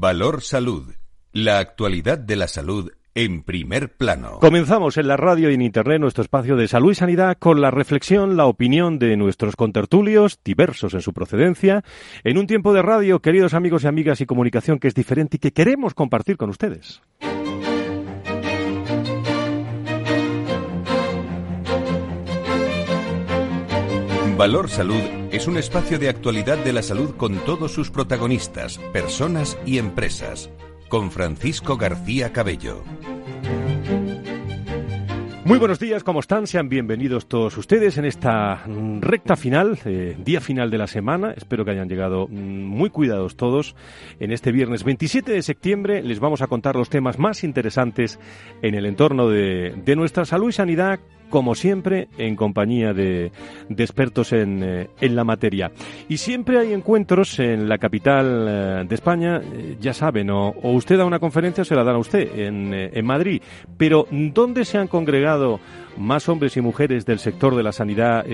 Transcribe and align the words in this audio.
Valor 0.00 0.42
Salud. 0.42 0.92
La 1.32 1.58
actualidad 1.58 2.18
de 2.18 2.34
la 2.34 2.48
salud 2.48 2.90
en 3.14 3.44
primer 3.44 3.96
plano. 3.96 4.40
Comenzamos 4.40 4.96
en 4.96 5.06
la 5.06 5.16
radio 5.16 5.50
y 5.50 5.54
en 5.54 5.62
Internet 5.62 6.00
nuestro 6.00 6.22
espacio 6.22 6.56
de 6.56 6.66
salud 6.66 6.90
y 6.90 6.96
sanidad 6.96 7.36
con 7.38 7.60
la 7.60 7.70
reflexión, 7.70 8.36
la 8.36 8.46
opinión 8.46 8.98
de 8.98 9.16
nuestros 9.16 9.54
contertulios, 9.54 10.40
diversos 10.44 10.94
en 10.94 11.00
su 11.00 11.12
procedencia, 11.12 11.84
en 12.24 12.38
un 12.38 12.48
tiempo 12.48 12.72
de 12.72 12.82
radio, 12.82 13.20
queridos 13.20 13.54
amigos 13.54 13.84
y 13.84 13.86
amigas 13.86 14.20
y 14.20 14.26
comunicación 14.26 14.80
que 14.80 14.88
es 14.88 14.94
diferente 14.94 15.36
y 15.36 15.40
que 15.40 15.52
queremos 15.52 15.94
compartir 15.94 16.36
con 16.36 16.50
ustedes. 16.50 17.00
Valor 24.36 24.68
Salud 24.68 25.23
es 25.34 25.48
un 25.48 25.56
espacio 25.56 25.98
de 25.98 26.08
actualidad 26.08 26.58
de 26.58 26.72
la 26.72 26.80
salud 26.80 27.16
con 27.16 27.44
todos 27.44 27.72
sus 27.72 27.90
protagonistas, 27.90 28.78
personas 28.92 29.58
y 29.66 29.78
empresas. 29.78 30.48
Con 30.88 31.10
Francisco 31.10 31.76
García 31.76 32.32
Cabello. 32.32 32.84
Muy 35.44 35.58
buenos 35.58 35.80
días, 35.80 36.04
¿cómo 36.04 36.20
están? 36.20 36.46
Sean 36.46 36.68
bienvenidos 36.68 37.26
todos 37.26 37.58
ustedes 37.58 37.98
en 37.98 38.04
esta 38.04 38.62
recta 39.00 39.34
final, 39.34 39.76
eh, 39.84 40.16
día 40.18 40.40
final 40.40 40.70
de 40.70 40.78
la 40.78 40.86
semana. 40.86 41.32
Espero 41.36 41.64
que 41.64 41.72
hayan 41.72 41.88
llegado 41.88 42.28
mm, 42.28 42.32
muy 42.32 42.90
cuidados 42.90 43.36
todos. 43.36 43.74
En 44.20 44.30
este 44.30 44.52
viernes 44.52 44.84
27 44.84 45.32
de 45.32 45.42
septiembre 45.42 46.00
les 46.02 46.20
vamos 46.20 46.42
a 46.42 46.46
contar 46.46 46.76
los 46.76 46.90
temas 46.90 47.18
más 47.18 47.42
interesantes 47.42 48.20
en 48.62 48.76
el 48.76 48.86
entorno 48.86 49.28
de, 49.28 49.74
de 49.84 49.96
nuestra 49.96 50.24
salud 50.24 50.50
y 50.50 50.52
sanidad 50.52 51.00
como 51.34 51.56
siempre, 51.56 52.06
en 52.16 52.36
compañía 52.36 52.92
de, 52.92 53.32
expertos 53.76 54.32
en, 54.32 54.62
eh, 54.62 54.88
en, 55.00 55.16
la 55.16 55.24
materia. 55.24 55.72
Y 56.08 56.18
siempre 56.18 56.60
hay 56.60 56.72
encuentros 56.72 57.40
en 57.40 57.68
la 57.68 57.78
capital 57.78 58.46
eh, 58.48 58.84
de 58.88 58.94
España, 58.94 59.40
eh, 59.42 59.76
ya 59.80 59.92
saben, 59.92 60.30
o, 60.30 60.54
usted 60.62 60.96
da 60.96 61.04
una 61.04 61.18
conferencia 61.18 61.62
o 61.62 61.64
se 61.64 61.74
la 61.74 61.82
dan 61.82 61.96
a 61.96 61.98
usted 61.98 62.38
en, 62.38 62.72
en 62.72 63.04
Madrid. 63.04 63.42
Pero, 63.76 64.06
¿dónde 64.12 64.64
se 64.64 64.78
han 64.78 64.86
congregado 64.86 65.58
más 65.96 66.28
hombres 66.28 66.56
y 66.56 66.60
mujeres 66.60 67.04
del 67.04 67.18
sector 67.18 67.56
de 67.56 67.64
la 67.64 67.72
sanidad 67.72 68.24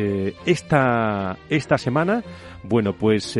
esta, 0.44 1.38
esta 1.48 1.78
semana? 1.78 2.22
Bueno, 2.64 2.92
pues 2.92 3.38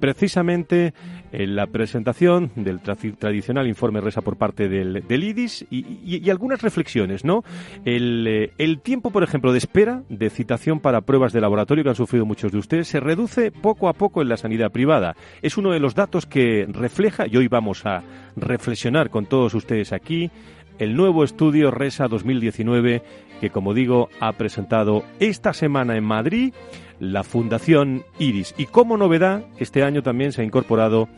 precisamente 0.00 0.94
en 1.32 1.56
la 1.56 1.66
presentación 1.66 2.50
del 2.54 2.80
tradicional 2.80 3.66
informe 3.66 4.00
RESA 4.00 4.20
por 4.20 4.36
parte 4.36 4.68
del, 4.68 5.02
IDIS 5.08 5.66
y, 5.70 6.30
algunas 6.30 6.62
reflexiones, 6.62 7.24
¿no? 7.24 7.42
El, 7.84 8.52
el 8.58 8.80
tiempo, 8.80 9.10
por 9.10 9.22
ejemplo, 9.22 9.52
de 9.52 9.58
espera 9.58 10.02
de 10.08 10.30
citación 10.30 10.80
para 10.80 11.00
pruebas 11.00 11.32
de 11.32 11.40
laboratorio 11.40 11.84
que 11.84 11.90
han 11.90 11.96
sufrido 11.96 12.26
muchos 12.26 12.52
de 12.52 12.58
ustedes 12.58 12.88
se 12.88 13.00
reduce 13.00 13.50
poco 13.50 13.88
a 13.88 13.94
poco 13.94 14.22
en 14.22 14.28
la 14.28 14.36
sanidad 14.36 14.70
privada. 14.70 15.16
Es 15.40 15.56
uno 15.56 15.72
de 15.72 15.80
los 15.80 15.94
datos 15.94 16.26
que 16.26 16.66
refleja, 16.68 17.26
y 17.26 17.36
hoy 17.36 17.48
vamos 17.48 17.84
a 17.86 18.02
reflexionar 18.36 19.10
con 19.10 19.26
todos 19.26 19.54
ustedes 19.54 19.92
aquí, 19.92 20.30
el 20.78 20.96
nuevo 20.96 21.22
estudio 21.22 21.70
RESA 21.70 22.08
2019 22.08 23.02
que, 23.40 23.50
como 23.50 23.74
digo, 23.74 24.08
ha 24.20 24.32
presentado 24.32 25.04
esta 25.18 25.52
semana 25.52 25.96
en 25.96 26.04
Madrid 26.04 26.54
la 27.02 27.24
Fundación 27.24 28.04
Iris. 28.20 28.54
Y 28.56 28.66
como 28.66 28.96
novedad, 28.96 29.44
este 29.58 29.82
año 29.82 30.04
también 30.04 30.30
se 30.30 30.40
ha 30.40 30.44
incorporado 30.44 31.08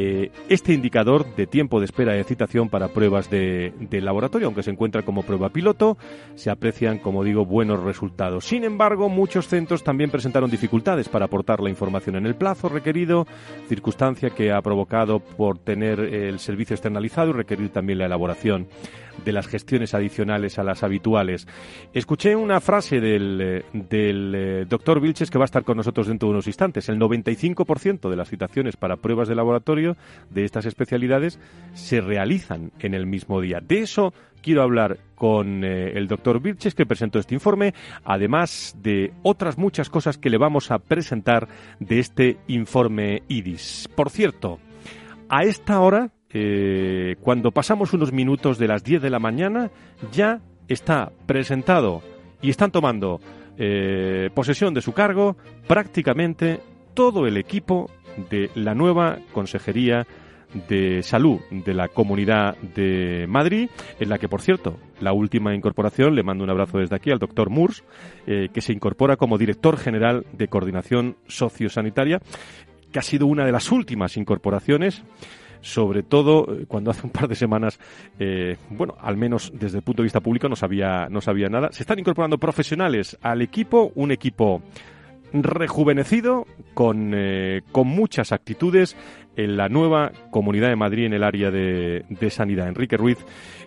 eh, 0.00 0.30
este 0.48 0.72
indicador 0.72 1.34
de 1.34 1.48
tiempo 1.48 1.80
de 1.80 1.86
espera 1.86 2.12
de 2.12 2.22
citación 2.22 2.68
para 2.68 2.86
pruebas 2.86 3.28
de, 3.30 3.72
laboratorio, 3.90 4.46
aunque 4.46 4.62
se 4.62 4.70
encuentra 4.70 5.02
como 5.02 5.24
prueba 5.24 5.48
piloto, 5.48 5.98
se 6.36 6.50
aprecian, 6.50 7.00
como 7.00 7.24
digo, 7.24 7.44
buenos 7.44 7.82
resultados. 7.82 8.44
Sin 8.44 8.62
embargo, 8.62 9.08
muchos 9.08 9.48
centros 9.48 9.82
también 9.82 10.12
presentaron 10.12 10.52
dificultades 10.52 11.08
para 11.08 11.24
aportar 11.24 11.58
la 11.58 11.68
información 11.68 12.14
en 12.14 12.26
el 12.26 12.36
plazo 12.36 12.68
requerido, 12.68 13.26
circunstancia 13.68 14.30
que 14.30 14.52
ha 14.52 14.62
provocado 14.62 15.18
por 15.18 15.58
tener 15.58 15.98
el 15.98 16.38
servicio 16.38 16.74
externalizado 16.74 17.30
y 17.30 17.32
requerir 17.32 17.70
también 17.70 17.98
la 17.98 18.06
elaboración 18.06 18.68
de 19.24 19.32
las 19.32 19.46
gestiones 19.46 19.94
adicionales 19.94 20.58
a 20.58 20.64
las 20.64 20.82
habituales. 20.82 21.46
Escuché 21.92 22.36
una 22.36 22.60
frase 22.60 23.00
del, 23.00 23.64
eh, 23.72 24.64
doctor 24.68 25.00
Vilches 25.00 25.30
que 25.30 25.38
va 25.38 25.44
a 25.44 25.46
estar 25.46 25.64
con 25.64 25.76
nosotros 25.76 26.06
dentro 26.06 26.28
de 26.28 26.34
unos 26.34 26.46
instantes. 26.46 26.88
El 26.88 26.98
95% 26.98 28.10
de 28.10 28.16
las 28.16 28.28
citaciones 28.28 28.76
para 28.76 28.96
pruebas 28.96 29.28
de 29.28 29.34
laboratorio 29.34 29.87
de 30.30 30.44
estas 30.44 30.66
especialidades 30.66 31.38
se 31.74 32.00
realizan 32.00 32.72
en 32.80 32.94
el 32.94 33.06
mismo 33.06 33.40
día. 33.40 33.60
De 33.60 33.80
eso 33.80 34.12
quiero 34.42 34.62
hablar 34.62 34.98
con 35.14 35.64
eh, 35.64 35.92
el 35.94 36.08
doctor 36.08 36.40
Vilches 36.40 36.74
que 36.74 36.86
presentó 36.86 37.18
este 37.18 37.34
informe, 37.34 37.74
además 38.04 38.76
de 38.80 39.12
otras 39.22 39.58
muchas 39.58 39.90
cosas 39.90 40.18
que 40.18 40.30
le 40.30 40.38
vamos 40.38 40.70
a 40.70 40.78
presentar 40.78 41.48
de 41.80 41.98
este 41.98 42.38
informe 42.48 43.22
IDIS. 43.28 43.88
Por 43.94 44.10
cierto, 44.10 44.58
a 45.28 45.42
esta 45.44 45.80
hora 45.80 46.10
eh, 46.30 47.16
cuando 47.20 47.50
pasamos 47.50 47.92
unos 47.92 48.12
minutos 48.12 48.58
de 48.58 48.68
las 48.68 48.84
10 48.84 49.02
de 49.02 49.10
la 49.10 49.18
mañana, 49.18 49.70
ya 50.12 50.40
está 50.68 51.10
presentado 51.26 52.02
y 52.42 52.50
están 52.50 52.70
tomando 52.70 53.20
eh, 53.56 54.30
posesión 54.34 54.74
de 54.74 54.82
su 54.82 54.92
cargo 54.92 55.36
prácticamente 55.66 56.60
todo 56.94 57.26
el 57.26 57.36
equipo 57.36 57.90
de 58.30 58.50
la 58.54 58.74
nueva 58.74 59.18
Consejería 59.32 60.06
de 60.68 61.02
Salud 61.02 61.40
de 61.50 61.74
la 61.74 61.88
Comunidad 61.88 62.56
de 62.56 63.26
Madrid, 63.28 63.68
en 64.00 64.08
la 64.08 64.18
que, 64.18 64.28
por 64.28 64.40
cierto, 64.40 64.78
la 65.00 65.12
última 65.12 65.54
incorporación, 65.54 66.14
le 66.14 66.22
mando 66.22 66.44
un 66.44 66.50
abrazo 66.50 66.78
desde 66.78 66.96
aquí 66.96 67.10
al 67.10 67.18
doctor 67.18 67.50
Murs, 67.50 67.84
eh, 68.26 68.48
que 68.52 68.60
se 68.60 68.72
incorpora 68.72 69.16
como 69.16 69.38
director 69.38 69.76
general 69.76 70.24
de 70.32 70.48
Coordinación 70.48 71.16
Sociosanitaria, 71.26 72.20
que 72.90 72.98
ha 72.98 73.02
sido 73.02 73.26
una 73.26 73.44
de 73.44 73.52
las 73.52 73.70
últimas 73.70 74.16
incorporaciones 74.16 75.02
sobre 75.60 76.04
todo 76.04 76.46
eh, 76.52 76.66
cuando 76.66 76.90
hace 76.90 77.04
un 77.04 77.10
par 77.10 77.28
de 77.28 77.34
semanas, 77.34 77.78
eh, 78.18 78.56
bueno, 78.70 78.94
al 79.00 79.16
menos 79.16 79.52
desde 79.54 79.78
el 79.78 79.82
punto 79.82 80.02
de 80.02 80.06
vista 80.06 80.20
público 80.20 80.48
no 80.48 80.56
sabía, 80.56 81.08
no 81.10 81.20
sabía 81.20 81.48
nada. 81.48 81.70
Se 81.72 81.82
están 81.82 81.98
incorporando 81.98 82.38
profesionales 82.38 83.18
al 83.22 83.42
equipo, 83.42 83.90
un 83.96 84.12
equipo 84.12 84.62
rejuvenecido, 85.32 86.46
con, 86.74 87.12
eh, 87.14 87.62
con 87.72 87.86
muchas 87.88 88.32
actitudes 88.32 88.96
en 89.36 89.56
la 89.56 89.68
nueva 89.68 90.12
Comunidad 90.30 90.68
de 90.68 90.76
Madrid 90.76 91.06
en 91.06 91.12
el 91.14 91.22
área 91.22 91.50
de, 91.50 92.04
de, 92.08 92.30
sanidad. 92.30 92.68
Enrique 92.68 92.96
Ruiz, 92.96 93.18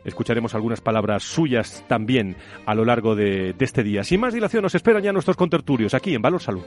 escucharemos 0.04 0.54
algunas 0.54 0.82
palabras 0.82 1.24
suyas 1.24 1.86
también 1.88 2.36
a 2.66 2.76
lo 2.76 2.84
largo 2.86 3.16
de, 3.16 3.56
este 3.60 3.84
día. 3.84 4.04
Sin 4.04 4.20
más 4.20 4.34
dilación, 4.34 4.64
nos 4.64 4.76
esperan 4.76 5.04
ya 5.04 5.14
nuestros 5.14 5.38
contertulios 5.38 5.94
aquí 5.94 6.14
en 6.14 6.22
Valor 6.22 6.42
Salud. 6.42 6.64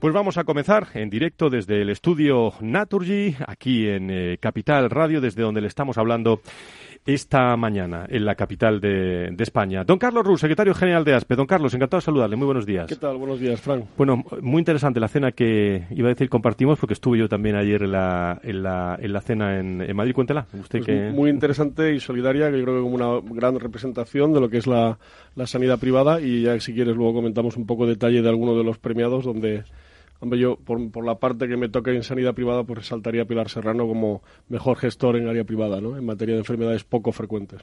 Pues 0.00 0.14
vamos 0.14 0.38
a 0.38 0.44
comenzar 0.44 0.86
en 0.94 1.10
directo 1.10 1.50
desde 1.50 1.82
el 1.82 1.90
estudio 1.90 2.52
Naturgy, 2.60 3.34
aquí 3.44 3.88
en 3.88 4.08
eh, 4.08 4.38
Capital 4.38 4.88
Radio, 4.88 5.20
desde 5.20 5.42
donde 5.42 5.60
le 5.60 5.66
estamos 5.66 5.98
hablando 5.98 6.42
esta 7.06 7.56
mañana 7.56 8.06
en 8.08 8.24
la 8.24 8.34
capital 8.34 8.80
de, 8.80 9.34
España. 9.38 9.84
Don 9.84 9.98
Carlos 9.98 10.26
Ruz, 10.26 10.40
secretario 10.40 10.74
general 10.74 11.04
de 11.04 11.14
ASPE. 11.14 11.36
Don 11.36 11.46
Carlos, 11.46 11.72
encantado 11.72 12.00
de 12.00 12.04
saludarle. 12.04 12.34
Muy 12.34 12.46
buenos 12.46 12.66
días. 12.66 12.86
¿Qué 12.88 12.96
tal? 12.96 13.16
Buenos 13.16 13.38
días, 13.38 13.60
Frank. 13.60 13.84
Bueno, 13.96 14.24
muy 14.42 14.58
interesante 14.58 14.98
la 14.98 15.06
cena 15.06 15.30
que 15.30 15.86
iba 15.90 16.08
a 16.08 16.10
decir 16.10 16.28
compartimos, 16.28 16.78
porque 16.78 16.94
estuve 16.94 17.18
yo 17.18 17.28
también 17.28 17.54
ayer 17.54 17.84
en 17.84 17.92
la, 17.92 18.40
en 18.42 18.62
la, 18.62 18.98
en 19.00 19.12
la 19.12 19.20
cena 19.20 19.58
en, 19.58 19.96
Madrid. 19.96 20.14
Cuéntela. 20.14 20.46
Usted 20.52 20.80
pues 20.80 20.86
que... 20.86 21.10
Muy 21.10 21.30
interesante 21.30 21.94
y 21.94 22.00
solidaria, 22.00 22.50
que 22.50 22.58
yo 22.58 22.64
creo 22.64 22.76
que 22.76 22.82
como 22.82 22.96
una 22.96 23.34
gran 23.34 23.58
representación 23.60 24.32
de 24.32 24.40
lo 24.40 24.50
que 24.50 24.58
es 24.58 24.66
la, 24.66 24.98
la 25.36 25.46
sanidad 25.46 25.78
privada. 25.78 26.20
Y 26.20 26.42
ya, 26.42 26.58
si 26.58 26.74
quieres, 26.74 26.96
luego 26.96 27.14
comentamos 27.14 27.56
un 27.56 27.66
poco 27.66 27.86
detalle 27.86 28.20
de 28.20 28.28
alguno 28.28 28.56
de 28.56 28.64
los 28.64 28.78
premiados 28.78 29.24
donde 29.24 29.62
Hombre, 30.20 30.38
yo 30.38 30.56
por, 30.56 30.90
por, 30.90 31.04
la 31.04 31.16
parte 31.16 31.48
que 31.48 31.56
me 31.56 31.68
toca 31.68 31.90
en 31.90 32.02
sanidad 32.02 32.34
privada, 32.34 32.64
pues 32.64 32.78
resaltaría 32.78 33.22
a 33.22 33.24
Pilar 33.26 33.48
Serrano 33.48 33.86
como 33.86 34.22
mejor 34.48 34.78
gestor 34.78 35.16
en 35.16 35.28
área 35.28 35.44
privada, 35.44 35.80
¿no? 35.80 35.96
En 35.96 36.04
materia 36.04 36.34
de 36.34 36.40
enfermedades 36.40 36.84
poco 36.84 37.12
frecuentes. 37.12 37.60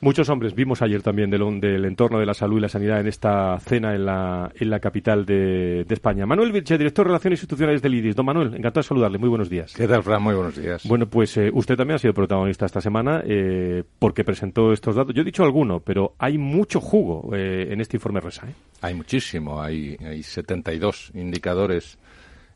Muchos 0.00 0.28
hombres 0.28 0.54
vimos 0.54 0.82
ayer 0.82 1.02
también 1.02 1.30
del, 1.30 1.60
del 1.60 1.84
entorno 1.84 2.18
de 2.18 2.26
la 2.26 2.34
salud 2.34 2.58
y 2.58 2.60
la 2.60 2.68
sanidad 2.68 3.00
en 3.00 3.06
esta 3.06 3.58
cena 3.60 3.94
en 3.94 4.06
la, 4.06 4.50
en 4.54 4.70
la 4.70 4.80
capital 4.80 5.26
de, 5.26 5.84
de 5.84 5.94
España. 5.94 6.26
Manuel 6.26 6.52
Vilche, 6.52 6.78
director 6.78 7.04
de 7.04 7.08
Relaciones 7.08 7.40
Institucionales 7.40 7.82
del 7.82 7.94
IDIS. 7.94 8.16
Don 8.16 8.26
Manuel, 8.26 8.48
encantado 8.48 8.80
de 8.80 8.88
saludarle. 8.88 9.18
Muy 9.18 9.28
buenos 9.28 9.50
días. 9.50 9.74
¿Qué 9.74 9.86
tal, 9.86 10.02
Fran? 10.02 10.22
Muy 10.22 10.34
buenos 10.34 10.56
días. 10.56 10.86
Bueno, 10.86 11.06
pues 11.08 11.36
eh, 11.36 11.50
usted 11.52 11.76
también 11.76 11.96
ha 11.96 11.98
sido 11.98 12.14
protagonista 12.14 12.66
esta 12.66 12.80
semana 12.80 13.22
eh, 13.24 13.82
porque 13.98 14.24
presentó 14.24 14.72
estos 14.72 14.94
datos. 14.94 15.14
Yo 15.14 15.22
he 15.22 15.24
dicho 15.24 15.44
alguno, 15.44 15.80
pero 15.80 16.14
hay 16.18 16.38
mucho 16.38 16.80
jugo 16.80 17.34
eh, 17.34 17.68
en 17.70 17.80
este 17.80 17.96
informe 17.96 18.20
RESA. 18.20 18.46
Hay 18.80 18.94
muchísimo. 18.94 19.60
Hay, 19.60 19.96
hay 20.00 20.22
72 20.22 21.12
indicadores 21.14 21.89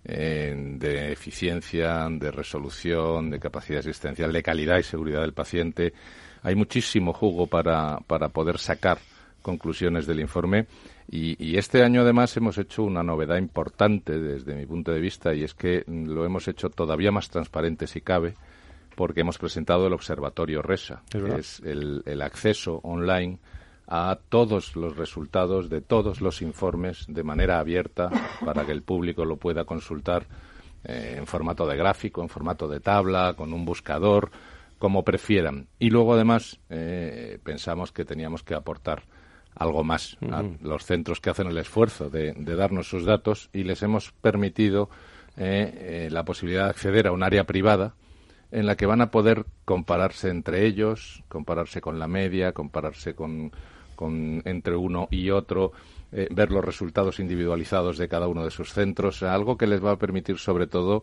de 0.05 1.13
eficiencia, 1.13 2.07
de 2.11 2.31
resolución, 2.31 3.31
de 3.31 3.41
capacidad 3.41 3.81
asistencial, 3.81 4.33
de 4.33 4.43
calidad 4.43 4.79
y 4.79 4.83
seguridad 4.83 5.23
del 5.23 5.33
paciente. 5.33 5.95
Hay 6.43 6.55
muchísimo 6.55 7.13
jugo 7.13 7.47
para, 7.47 7.99
para 8.07 8.29
poder 8.29 8.59
sacar 8.59 8.99
conclusiones 9.41 10.07
del 10.07 10.21
informe. 10.21 10.67
Y, 11.11 11.43
y, 11.43 11.59
este 11.59 11.83
año 11.83 12.03
además 12.03 12.37
hemos 12.37 12.57
hecho 12.59 12.83
una 12.83 13.03
novedad 13.03 13.37
importante 13.37 14.19
desde 14.19 14.55
mi 14.55 14.67
punto 14.67 14.93
de 14.93 15.01
vista 15.01 15.35
y 15.35 15.45
es 15.45 15.55
que 15.55 15.85
lo 15.87 16.25
hemos 16.25 16.49
hecho 16.49 16.71
todavía 16.71 17.13
más 17.13 17.29
transparente 17.29 17.87
si 17.87 18.01
cabe 18.01 18.35
porque 18.95 19.21
hemos 19.21 19.39
presentado 19.39 19.87
el 19.87 19.93
observatorio 19.93 20.63
RESA, 20.63 21.03
que 21.11 21.37
es 21.39 21.61
el, 21.61 22.03
el 22.07 22.23
acceso 22.23 22.81
online 22.85 23.39
a 23.97 24.19
todos 24.29 24.75
los 24.75 24.97
resultados 24.97 25.71
de 25.71 25.81
todos 25.81 26.21
los 26.21 26.43
informes 26.43 27.05
de 27.07 27.23
manera 27.23 27.61
abierta 27.61 28.11
para 28.45 28.67
que 28.67 28.73
el 28.73 28.83
público 28.83 29.25
lo 29.25 29.37
pueda 29.37 29.65
consultar 29.65 30.27
eh, 30.83 31.15
en 31.17 31.29
formato 31.29 31.65
de 31.65 31.77
gráfico, 31.77 32.21
en 32.21 32.29
formato 32.29 32.67
de 32.67 32.81
tabla, 32.81 33.35
con 33.37 33.53
un 33.53 33.65
buscador, 33.65 34.33
como 34.81 35.05
prefieran. 35.05 35.69
Y 35.79 35.91
luego, 35.91 36.15
además, 36.15 36.59
eh, 36.71 37.39
pensamos 37.45 37.93
que 37.93 38.05
teníamos 38.05 38.43
que 38.43 38.55
aportar 38.55 39.05
algo 39.55 39.85
más 39.85 40.19
a 40.29 40.43
los 40.61 40.85
centros 40.85 41.21
que 41.21 41.31
hacen 41.31 41.47
el 41.47 41.59
esfuerzo 41.59 42.11
de, 42.11 42.33
darnos 42.33 42.89
sus 42.89 43.05
datos 43.05 43.49
y 43.53 43.63
les 43.63 43.81
hemos 43.85 44.11
permitido 44.11 44.91
eh, 45.37 46.09
la 46.11 46.25
posibilidad 46.25 46.65
de 46.65 46.71
acceder 46.71 47.07
a 47.07 47.13
un 47.13 47.23
área 47.23 47.45
privada 47.45 47.95
en 48.51 48.67
la 48.67 48.75
que 48.75 48.87
van 48.87 49.01
a 49.01 49.13
poder 49.13 49.47
compararse 49.65 50.31
entre 50.31 50.67
ellos, 50.67 51.23
compararse 51.29 51.81
con 51.81 52.01
la 52.01 52.09
media, 52.09 52.51
compararse 52.51 53.15
con, 53.15 53.53
con 53.95 54.43
entre 54.45 54.77
uno 54.77 55.09
y 55.11 55.31
otro, 55.31 55.73
eh, 56.13 56.29
ver 56.31 56.51
los 56.51 56.65
resultados 56.65 57.19
individualizados 57.21 57.99
de 57.99 58.09
cada 58.09 58.29
uno 58.29 58.45
de 58.45 58.51
sus 58.51 58.73
centros, 58.73 59.23
algo 59.23 59.57
que 59.57 59.67
les 59.67 59.85
va 59.85 59.93
a 59.93 59.99
permitir 59.99 60.39
sobre 60.39 60.67
todo 60.67 61.03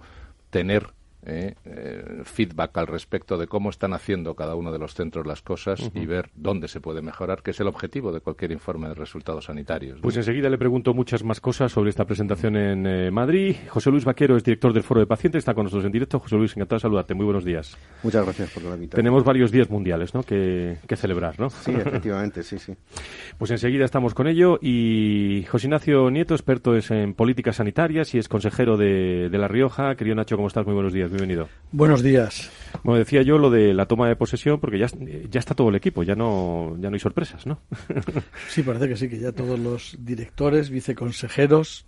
tener 0.49 0.87
eh, 1.23 1.55
eh, 1.65 2.21
feedback 2.23 2.77
al 2.77 2.87
respecto 2.87 3.37
de 3.37 3.47
cómo 3.47 3.69
están 3.69 3.93
haciendo 3.93 4.35
cada 4.35 4.55
uno 4.55 4.71
de 4.71 4.79
los 4.79 4.93
centros 4.95 5.25
las 5.27 5.41
cosas 5.41 5.91
y 5.93 6.05
ver 6.05 6.29
dónde 6.35 6.67
se 6.67 6.81
puede 6.81 7.01
mejorar, 7.01 7.43
que 7.43 7.51
es 7.51 7.59
el 7.59 7.67
objetivo 7.67 8.11
de 8.11 8.21
cualquier 8.21 8.51
informe 8.51 8.87
de 8.87 8.95
resultados 8.95 9.45
sanitarios. 9.45 9.99
Pues 10.01 10.17
enseguida 10.17 10.49
le 10.49 10.57
pregunto 10.57 10.93
muchas 10.93 11.23
más 11.23 11.39
cosas 11.39 11.71
sobre 11.71 11.89
esta 11.89 12.05
presentación 12.05 12.55
en 12.55 12.87
eh, 12.87 13.11
Madrid. 13.11 13.55
José 13.69 13.91
Luis 13.91 14.05
Vaquero 14.05 14.35
es 14.35 14.43
director 14.43 14.73
del 14.73 14.83
Foro 14.83 14.99
de 14.99 15.07
Pacientes, 15.07 15.39
está 15.39 15.53
con 15.53 15.65
nosotros 15.65 15.85
en 15.85 15.91
directo. 15.91 16.19
José 16.19 16.35
Luis, 16.35 16.51
encantado 16.55 16.77
de 16.77 16.81
saludarte. 16.81 17.13
Muy 17.13 17.25
buenos 17.25 17.45
días. 17.45 17.77
Muchas 18.03 18.23
gracias 18.23 18.49
por 18.51 18.63
la 18.63 18.73
invitación. 18.75 19.03
Tenemos 19.03 19.23
varios 19.23 19.51
días 19.51 19.69
mundiales 19.69 20.13
¿no? 20.13 20.23
que, 20.23 20.77
celebrar, 20.95 21.39
¿no? 21.39 21.49
Sí, 21.49 21.71
efectivamente, 21.71 22.43
sí, 22.43 22.57
sí. 22.57 22.73
Pues 23.37 23.49
enseguida 23.51 23.85
estamos 23.85 24.13
con 24.13 24.27
ello 24.27 24.59
y 24.61 25.45
José 25.49 25.67
Ignacio 25.67 26.11
Nieto, 26.11 26.35
experto 26.35 26.75
es 26.75 26.91
en 26.91 27.13
políticas 27.13 27.55
sanitarias 27.55 28.13
y 28.13 28.19
es 28.19 28.27
consejero 28.27 28.77
de, 28.77 29.29
de 29.29 29.37
La 29.37 29.47
Rioja. 29.47 29.95
Querido 29.95 30.15
Nacho, 30.15 30.35
¿cómo 30.35 30.47
estás? 30.47 30.65
Muy 30.65 30.75
buenos 30.75 30.93
días, 30.93 31.10
bienvenido. 31.11 31.49
Buenos 31.71 32.01
días. 32.01 32.49
Bueno, 32.83 32.99
decía 32.99 33.21
yo 33.21 33.37
lo 33.37 33.49
de 33.49 33.73
la 33.73 33.85
toma 33.85 34.07
de 34.07 34.15
posesión, 34.15 34.59
porque 34.59 34.79
ya, 34.79 34.87
ya 35.29 35.39
está 35.39 35.53
todo 35.53 35.69
el 35.69 35.75
equipo, 35.75 36.03
ya 36.03 36.15
no, 36.15 36.75
ya 36.79 36.89
no 36.89 36.95
hay 36.95 36.99
sorpresas, 36.99 37.45
¿no? 37.45 37.59
sí, 38.49 38.63
parece 38.63 38.87
que 38.87 38.95
sí, 38.95 39.09
que 39.09 39.19
ya 39.19 39.31
todos 39.31 39.59
los 39.59 39.97
directores, 39.99 40.69
viceconsejeros, 40.69 41.85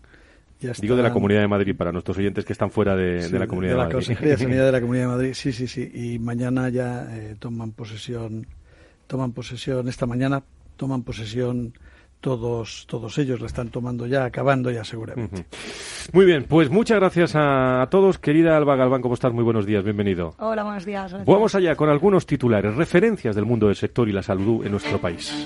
ya 0.60 0.72
Digo 0.80 0.96
de 0.96 1.04
la 1.04 1.12
Comunidad 1.12 1.42
de 1.42 1.48
Madrid, 1.48 1.76
para 1.76 1.92
nuestros 1.92 2.18
oyentes 2.18 2.46
que 2.46 2.54
están 2.54 2.72
fuera 2.72 2.96
de, 2.96 3.30
la 3.38 3.48
Comunidad 3.48 3.74
de, 3.74 3.80
de 3.80 3.84
la 3.84 3.92
Consejería 3.92 4.32
de 4.32 4.38
Sanidad 4.38 4.66
de 4.66 4.72
la 4.72 4.82
Comunidad 4.82 5.04
de 5.06 5.12
Madrid, 5.12 5.34
sí, 5.34 5.52
sí, 5.52 5.68
sí. 5.68 5.92
Y 5.94 6.20
mañana 6.20 6.70
ya 6.70 7.08
eh, 7.12 7.36
toman 7.38 7.72
posesión, 7.72 8.48
toman 9.08 9.34
posesión, 9.34 9.90
esta 9.90 10.06
mañana 10.06 10.44
toman 10.78 11.04
posesión 11.04 11.74
todos, 12.24 12.86
todos 12.88 13.18
ellos 13.18 13.42
la 13.42 13.48
están 13.48 13.68
tomando 13.68 14.08
ya, 14.08 14.24
acabando 14.24 14.72
ya 14.72 14.86
seguramente. 14.86 15.46
Muy 16.14 16.26
bien, 16.26 16.46
pues 16.48 16.70
muchas 16.70 16.98
gracias 16.98 17.34
a, 17.36 17.86
todos. 17.92 18.18
Querida 18.18 18.56
Alba 18.56 18.78
Galván, 18.78 19.02
¿cómo 19.02 19.14
estás? 19.14 19.34
Muy 19.34 19.44
buenos 19.44 19.66
días, 19.66 19.84
bienvenido. 19.84 20.34
Hola, 20.40 20.64
buenos 20.64 20.86
días. 20.86 21.14
Vamos 21.26 21.54
allá 21.54 21.76
con 21.76 21.90
algunos 21.90 22.26
titulares, 22.26 22.76
referencias 22.76 23.36
del 23.36 23.44
mundo 23.46 23.68
del 23.68 23.76
sector 23.76 24.08
y 24.08 24.14
la 24.14 24.24
salud 24.24 24.66
en 24.66 24.72
nuestro 24.72 25.00
país. 25.02 25.46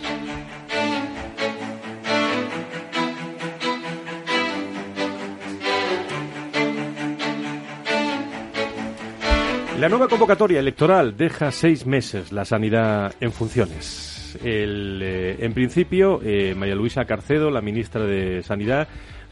La 9.80 9.90
nueva 9.90 10.08
convocatoria 10.08 10.60
electoral 10.60 11.18
deja 11.18 11.52
seis 11.52 11.88
meses 11.88 12.32
la 12.32 12.46
sanidad 12.46 13.16
en 13.20 13.32
funciones. 13.32 14.17
Eh, 14.44 15.38
en 15.40 15.54
principio, 15.54 16.20
eh, 16.24 16.56
María 16.56 16.76
Luisa 16.76 17.06
Carcedo, 17.06 17.52
la 17.52 17.62
ministra 17.62 18.04
de 18.04 18.44
Sanidad, 18.44 18.88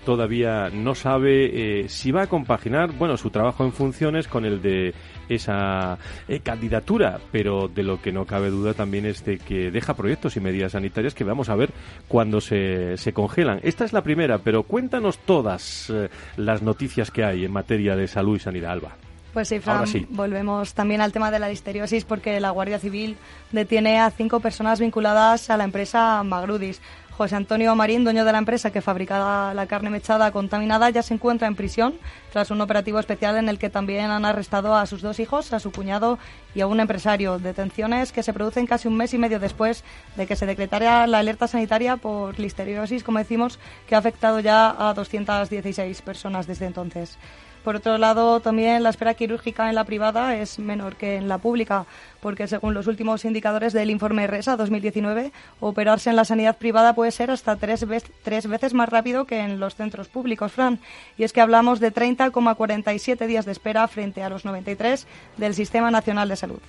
todavía 0.05 0.69
no 0.69 0.93
sabe 0.93 1.81
eh, 1.81 1.89
si 1.89 2.11
va 2.11 2.23
a 2.23 2.27
compaginar, 2.27 2.91
bueno, 2.91 3.17
su 3.17 3.31
trabajo 3.31 3.65
en 3.65 3.71
funciones 3.71 4.27
con 4.27 4.45
el 4.45 4.61
de 4.61 4.93
esa 5.27 5.97
candidatura, 6.43 7.19
pero 7.31 7.67
de 7.67 7.81
lo 7.81 7.99
que 7.99 8.11
no 8.11 8.25
cabe 8.25 8.51
duda 8.51 8.75
también 8.75 9.07
es 9.07 9.25
de 9.25 9.39
que 9.39 9.71
deja 9.71 9.95
proyectos 9.95 10.37
y 10.37 10.39
medidas 10.39 10.73
sanitarias 10.73 11.15
que 11.15 11.23
vamos 11.23 11.49
a 11.49 11.55
ver 11.55 11.71
cuando 12.07 12.39
se, 12.39 12.97
se 12.97 13.13
congelan. 13.13 13.59
Esta 13.63 13.85
es 13.85 13.93
la 13.93 14.03
primera, 14.03 14.37
pero 14.37 14.61
cuéntanos 14.61 15.17
todas 15.17 15.91
las 16.37 16.61
noticias 16.61 17.09
que 17.09 17.23
hay 17.23 17.45
en 17.45 17.51
materia 17.51 17.95
de 17.95 18.07
salud 18.07 18.35
y 18.35 18.39
sanidad, 18.39 18.73
Alba. 18.73 19.04
Pues 19.35 19.49
sí, 19.49 19.59
Fran, 19.59 19.83
volvemos 20.11 20.73
también 20.73 21.01
al 21.01 21.11
tema 21.11 21.29
de 21.29 21.39
la 21.39 21.49
listeriosis 21.49 22.05
porque 22.05 22.39
la 22.39 22.51
Guardia 22.51 22.79
Civil 22.79 23.17
detiene 23.51 23.99
a 23.99 24.09
cinco 24.09 24.39
personas 24.39 24.79
vinculadas 24.79 25.49
a 25.49 25.57
la 25.57 25.65
empresa 25.65 26.23
Magrudis. 26.23 26.79
José 27.11 27.35
Antonio 27.35 27.75
Marín, 27.75 28.05
dueño 28.05 28.23
de 28.23 28.31
la 28.31 28.37
empresa 28.37 28.71
que 28.71 28.81
fabricaba 28.81 29.53
la 29.53 29.67
carne 29.67 29.89
mechada 29.89 30.31
contaminada, 30.31 30.89
ya 30.89 31.01
se 31.01 31.13
encuentra 31.13 31.49
en 31.49 31.55
prisión 31.55 31.95
tras 32.31 32.49
un 32.49 32.61
operativo 32.61 32.97
especial 32.97 33.35
en 33.35 33.49
el 33.49 33.59
que 33.59 33.69
también 33.69 34.09
han 34.09 34.23
arrestado 34.23 34.73
a 34.73 34.85
sus 34.85 35.01
dos 35.01 35.19
hijos, 35.19 35.51
a 35.51 35.59
su 35.59 35.73
cuñado 35.73 36.17
y 36.53 36.61
a 36.61 36.67
un 36.67 36.79
empresario. 36.79 37.37
Detenciones 37.37 38.13
que 38.13 38.23
se 38.23 38.31
producen 38.31 38.67
casi 38.67 38.87
un 38.87 38.95
mes 38.95 39.13
y 39.13 39.17
medio 39.17 39.41
después 39.41 39.83
de 40.15 40.27
que 40.27 40.37
se 40.37 40.45
decretara 40.45 41.07
la 41.07 41.19
alerta 41.19 41.49
sanitaria 41.49 41.97
por 41.97 42.39
listeriosis, 42.39 43.03
como 43.03 43.19
decimos, 43.19 43.59
que 43.85 43.95
ha 43.95 43.97
afectado 43.97 44.39
ya 44.39 44.73
a 44.77 44.93
216 44.93 46.01
personas 46.03 46.47
desde 46.47 46.67
entonces. 46.67 47.17
Por 47.65 47.77
otro 47.77 47.97
lado, 47.97 48.41
también 48.41 48.83
la 48.83 48.91
espera 48.91 49.15
quirúrgica 49.15 49.69
en 49.69 49.73
la 49.73 49.85
privada 49.85 50.35
es 50.35 50.59
menor 50.59 50.97
que 50.97 51.15
en 51.15 51.27
la 51.27 51.39
pública, 51.39 51.87
porque 52.21 52.47
según 52.47 52.75
los 52.75 52.85
últimos 52.85 53.25
indicadores 53.25 53.73
del 53.73 53.89
informe 53.89 54.27
RESA 54.27 54.55
2019, 54.55 55.31
operarse 55.59 56.11
en 56.11 56.15
la 56.15 56.25
sanidad 56.25 56.57
privada 56.59 56.93
puede 56.93 57.09
ser 57.09 57.31
hasta 57.31 57.55
tres, 57.55 57.87
veces 57.87 58.73
más 58.75 58.89
rápido 58.89 59.25
que 59.25 59.39
en 59.39 59.59
los 59.59 59.73
centros 59.73 60.09
públicos, 60.09 60.51
Fran. 60.51 60.77
Y 61.17 61.23
es 61.23 61.33
que 61.33 61.41
hablamos 61.41 61.79
de 61.79 61.91
30,47 61.91 63.25
días 63.25 63.45
de 63.45 63.53
espera 63.53 63.87
frente 63.87 64.21
a 64.21 64.29
los 64.29 64.45
93 64.45 65.07
del 65.37 65.55
Sistema 65.55 65.89
Nacional 65.89 66.29
de 66.29 66.35
Salud. 66.35 66.59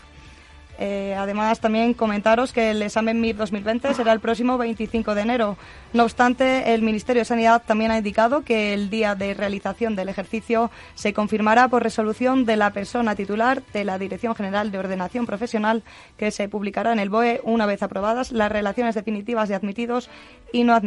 Eh, 0.78 1.14
además, 1.16 1.60
también 1.60 1.94
comentaros 1.94 2.52
que 2.52 2.70
el 2.70 2.82
examen 2.82 3.20
MIR 3.20 3.36
2020 3.36 3.94
será 3.94 4.12
el 4.12 4.20
próximo 4.20 4.58
25 4.58 5.14
de 5.14 5.22
enero. 5.22 5.56
No 5.92 6.04
obstante, 6.04 6.74
el 6.74 6.82
Ministerio 6.82 7.22
de 7.22 7.24
Sanidad 7.24 7.62
también 7.66 7.90
ha 7.90 7.98
indicado 7.98 8.42
que 8.42 8.74
el 8.74 8.90
día 8.90 9.14
de 9.14 9.32
realización 9.32 9.96
del 9.96 10.08
ejercicio 10.08 10.70
se 10.94 11.14
confirmará 11.14 11.68
por 11.68 11.82
resolución 11.82 12.44
de 12.44 12.56
la 12.56 12.72
persona 12.72 13.14
titular 13.14 13.62
de 13.72 13.84
la 13.84 13.98
Dirección 13.98 14.34
General 14.34 14.70
de 14.70 14.78
Ordenación 14.78 15.24
Profesional, 15.24 15.82
que 16.18 16.30
se 16.30 16.48
publicará 16.48 16.92
en 16.92 16.98
el 16.98 17.08
BOE 17.08 17.40
una 17.44 17.66
vez 17.66 17.82
aprobadas 17.82 18.32
las 18.32 18.52
relaciones 18.52 18.94
definitivas 18.94 19.48
de 19.48 19.54
admitidos 19.54 20.10
y 20.52 20.64
no, 20.64 20.78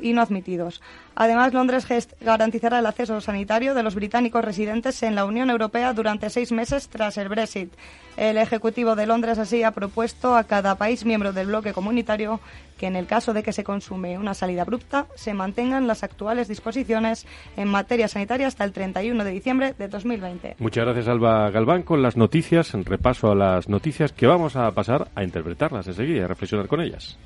y 0.00 0.12
no 0.12 0.22
admitidos. 0.22 0.80
Además, 1.14 1.52
Londres 1.52 1.86
garantizará 2.20 2.78
el 2.78 2.86
acceso 2.86 3.20
sanitario 3.20 3.74
de 3.74 3.82
los 3.82 3.94
británicos 3.94 4.44
residentes 4.44 5.02
en 5.02 5.14
la 5.14 5.24
Unión 5.24 5.50
Europea 5.50 5.92
durante 5.92 6.30
seis 6.30 6.52
meses 6.52 6.88
tras 6.88 7.16
el 7.18 7.28
Brexit. 7.28 7.72
El 8.16 8.38
Ejecutivo 8.38 8.96
de 8.96 9.06
Londres 9.06 9.25
así 9.26 9.62
ha 9.62 9.72
propuesto 9.72 10.36
a 10.36 10.44
cada 10.44 10.76
país 10.76 11.04
miembro 11.04 11.32
del 11.32 11.48
bloque 11.48 11.72
comunitario 11.72 12.40
que 12.78 12.86
en 12.86 12.96
el 12.96 13.06
caso 13.06 13.32
de 13.32 13.42
que 13.42 13.52
se 13.52 13.64
consume 13.64 14.18
una 14.18 14.34
salida 14.34 14.62
abrupta 14.62 15.06
se 15.14 15.34
mantengan 15.34 15.86
las 15.86 16.02
actuales 16.02 16.48
disposiciones 16.48 17.26
en 17.56 17.68
materia 17.68 18.08
sanitaria 18.08 18.46
hasta 18.46 18.64
el 18.64 18.72
31 18.72 19.24
de 19.24 19.30
diciembre 19.30 19.74
de 19.78 19.88
2020. 19.88 20.56
Muchas 20.58 20.84
gracias 20.84 21.08
Alba 21.08 21.50
Galván 21.50 21.82
con 21.82 22.02
las 22.02 22.16
noticias, 22.16 22.74
en 22.74 22.84
repaso 22.84 23.30
a 23.30 23.34
las 23.34 23.68
noticias 23.68 24.12
que 24.12 24.26
vamos 24.26 24.56
a 24.56 24.70
pasar 24.72 25.08
a 25.14 25.24
interpretarlas 25.24 25.86
enseguida 25.88 26.20
y 26.20 26.22
a 26.22 26.28
reflexionar 26.28 26.68
con 26.68 26.80
ellas. 26.80 27.18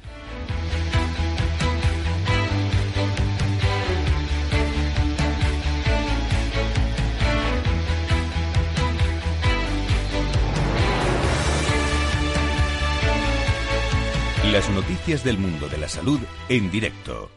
Las 14.53 14.69
noticias 14.71 15.23
del 15.23 15.39
mundo 15.39 15.69
de 15.69 15.79
la 15.79 15.87
salud 15.87 16.19
en 16.49 16.73
directo. 16.73 17.31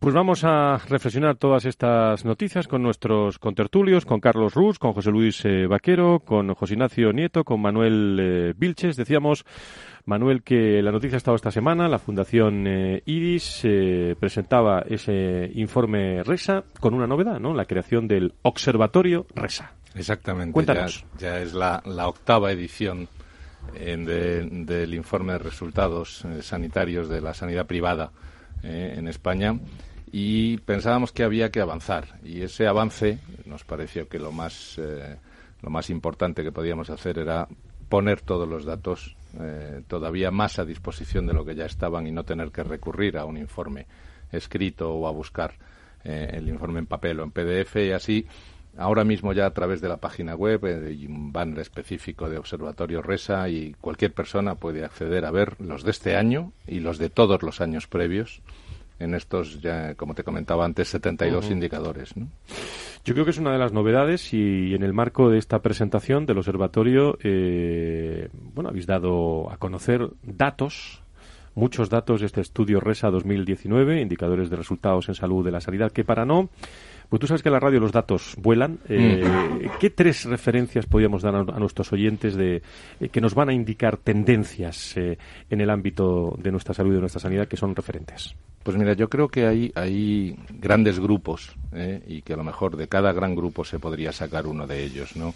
Pues 0.00 0.12
vamos 0.12 0.42
a 0.42 0.78
reflexionar 0.88 1.36
todas 1.36 1.66
estas 1.66 2.24
noticias 2.24 2.66
con 2.66 2.82
nuestros 2.82 3.38
contertulios, 3.38 4.04
con 4.04 4.18
Carlos 4.18 4.54
Ruz, 4.54 4.80
con 4.80 4.92
José 4.92 5.12
Luis 5.12 5.44
eh, 5.44 5.68
Vaquero, 5.68 6.18
con 6.18 6.52
José 6.54 6.74
Ignacio 6.74 7.12
Nieto, 7.12 7.44
con 7.44 7.62
Manuel 7.62 8.18
eh, 8.20 8.54
Vilches. 8.56 8.96
Decíamos, 8.96 9.44
Manuel, 10.04 10.42
que 10.42 10.82
la 10.82 10.90
noticia 10.90 11.14
ha 11.14 11.18
estado 11.18 11.36
esta 11.36 11.52
semana. 11.52 11.86
La 11.86 12.00
Fundación 12.00 12.66
eh, 12.66 13.02
IRIS 13.06 13.64
presentaba 14.18 14.80
ese 14.80 15.48
informe 15.54 16.24
RESA 16.24 16.64
con 16.80 16.94
una 16.94 17.06
novedad, 17.06 17.38
¿no? 17.38 17.54
La 17.54 17.66
creación 17.66 18.08
del 18.08 18.34
Observatorio 18.42 19.26
RESA. 19.32 19.74
Exactamente. 19.94 20.60
Ya, 21.18 21.38
es 21.38 21.54
la 21.54 21.80
octava 22.08 22.50
edición 22.50 23.08
del 23.74 24.94
informe 24.94 25.34
de 25.34 25.38
resultados 25.38 26.24
eh, 26.24 26.42
sanitarios 26.42 27.08
de 27.08 27.20
la 27.20 27.34
sanidad 27.34 27.66
privada 27.66 28.12
eh, 28.62 28.94
en 28.96 29.08
España 29.08 29.58
y 30.10 30.58
pensábamos 30.58 31.12
que 31.12 31.24
había 31.24 31.50
que 31.50 31.60
avanzar. 31.60 32.20
Y 32.24 32.42
ese 32.42 32.66
avance 32.66 33.18
nos 33.46 33.64
pareció 33.64 34.08
que 34.08 34.18
lo 34.18 34.32
más 34.32 34.78
eh, 34.78 35.16
lo 35.62 35.70
más 35.70 35.90
importante 35.90 36.42
que 36.42 36.52
podíamos 36.52 36.90
hacer 36.90 37.18
era 37.18 37.48
poner 37.88 38.20
todos 38.20 38.48
los 38.48 38.64
datos 38.64 39.16
todavía 39.88 40.30
más 40.30 40.60
a 40.60 40.64
disposición 40.64 41.26
de 41.26 41.32
lo 41.32 41.44
que 41.44 41.56
ya 41.56 41.66
estaban 41.66 42.06
y 42.06 42.12
no 42.12 42.22
tener 42.22 42.52
que 42.52 42.62
recurrir 42.62 43.18
a 43.18 43.24
un 43.24 43.36
informe 43.36 43.86
escrito 44.30 44.94
o 44.94 45.08
a 45.08 45.10
buscar 45.10 45.54
el 46.04 46.48
informe 46.48 46.78
en 46.78 46.86
papel 46.86 47.18
o 47.18 47.24
en 47.24 47.32
PDF 47.32 47.76
y 47.76 47.90
así 47.90 48.26
ahora 48.76 49.04
mismo 49.04 49.32
ya 49.32 49.46
a 49.46 49.52
través 49.52 49.80
de 49.80 49.88
la 49.88 49.98
página 49.98 50.34
web 50.34 50.64
eh, 50.64 50.92
y 50.92 51.06
un 51.06 51.32
banner 51.32 51.60
específico 51.60 52.28
de 52.28 52.38
Observatorio 52.38 53.02
Resa 53.02 53.48
y 53.48 53.74
cualquier 53.80 54.12
persona 54.12 54.54
puede 54.54 54.84
acceder 54.84 55.24
a 55.24 55.30
ver 55.30 55.60
los 55.60 55.84
de 55.84 55.90
este 55.90 56.16
año 56.16 56.52
y 56.66 56.80
los 56.80 56.98
de 56.98 57.10
todos 57.10 57.42
los 57.42 57.60
años 57.60 57.86
previos 57.86 58.42
en 59.00 59.14
estos, 59.14 59.60
ya, 59.60 59.94
como 59.94 60.14
te 60.14 60.22
comentaba 60.22 60.64
antes, 60.64 60.88
72 60.88 61.50
indicadores. 61.50 62.16
¿no? 62.16 62.28
Yo 63.04 63.14
creo 63.14 63.24
que 63.24 63.32
es 63.32 63.38
una 63.38 63.52
de 63.52 63.58
las 63.58 63.72
novedades 63.72 64.32
y 64.32 64.74
en 64.74 64.82
el 64.82 64.92
marco 64.92 65.30
de 65.30 65.38
esta 65.38 65.60
presentación 65.60 66.26
del 66.26 66.38
observatorio, 66.38 67.18
eh, 67.22 68.28
bueno, 68.54 68.70
habéis 68.70 68.86
dado 68.86 69.50
a 69.50 69.56
conocer 69.56 70.08
datos 70.22 71.02
muchos 71.54 71.88
datos 71.88 72.20
de 72.20 72.26
este 72.26 72.40
estudio 72.40 72.80
RESA 72.80 73.10
2019, 73.10 74.00
indicadores 74.00 74.50
de 74.50 74.56
resultados 74.56 75.08
en 75.08 75.14
salud 75.14 75.44
de 75.44 75.52
la 75.52 75.60
sanidad, 75.60 75.92
que 75.92 76.04
para 76.04 76.24
no 76.24 76.50
pues 77.14 77.20
tú 77.20 77.26
sabes 77.28 77.44
que 77.44 77.48
en 77.48 77.52
la 77.52 77.60
radio 77.60 77.78
los 77.78 77.92
datos 77.92 78.34
vuelan. 78.38 78.80
Eh, 78.88 79.22
mm. 79.24 79.78
¿Qué 79.78 79.90
tres 79.90 80.24
referencias 80.24 80.86
podríamos 80.86 81.22
dar 81.22 81.36
a, 81.36 81.44
nuestros 81.60 81.92
oyentes 81.92 82.34
de 82.34 82.60
eh, 82.98 83.08
que 83.08 83.20
nos 83.20 83.36
van 83.36 83.50
a 83.50 83.52
indicar 83.52 83.98
tendencias 83.98 84.96
eh, 84.96 85.16
en 85.48 85.60
el 85.60 85.70
ámbito 85.70 86.36
de 86.42 86.50
nuestra 86.50 86.74
salud 86.74 86.90
y 86.90 86.94
de 86.96 87.00
nuestra 87.02 87.20
sanidad 87.20 87.46
que 87.46 87.56
son 87.56 87.76
referentes? 87.76 88.34
Pues 88.64 88.76
mira, 88.76 88.94
yo 88.94 89.08
creo 89.08 89.28
que 89.28 89.46
hay, 89.46 89.70
hay 89.76 90.36
grandes 90.58 90.98
grupos 90.98 91.54
y 92.04 92.22
que 92.22 92.32
a 92.32 92.36
lo 92.36 92.42
mejor 92.42 92.76
de 92.76 92.88
cada 92.88 93.12
gran 93.12 93.36
grupo 93.36 93.64
se 93.64 93.78
podría 93.78 94.10
sacar 94.10 94.48
uno 94.48 94.66
de 94.66 94.82
ellos, 94.82 95.14
¿no? 95.14 95.34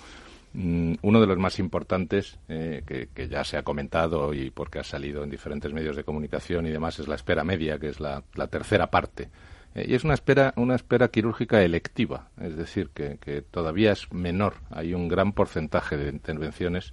Mm, 0.55 0.95
uno 1.03 1.21
de 1.21 1.27
los 1.29 1.39
más 1.39 1.61
importantes, 1.61 2.41
que, 2.49 3.29
ya 3.31 3.45
se 3.45 3.57
ha 3.57 3.63
comentado 3.63 4.35
y 4.35 4.51
porque 4.51 4.81
ha 4.81 4.85
salido 4.85 5.23
en 5.23 5.31
diferentes 5.31 5.73
medios 5.73 5.95
de 5.95 6.03
comunicación 6.03 6.67
y 6.67 6.71
demás, 6.71 6.99
es 6.99 7.07
la 7.07 7.15
espera 7.15 7.45
media, 7.45 7.79
que 7.79 7.91
es 7.91 8.01
la 8.01 8.23
tercera 8.51 8.89
parte 8.89 9.29
eh, 9.75 9.87
y 9.89 9.95
es 9.95 10.05
una 10.05 10.15
espera, 10.15 10.53
una 10.57 10.75
espera 10.75 11.09
quirúrgica 11.09 11.63
electiva, 11.63 12.29
es 12.41 12.57
decir, 12.57 12.91
que, 12.91 13.43
todavía 13.51 13.93
es 13.93 14.13
menor. 14.13 14.55
Hay 14.71 14.95
un 14.95 15.09
gran 15.09 15.33
porcentaje 15.33 15.97
de 15.97 16.11
intervenciones 16.11 16.93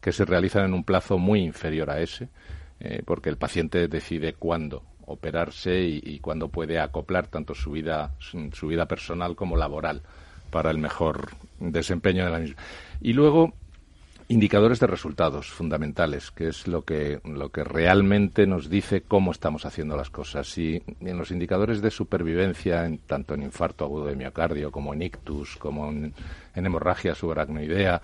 que 0.00 0.12
se 0.12 0.24
realizan 0.24 0.66
en 0.66 0.74
un 0.74 0.84
plazo 0.84 1.18
muy 1.18 1.40
inferior 1.40 1.90
a 1.90 2.00
ese, 2.00 2.28
eh, 2.80 3.02
porque 3.04 3.30
el 3.30 3.36
paciente 3.36 3.88
decide 3.88 4.34
cuándo 4.34 4.82
operarse 5.06 5.82
y, 5.82 6.18
cuándo 6.20 6.48
puede 6.48 6.78
acoplar 6.78 7.26
tanto 7.26 7.54
su 7.54 7.72
vida, 7.72 8.14
su 8.20 8.66
vida 8.66 8.86
personal 8.86 9.36
como 9.36 9.56
laboral 9.56 10.02
para 10.50 10.70
el 10.70 10.78
mejor 10.78 11.32
desempeño 11.58 12.24
de 12.24 12.30
la 12.30 12.38
misma. 12.38 12.62
Y 13.02 13.12
luego 13.12 13.54
indicadores 14.28 14.80
de 14.80 14.86
resultados 14.86 15.50
fundamentales, 15.50 16.30
que 16.30 16.48
es 16.48 16.66
lo 16.66 16.82
que, 16.82 17.20
lo 17.24 17.50
que 17.50 17.64
realmente 17.64 18.46
nos 18.46 18.70
dice 18.70 19.02
cómo 19.02 19.32
estamos 19.32 19.66
haciendo 19.66 19.96
las 19.96 20.10
cosas. 20.10 20.56
Y 20.58 20.82
en 21.00 21.18
los 21.18 21.30
indicadores 21.30 21.82
de 21.82 21.90
supervivencia, 21.90 22.86
en, 22.86 22.98
tanto 22.98 23.34
en 23.34 23.42
infarto 23.42 23.84
agudo 23.84 24.06
de 24.06 24.16
miocardio, 24.16 24.70
como 24.72 24.94
en 24.94 25.02
ictus, 25.02 25.56
como 25.56 25.88
en, 25.88 26.14
hemorragia 26.54 27.14
subaracnoidea, 27.14 28.00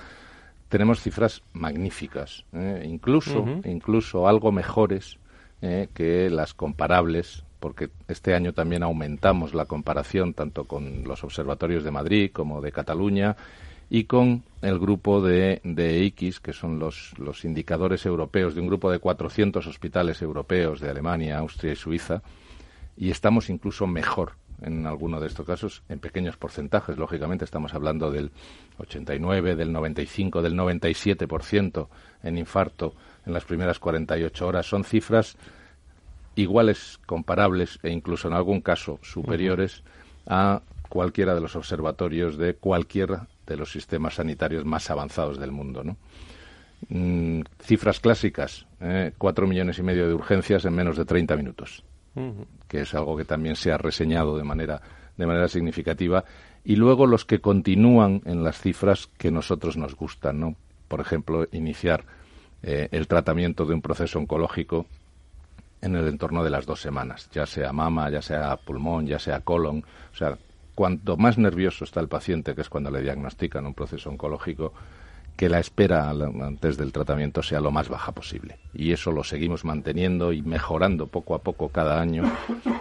tenemos 0.68 1.00
cifras 1.00 1.42
magníficas, 1.52 2.44
¿eh? 2.52 2.86
incluso, 2.86 3.44
incluso 3.64 4.28
algo 4.28 4.52
mejores 4.52 5.18
¿eh? 5.62 5.88
que 5.94 6.30
las 6.30 6.54
comparables 6.54 7.44
porque 7.58 7.90
este 8.08 8.34
año 8.34 8.54
también 8.54 8.82
aumentamos 8.82 9.52
la 9.52 9.66
comparación 9.66 10.32
tanto 10.32 10.64
con 10.64 11.04
los 11.04 11.22
observatorios 11.22 11.84
de 11.84 11.90
Madrid 11.90 12.30
como 12.32 12.62
de 12.62 12.72
Cataluña 12.72 13.36
y 13.90 14.04
con 14.04 14.44
el 14.62 14.78
grupo 14.78 15.20
de, 15.20 15.60
de 15.64 16.04
X, 16.06 16.38
que 16.38 16.52
son 16.52 16.78
los, 16.78 17.12
los 17.18 17.44
indicadores 17.44 18.06
europeos 18.06 18.54
de 18.54 18.60
un 18.60 18.68
grupo 18.68 18.90
de 18.90 19.00
400 19.00 19.66
hospitales 19.66 20.22
europeos 20.22 20.80
de 20.80 20.88
Alemania, 20.88 21.38
Austria 21.38 21.72
y 21.72 21.76
Suiza, 21.76 22.22
y 22.96 23.10
estamos 23.10 23.50
incluso 23.50 23.86
mejor 23.86 24.32
en 24.62 24.86
alguno 24.86 25.20
de 25.20 25.26
estos 25.26 25.46
casos, 25.46 25.82
en 25.88 25.98
pequeños 25.98 26.36
porcentajes, 26.36 26.98
lógicamente 26.98 27.44
estamos 27.44 27.74
hablando 27.74 28.10
del 28.10 28.30
89, 28.78 29.56
del 29.56 29.72
95, 29.72 30.42
del 30.42 30.54
97% 30.54 31.88
en 32.22 32.38
infarto 32.38 32.94
en 33.26 33.32
las 33.32 33.44
primeras 33.44 33.78
48 33.78 34.46
horas. 34.46 34.66
Son 34.66 34.84
cifras 34.84 35.36
iguales, 36.34 37.00
comparables 37.06 37.78
e 37.82 37.90
incluso 37.90 38.28
en 38.28 38.34
algún 38.34 38.60
caso 38.60 38.98
superiores 39.02 39.82
a 40.26 40.60
cualquiera 40.88 41.34
de 41.34 41.40
los 41.40 41.56
observatorios 41.56 42.36
de 42.36 42.54
cualquier 42.54 43.20
de 43.50 43.56
los 43.56 43.72
sistemas 43.72 44.14
sanitarios 44.14 44.64
más 44.64 44.90
avanzados 44.90 45.38
del 45.38 45.50
mundo. 45.50 45.82
¿no? 45.82 45.96
Mm, 46.88 47.42
cifras 47.60 48.00
clásicas, 48.00 48.66
¿eh? 48.80 49.12
cuatro 49.18 49.46
millones 49.46 49.78
y 49.78 49.82
medio 49.82 50.06
de 50.06 50.14
urgencias 50.14 50.64
en 50.64 50.74
menos 50.74 50.96
de 50.96 51.04
30 51.04 51.36
minutos, 51.36 51.84
que 52.68 52.82
es 52.82 52.94
algo 52.94 53.16
que 53.16 53.24
también 53.24 53.56
se 53.56 53.72
ha 53.72 53.78
reseñado 53.78 54.38
de 54.38 54.44
manera, 54.44 54.80
de 55.16 55.26
manera 55.26 55.48
significativa. 55.48 56.24
Y 56.64 56.76
luego 56.76 57.06
los 57.06 57.24
que 57.24 57.40
continúan 57.40 58.22
en 58.24 58.44
las 58.44 58.60
cifras 58.60 59.08
que 59.18 59.30
nosotros 59.30 59.76
nos 59.76 59.94
gustan, 59.94 60.40
¿no? 60.40 60.56
Por 60.88 61.00
ejemplo, 61.00 61.46
iniciar 61.52 62.04
eh, 62.62 62.88
el 62.92 63.08
tratamiento 63.08 63.64
de 63.64 63.74
un 63.74 63.82
proceso 63.82 64.18
oncológico 64.18 64.86
en 65.80 65.96
el 65.96 66.06
entorno 66.08 66.44
de 66.44 66.50
las 66.50 66.66
dos 66.66 66.80
semanas, 66.80 67.28
ya 67.32 67.46
sea 67.46 67.72
mama, 67.72 68.10
ya 68.10 68.20
sea 68.22 68.56
pulmón, 68.56 69.06
ya 69.06 69.18
sea 69.18 69.40
colon, 69.40 69.82
o 70.12 70.16
sea, 70.16 70.36
cuanto 70.80 71.18
más 71.18 71.36
nervioso 71.36 71.84
está 71.84 72.00
el 72.00 72.08
paciente, 72.08 72.54
que 72.54 72.62
es 72.62 72.70
cuando 72.70 72.90
le 72.90 73.02
diagnostican 73.02 73.66
un 73.66 73.74
proceso 73.74 74.08
oncológico, 74.08 74.72
que 75.36 75.50
la 75.50 75.58
espera 75.58 76.08
antes 76.08 76.78
del 76.78 76.90
tratamiento 76.90 77.42
sea 77.42 77.60
lo 77.60 77.70
más 77.70 77.90
baja 77.90 78.12
posible. 78.12 78.56
Y 78.72 78.90
eso 78.90 79.12
lo 79.12 79.22
seguimos 79.22 79.62
manteniendo 79.62 80.32
y 80.32 80.40
mejorando 80.40 81.06
poco 81.06 81.34
a 81.34 81.40
poco 81.40 81.68
cada 81.68 82.00
año 82.00 82.22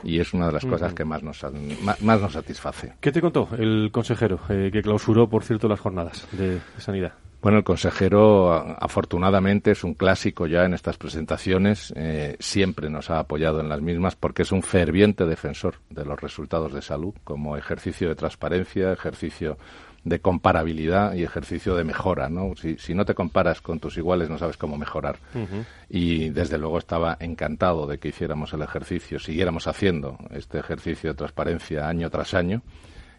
y 0.01 0.21
es 0.21 0.33
una 0.33 0.47
de 0.47 0.53
las 0.53 0.65
cosas 0.65 0.93
que 0.93 1.03
más 1.03 1.23
nos, 1.23 1.45
más, 1.81 2.21
nos 2.21 2.31
satisface. 2.31 2.93
¿Qué 3.01 3.11
te 3.11 3.19
contó 3.19 3.49
el 3.57 3.89
consejero 3.91 4.39
eh, 4.47 4.69
que 4.71 4.81
clausuró, 4.81 5.27
por 5.27 5.43
cierto, 5.43 5.67
las 5.67 5.81
jornadas 5.81 6.25
de 6.31 6.61
sanidad? 6.77 7.11
Bueno, 7.41 7.59
el 7.59 7.63
consejero, 7.63 8.51
afortunadamente, 8.51 9.71
es 9.71 9.85
un 9.85 9.93
clásico 9.93 10.45
ya 10.45 10.65
en 10.65 10.73
estas 10.73 10.97
presentaciones. 10.97 11.93
Eh, 11.95 12.35
siempre 12.39 12.89
nos 12.89 13.09
ha 13.09 13.19
apoyado 13.19 13.61
en 13.61 13.69
las 13.69 13.81
mismas 13.81 14.17
porque 14.17 14.41
es 14.41 14.51
un 14.51 14.61
ferviente 14.61 15.25
defensor 15.25 15.75
de 15.89 16.03
los 16.03 16.19
resultados 16.19 16.73
de 16.73 16.81
salud 16.81 17.13
como 17.23 17.55
ejercicio 17.55 18.09
de 18.09 18.15
transparencia, 18.15 18.91
ejercicio 18.91 19.57
de 20.03 20.19
comparabilidad 20.19 21.13
y 21.13 21.23
ejercicio 21.23 21.75
de 21.75 21.85
mejora, 21.85 22.29
¿no? 22.29 22.53
Si, 22.55 22.93
no 22.93 23.05
te 23.05 23.13
comparas 23.13 23.61
con 23.61 23.79
tus 23.79 23.97
iguales 23.97 24.29
no 24.29 24.37
sabes 24.37 24.57
cómo 24.57 24.77
mejorar. 24.77 25.19
Y 25.89 26.29
desde 26.29 26.57
luego 26.57 26.77
estaba 26.77 27.17
encantado 27.19 27.87
de 27.87 27.99
que 27.99 28.09
hiciéramos 28.09 28.53
el 28.53 28.61
ejercicio, 28.61 29.19
siguiéramos 29.19 29.67
haciendo 29.67 30.17
este 30.31 30.59
ejercicio 30.59 31.11
de 31.11 31.15
transparencia 31.15 31.87
año 31.87 32.09
tras 32.09 32.33
año 32.33 32.61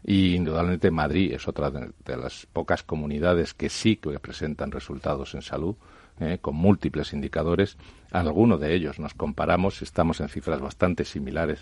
y 0.05 0.35
indudablemente 0.35 0.91
Madrid 0.91 1.33
es 1.33 1.47
otra 1.49 1.71
de, 1.71 2.17
las 2.17 2.47
pocas 2.53 2.83
comunidades 2.83 3.55
que 3.55 3.69
sí 3.69 3.97
que 3.97 4.19
presentan 4.19 4.71
resultados 4.71 5.35
en 5.35 5.43
salud, 5.43 5.77
eh, 6.21 6.39
con 6.41 6.57
múltiples 6.57 7.13
indicadores. 7.13 7.77
Algunos 8.11 8.61
de 8.61 8.75
ellos 8.75 8.99
nos 8.99 9.15
comparamos, 9.15 9.83
estamos 9.83 10.21
en 10.21 10.29
cifras 10.29 10.61
bastante 10.61 11.05
similares 11.05 11.61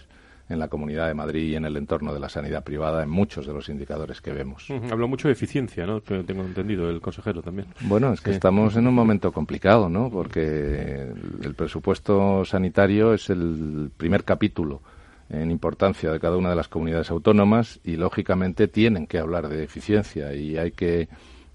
en 0.49 0.59
la 0.59 0.69
Comunidad 0.69 1.09
de 1.09 1.15
Madrid 1.15 1.51
y 1.51 1.57
en 1.57 1.65
el 1.67 1.77
entorno 1.77 2.15
de 2.15 2.21
la 2.21 2.29
sanidad 2.29 2.65
privada 2.65 3.03
en 3.03 3.11
muchos 3.11 3.47
de 3.47 3.53
los 3.53 3.69
indicadores 3.69 4.21
que 4.21 4.33
vemos. 4.33 4.67
Habló 4.91 5.07
mucho 5.07 5.29
de 5.29 5.33
eficiencia, 5.33 5.87
¿no? 5.87 6.01
tengo 6.01 6.43
entendido 6.43 6.89
el 6.89 7.01
consejero 7.01 7.43
también. 7.43 7.69
Bueno, 7.83 8.13
es 8.13 8.21
que 8.21 8.31
estamos 8.31 8.75
en 8.77 8.87
un 8.87 8.95
momento 8.95 9.31
complicado, 9.31 9.89
¿no? 9.91 10.11
Porque 10.11 11.13
el 11.43 11.55
presupuesto 11.55 12.45
sanitario 12.45 13.13
es 13.13 13.29
el 13.29 13.91
primer 13.97 14.25
capítulo 14.25 14.81
en 15.31 15.51
importancia 15.51 16.11
de 16.11 16.21
cada 16.21 16.37
una 16.37 16.51
de 16.51 16.57
las 16.57 16.69
comunidades 16.69 17.11
autónomas 17.11 17.81
y 17.85 17.97
lógicamente 17.97 18.69
tienen 18.69 19.07
que 19.07 19.19
hablar 19.19 19.49
de 19.49 19.63
eficiencia 19.63 20.35
y 20.35 20.57
hay 20.57 20.73
que 20.73 21.09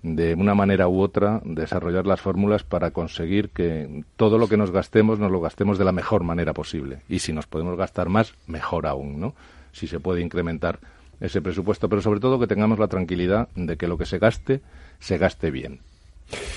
de 0.04 0.36
una 0.36 0.54
manera 0.54 0.90
u 0.90 1.02
otra 1.02 1.42
desarrollar 1.46 2.06
las 2.06 2.22
fórmulas 2.22 2.64
para 2.64 2.92
conseguir 2.92 3.50
que 3.50 4.04
todo 4.18 4.38
lo 4.38 4.50
que 4.50 4.58
nos 4.58 4.72
gastemos 4.72 5.18
nos 5.18 5.32
lo 5.32 5.40
gastemos 5.40 5.78
de 5.78 5.86
la 5.86 5.94
mejor 5.94 6.24
manera 6.24 6.54
posible. 6.54 7.00
Y 7.08 7.20
si 7.20 7.32
nos 7.32 7.48
podemos 7.48 7.78
gastar 7.78 8.10
más 8.10 8.36
mejor 8.46 8.86
aún 8.86 9.20
no 9.20 9.34
si 9.72 9.88
se 9.88 10.00
puede 10.00 10.22
incrementar 10.22 10.80
ese 11.20 11.42
presupuesto 11.42 11.90
pero 11.90 12.02
sobre 12.02 12.20
todo 12.20 12.40
que 12.40 12.48
tengamos 12.48 12.80
la 12.80 12.90
tranquilidad 12.90 13.48
de 13.56 13.78
que 13.78 13.88
lo 13.88 13.98
que 13.98 14.06
se 14.06 14.20
gaste 14.20 14.62
se 15.00 15.18
gaste 15.18 15.50
bien. 15.52 15.80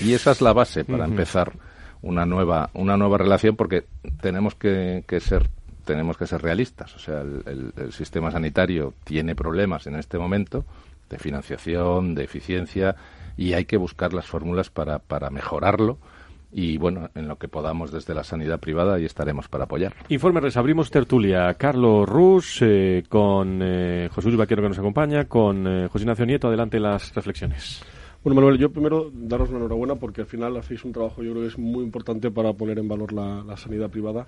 Y 0.01 0.13
esa 0.13 0.31
es 0.31 0.41
la 0.41 0.53
base 0.53 0.83
para 0.83 1.05
empezar 1.05 1.53
una 2.01 2.25
nueva 2.25 2.69
una 2.73 2.97
nueva 2.97 3.17
relación 3.17 3.55
porque 3.55 3.85
tenemos 4.21 4.55
que, 4.55 5.03
que 5.07 5.19
ser 5.19 5.49
tenemos 5.87 6.17
que 6.17 6.27
ser 6.27 6.43
realistas. 6.43 6.93
O 6.95 6.99
sea, 6.99 7.21
el, 7.21 7.71
sistema 7.91 8.29
sanitario 8.29 8.93
tiene 9.03 9.33
problemas 9.33 9.87
en 9.87 9.95
este 9.95 10.19
momento 10.19 10.65
de 11.09 11.17
financiación, 11.17 12.13
de 12.13 12.25
eficiencia, 12.25 12.95
y 13.37 13.53
hay 13.53 13.65
que 13.65 13.77
buscar 13.77 14.13
las 14.13 14.27
fórmulas 14.27 14.69
para, 14.69 14.99
para 14.99 15.29
mejorarlo 15.29 15.97
y 16.51 16.77
bueno, 16.77 17.09
en 17.15 17.27
lo 17.27 17.37
que 17.37 17.47
podamos 17.47 17.91
desde 17.91 18.13
la 18.13 18.23
sanidad 18.23 18.59
privada 18.59 18.99
y 18.99 19.05
estaremos 19.05 19.47
para 19.47 19.65
apoyar. 19.65 19.93
Informe 20.09 20.41
abrimos 20.55 20.89
tertulia. 20.89 21.53
Carlos 21.55 22.07
Rus, 22.07 22.59
eh, 22.61 23.03
con 23.07 23.59
eh, 23.61 24.09
José 24.13 24.27
Luis 24.27 24.39
Vaquero 24.39 24.61
que 24.61 24.69
nos 24.69 24.79
acompaña, 24.79 25.25
con 25.25 25.67
eh, 25.67 25.87
José 25.87 26.03
Ignacio 26.03 26.25
Nieto, 26.25 26.47
adelante 26.47 26.79
las 26.79 27.13
reflexiones. 27.13 27.83
Bueno, 28.23 28.41
Manuel, 28.41 28.57
yo 28.57 28.71
primero 28.71 29.09
daros 29.13 29.51
la 29.51 29.57
enhorabuena 29.57 29.95
porque 29.95 30.21
al 30.21 30.27
final 30.27 30.57
hacéis 30.57 30.83
un 30.83 30.91
trabajo 30.91 31.23
yo 31.23 31.31
creo 31.31 31.43
que 31.43 31.49
es 31.49 31.57
muy 31.57 31.83
importante 31.83 32.31
para 32.31 32.51
poner 32.53 32.79
en 32.79 32.87
valor 32.87 33.13
la 33.13 33.55
sanidad 33.55 33.89
privada 33.89 34.25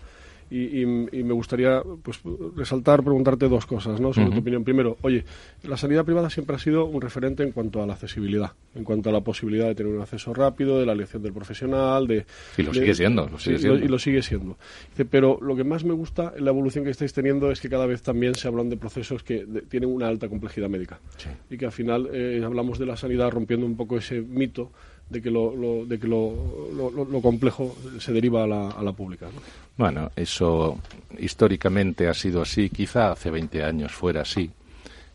y, 0.51 0.85
me 0.85 1.33
gustaría 1.33 1.81
pues, 2.01 2.19
resaltar, 2.55 3.03
preguntarte 3.03 3.47
dos 3.47 3.65
cosas, 3.65 3.99
¿no? 3.99 4.13
Sobre 4.13 4.31
tu 4.31 4.39
opinión. 4.39 4.63
Primero, 4.63 4.97
oye, 5.01 5.23
la 5.63 5.77
sanidad 5.77 6.05
privada 6.05 6.29
siempre 6.29 6.55
ha 6.55 6.59
sido 6.59 6.85
un 6.85 7.01
referente 7.01 7.43
en 7.43 7.51
cuanto 7.51 7.83
a 7.83 7.87
la 7.87 7.93
accesibilidad, 7.93 8.51
en 8.73 8.83
cuanto 8.83 9.09
a 9.09 9.13
la 9.13 9.21
posibilidad 9.21 9.67
de 9.67 9.75
tener 9.75 9.93
un 9.93 10.01
acceso 10.01 10.33
rápido, 10.33 10.79
de 10.79 10.85
la 10.85 10.93
elección 10.93 11.21
del 11.21 11.33
profesional, 11.33 12.07
de... 12.07 12.25
Sí, 12.55 12.63
lo 12.63 12.73
sigue 12.73 12.95
siendo, 12.95 13.27
lo 13.27 13.37
sigue 13.37 13.59
siendo. 13.59 13.85
y 13.85 13.87
lo 13.87 13.99
sigue 13.99 14.21
siendo. 14.21 14.57
pero 15.09 15.39
lo 15.41 15.55
que 15.55 15.63
más 15.63 15.83
me 15.83 15.93
gusta 15.93 16.33
en 16.35 16.45
la 16.45 16.51
evolución 16.51 16.83
que 16.83 16.91
estáis 16.91 17.13
teniendo 17.13 17.51
es 17.51 17.61
que 17.61 17.69
cada 17.69 17.85
vez 17.85 18.01
también 18.01 18.35
se 18.35 18.47
hablan 18.47 18.69
de 18.69 18.77
procesos 18.77 19.23
que 19.23 19.45
tienen 19.69 19.89
una 19.89 20.07
alta 20.07 20.27
complejidad 20.29 20.69
médica. 20.69 20.99
Y 21.49 21.57
que 21.57 21.65
al 21.65 21.71
final 21.71 22.09
eh, 22.11 22.41
hablamos 22.43 22.79
de 22.79 22.85
la 22.85 22.97
sanidad 22.97 23.29
rompiendo 23.29 23.65
un 23.65 23.75
poco 23.75 23.97
ese 23.97 24.21
mito 24.21 24.71
de 25.09 25.21
que 25.21 25.31
lo, 25.31 25.85
de 25.85 25.99
que 25.99 26.07
lo, 26.07 26.33
lo, 26.73 27.21
complejo 27.21 27.75
se 27.99 28.11
deriva 28.13 28.43
a 28.43 28.47
la, 28.47 28.69
a 28.69 28.83
la 28.83 28.91
pública. 28.91 29.27
Bueno, 29.77 30.11
eso 30.15 30.77
históricamente 31.17 32.07
ha 32.07 32.13
sido 32.13 32.41
así, 32.41 32.69
quizá 32.69 33.11
hace 33.11 33.31
20 33.31 33.63
años 33.63 33.91
fuera 33.91 34.21
así. 34.21 34.51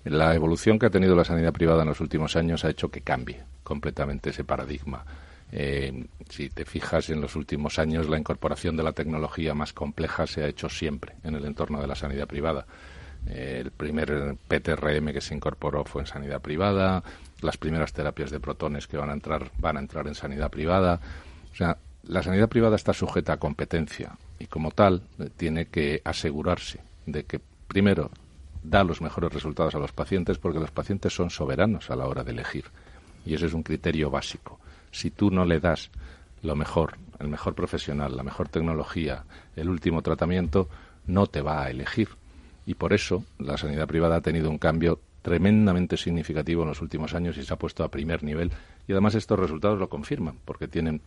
La 0.05 0.35
evolución 0.35 0.79
que 0.79 0.87
ha 0.87 0.91
tenido 0.91 1.17
la 1.17 1.25
sanidad 1.25 1.53
privada 1.53 1.83
en 1.83 1.89
los 1.89 2.01
últimos 2.01 2.37
años 2.37 2.65
ha 2.65 2.71
hecho 2.71 2.91
que 2.91 3.01
cambie 3.01 3.43
completamente 3.63 4.31
ese 4.31 4.45
paradigma. 4.45 5.05
Eh, 5.53 6.07
si 6.29 6.51
te 6.51 6.65
fijas 6.65 7.11
en 7.11 7.21
los 7.21 7.37
últimos 7.37 7.79
años, 7.79 8.09
la 8.09 8.19
incorporación 8.19 8.77
de 8.77 8.83
la 8.83 8.93
tecnología 8.93 9.55
más 9.55 9.73
compleja 9.73 10.27
se 10.27 10.43
ha 10.43 10.49
hecho 10.49 10.69
siempre 10.69 11.15
en 11.23 11.37
el 11.37 11.45
entorno 11.45 11.81
de 11.81 11.87
la 11.87 11.95
sanidad 11.95 12.27
privada. 12.27 12.67
El 13.27 13.71
primer 13.71 14.37
PTRM 14.49 15.13
que 15.13 15.21
se 15.21 15.35
incorporó 15.35 15.85
fue 15.85 16.03
en 16.03 16.07
sanidad 16.07 16.41
privada, 16.41 17.03
las 17.41 17.57
primeras 17.57 17.93
terapias 17.93 18.31
de 18.31 18.41
protones 18.41 18.87
que 18.87 18.97
van 18.97 19.11
a 19.11 19.15
entrar 19.15 19.51
van 19.59 19.77
a 19.77 19.81
entrar 19.81 20.07
en 20.07 20.15
sanidad 20.15 20.51
privada. 20.51 21.01
O 21.53 21.57
sea, 21.57 21.79
la 22.05 22.23
sanidad 22.23 22.49
privada 22.49 22.77
está 22.77 22.93
sujeta 22.93 23.35
a 23.35 23.39
competencia 23.39 24.13
y 24.39 24.47
como 24.47 24.71
tal 24.71 25.03
tiene 25.37 25.67
que 25.67 26.03
asegurarse 26.05 26.81
de 27.07 27.25
que 27.25 27.41
primero 27.67 28.11
da 28.63 28.85
los 28.85 29.01
mejores 29.01 29.33
resultados 29.33 29.75
a 29.75 29.79
los 29.79 29.93
pacientes 29.93 30.39
porque 30.39 30.59
los 30.59 30.71
pacientes 30.71 31.15
son 31.15 31.31
soberanos 31.31 31.91
a 31.91 31.97
la 31.97 32.07
hora 32.07 32.25
de 32.25 32.33
elegir 32.33 32.65
y 33.25 33.35
ese 33.35 33.47
es 33.47 33.55
un 33.55 33.63
criterio 33.63 34.11
básico. 34.11 34.59
Si 34.91 35.11
tú 35.11 35.31
no 35.31 35.45
le 35.45 35.61
das 35.61 35.91
lo 36.43 36.57
mejor, 36.57 36.99
el 37.19 37.29
mejor 37.29 37.55
profesional, 37.55 38.17
la 38.17 38.23
mejor 38.23 38.49
tecnología, 38.49 39.25
el 39.57 39.69
último 39.69 40.03
tratamiento, 40.03 40.69
no 41.07 41.27
te 41.27 41.41
va 41.41 41.65
a 41.65 41.71
elegir. 41.71 42.09
Y 42.67 42.75
por 42.75 42.93
eso 42.93 43.25
la 43.39 43.57
sanidad 43.57 43.87
privada 43.87 44.17
ha 44.17 44.21
tenido 44.21 44.51
un 44.51 44.59
cambio 44.59 45.01
tremendamente 45.23 45.97
significativo 45.97 46.63
en 46.63 46.69
los 46.69 46.83
últimos 46.83 47.15
años 47.15 47.37
y 47.39 47.45
se 47.45 47.53
ha 47.53 47.57
puesto 47.57 47.83
a 47.85 47.91
primer 47.91 48.23
nivel. 48.23 48.53
Y 48.87 48.93
además 48.93 49.15
estos 49.15 49.39
resultados 49.39 49.79
lo 49.79 49.89
confirman, 49.89 50.39
porque 50.45 50.69
tienen 50.69 51.01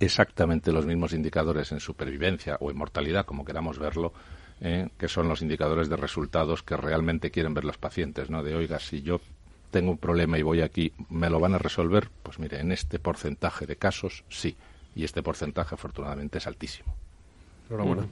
exactamente 0.00 0.72
los 0.72 0.86
mismos 0.86 1.12
indicadores 1.12 1.70
en 1.72 1.80
supervivencia 1.80 2.56
o 2.60 2.70
en 2.70 2.76
mortalidad, 2.76 3.26
como 3.26 3.44
queramos 3.44 3.78
verlo, 3.78 4.12
eh, 4.60 4.88
que 4.98 5.08
son 5.08 5.28
los 5.28 5.42
indicadores 5.42 5.88
de 5.88 5.96
resultados 5.96 6.62
que 6.62 6.76
realmente 6.76 7.30
quieren 7.30 7.54
ver 7.54 7.64
los 7.64 7.78
pacientes, 7.78 8.30
¿no? 8.30 8.42
De, 8.42 8.54
oiga, 8.54 8.78
si 8.78 9.02
yo 9.02 9.20
tengo 9.70 9.90
un 9.90 9.98
problema 9.98 10.38
y 10.38 10.42
voy 10.42 10.60
aquí, 10.60 10.92
¿me 11.10 11.30
lo 11.30 11.40
van 11.40 11.54
a 11.54 11.58
resolver? 11.58 12.08
Pues 12.22 12.38
mire, 12.38 12.60
en 12.60 12.72
este 12.72 12.98
porcentaje 12.98 13.66
de 13.66 13.76
casos, 13.76 14.24
sí. 14.28 14.56
Y 14.94 15.04
este 15.04 15.22
porcentaje, 15.22 15.74
afortunadamente, 15.74 16.38
es 16.38 16.46
altísimo. 16.46 16.94
Enhorabuena. 17.68 18.06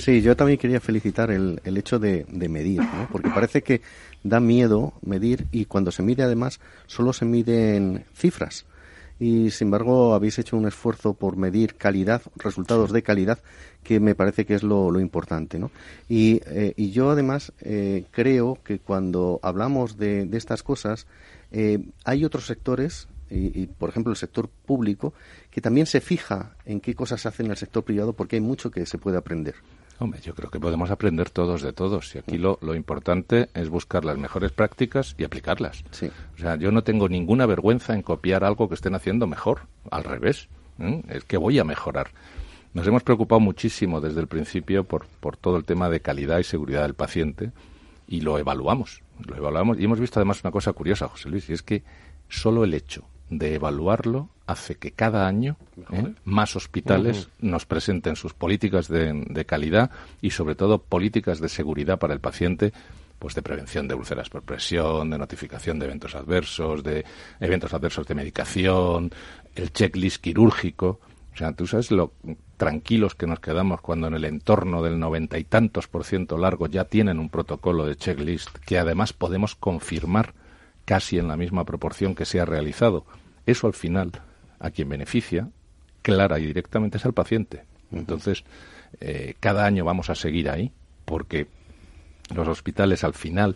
Sí, 0.00 0.20
yo 0.20 0.36
también 0.36 0.58
quería 0.58 0.80
felicitar 0.80 1.30
el, 1.30 1.60
el 1.64 1.76
hecho 1.76 1.98
de, 1.98 2.26
de 2.28 2.48
medir, 2.48 2.80
¿no? 2.80 3.08
porque 3.10 3.30
parece 3.30 3.62
que 3.62 3.80
da 4.22 4.40
miedo 4.40 4.92
medir 5.02 5.46
y 5.52 5.64
cuando 5.66 5.92
se 5.92 6.02
mide 6.02 6.22
además 6.22 6.60
solo 6.86 7.12
se 7.12 7.24
miden 7.24 8.04
cifras. 8.14 8.66
Y 9.18 9.50
sin 9.50 9.66
embargo 9.66 10.14
habéis 10.14 10.38
hecho 10.38 10.56
un 10.56 10.66
esfuerzo 10.66 11.12
por 11.12 11.36
medir 11.36 11.74
calidad, 11.74 12.22
resultados 12.36 12.90
de 12.90 13.02
calidad, 13.02 13.38
que 13.82 14.00
me 14.00 14.14
parece 14.14 14.46
que 14.46 14.54
es 14.54 14.62
lo, 14.62 14.90
lo 14.90 14.98
importante. 14.98 15.58
¿no? 15.58 15.70
Y, 16.08 16.40
eh, 16.46 16.72
y 16.76 16.90
yo 16.90 17.10
además 17.10 17.52
eh, 17.60 18.04
creo 18.10 18.58
que 18.64 18.78
cuando 18.78 19.38
hablamos 19.42 19.98
de, 19.98 20.24
de 20.24 20.38
estas 20.38 20.62
cosas, 20.62 21.06
eh, 21.52 21.80
hay 22.04 22.24
otros 22.24 22.46
sectores 22.46 23.08
y, 23.30 23.62
y, 23.62 23.66
por 23.66 23.88
ejemplo, 23.88 24.10
el 24.10 24.16
sector 24.16 24.48
público, 24.48 25.14
que 25.50 25.60
también 25.60 25.86
se 25.86 26.00
fija 26.00 26.56
en 26.64 26.80
qué 26.80 26.94
cosas 26.94 27.24
hacen 27.26 27.46
en 27.46 27.52
el 27.52 27.56
sector 27.56 27.84
privado 27.84 28.12
porque 28.12 28.36
hay 28.36 28.42
mucho 28.42 28.70
que 28.70 28.86
se 28.86 28.98
puede 28.98 29.16
aprender. 29.16 29.54
Hombre, 30.00 30.18
yo 30.22 30.34
creo 30.34 30.50
que 30.50 30.58
podemos 30.58 30.90
aprender 30.90 31.28
todos 31.28 31.60
de 31.60 31.74
todos 31.74 32.14
y 32.14 32.18
aquí 32.18 32.38
lo, 32.38 32.58
lo 32.62 32.74
importante 32.74 33.50
es 33.52 33.68
buscar 33.68 34.02
las 34.06 34.16
mejores 34.16 34.50
prácticas 34.50 35.14
y 35.18 35.24
aplicarlas. 35.24 35.84
Sí. 35.90 36.10
O 36.36 36.38
sea, 36.38 36.56
yo 36.56 36.72
no 36.72 36.82
tengo 36.82 37.06
ninguna 37.10 37.44
vergüenza 37.44 37.92
en 37.92 38.00
copiar 38.00 38.42
algo 38.42 38.66
que 38.66 38.76
estén 38.76 38.94
haciendo 38.94 39.26
mejor, 39.26 39.66
al 39.90 40.04
revés, 40.04 40.48
¿eh? 40.78 41.02
es 41.10 41.24
que 41.24 41.36
voy 41.36 41.58
a 41.58 41.64
mejorar. 41.64 42.12
Nos 42.72 42.86
hemos 42.86 43.02
preocupado 43.02 43.40
muchísimo 43.40 44.00
desde 44.00 44.20
el 44.20 44.26
principio 44.26 44.84
por, 44.84 45.06
por 45.20 45.36
todo 45.36 45.58
el 45.58 45.64
tema 45.64 45.90
de 45.90 46.00
calidad 46.00 46.38
y 46.38 46.44
seguridad 46.44 46.82
del 46.82 46.94
paciente 46.94 47.52
y 48.08 48.22
lo 48.22 48.38
evaluamos, 48.38 49.02
lo 49.26 49.36
evaluamos 49.36 49.78
y 49.78 49.84
hemos 49.84 50.00
visto 50.00 50.18
además 50.18 50.42
una 50.42 50.50
cosa 50.50 50.72
curiosa, 50.72 51.08
José 51.08 51.28
Luis, 51.28 51.50
y 51.50 51.52
es 51.52 51.62
que 51.62 51.82
solo 52.30 52.64
el 52.64 52.72
hecho 52.72 53.04
de 53.30 53.54
evaluarlo 53.54 54.28
hace 54.46 54.74
que 54.74 54.90
cada 54.90 55.26
año 55.28 55.56
¿eh? 55.92 56.12
más 56.24 56.56
hospitales 56.56 57.28
nos 57.38 57.64
presenten 57.64 58.16
sus 58.16 58.34
políticas 58.34 58.88
de, 58.88 59.44
calidad 59.46 59.90
y 60.20 60.30
sobre 60.30 60.56
todo 60.56 60.82
políticas 60.82 61.40
de 61.40 61.48
seguridad 61.48 61.98
para 61.98 62.12
el 62.12 62.20
paciente 62.20 62.72
pues 63.20 63.34
de 63.34 63.42
prevención 63.42 63.86
de 63.86 63.94
úlceras 63.94 64.30
por 64.30 64.42
presión, 64.42 65.10
de 65.10 65.18
notificación 65.18 65.78
de 65.78 65.86
eventos 65.86 66.14
adversos, 66.14 66.82
de 66.82 67.04
eventos 67.38 67.72
adversos 67.72 68.06
de 68.06 68.14
medicación, 68.14 69.10
el 69.54 69.72
checklist 69.72 70.22
quirúrgico. 70.22 71.00
O 71.34 71.36
sea, 71.36 71.52
tú 71.52 71.66
sabes 71.66 71.90
lo 71.90 72.12
tranquilos 72.56 73.14
que 73.14 73.26
nos 73.26 73.40
quedamos 73.40 73.82
cuando 73.82 74.06
en 74.08 74.14
el 74.14 74.24
entorno 74.24 74.82
del 74.82 74.98
noventa 74.98 75.38
y 75.38 75.44
tantos 75.44 75.86
por 75.86 76.04
ciento 76.04 76.38
largo 76.38 76.66
ya 76.66 76.84
tienen 76.84 77.18
un 77.18 77.28
protocolo 77.28 77.84
de 77.84 77.96
checklist 77.96 78.56
que 78.66 78.78
además 78.78 79.12
podemos 79.12 79.54
confirmar 79.54 80.32
casi 80.90 81.20
en 81.20 81.28
la 81.28 81.36
misma 81.36 81.64
proporción 81.64 82.16
que 82.16 82.24
se 82.24 82.40
ha 82.40 82.44
realizado. 82.44 83.04
Eso 83.46 83.68
al 83.68 83.74
final, 83.74 84.10
a 84.58 84.72
quien 84.72 84.88
beneficia, 84.88 85.48
clara 86.02 86.40
y 86.40 86.46
directamente 86.46 86.96
es 86.96 87.06
al 87.06 87.12
paciente. 87.12 87.62
Entonces, 87.92 88.42
eh, 89.00 89.34
cada 89.38 89.66
año 89.66 89.84
vamos 89.84 90.10
a 90.10 90.16
seguir 90.16 90.50
ahí, 90.50 90.72
porque 91.04 91.46
los 92.34 92.48
hospitales 92.48 93.04
al 93.04 93.14
final, 93.14 93.54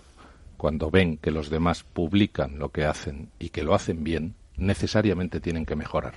cuando 0.57 0.93
ven 0.93 1.17
que 1.17 1.33
los 1.33 1.51
demás 1.51 1.83
publican 1.83 2.61
lo 2.61 2.69
que 2.69 2.85
hacen 2.85 3.31
y 3.41 3.49
que 3.49 3.65
lo 3.65 3.75
hacen 3.75 4.05
bien, 4.05 4.37
necesariamente 4.57 5.41
tienen 5.41 5.67
que 5.67 5.75
mejorar. 5.75 6.15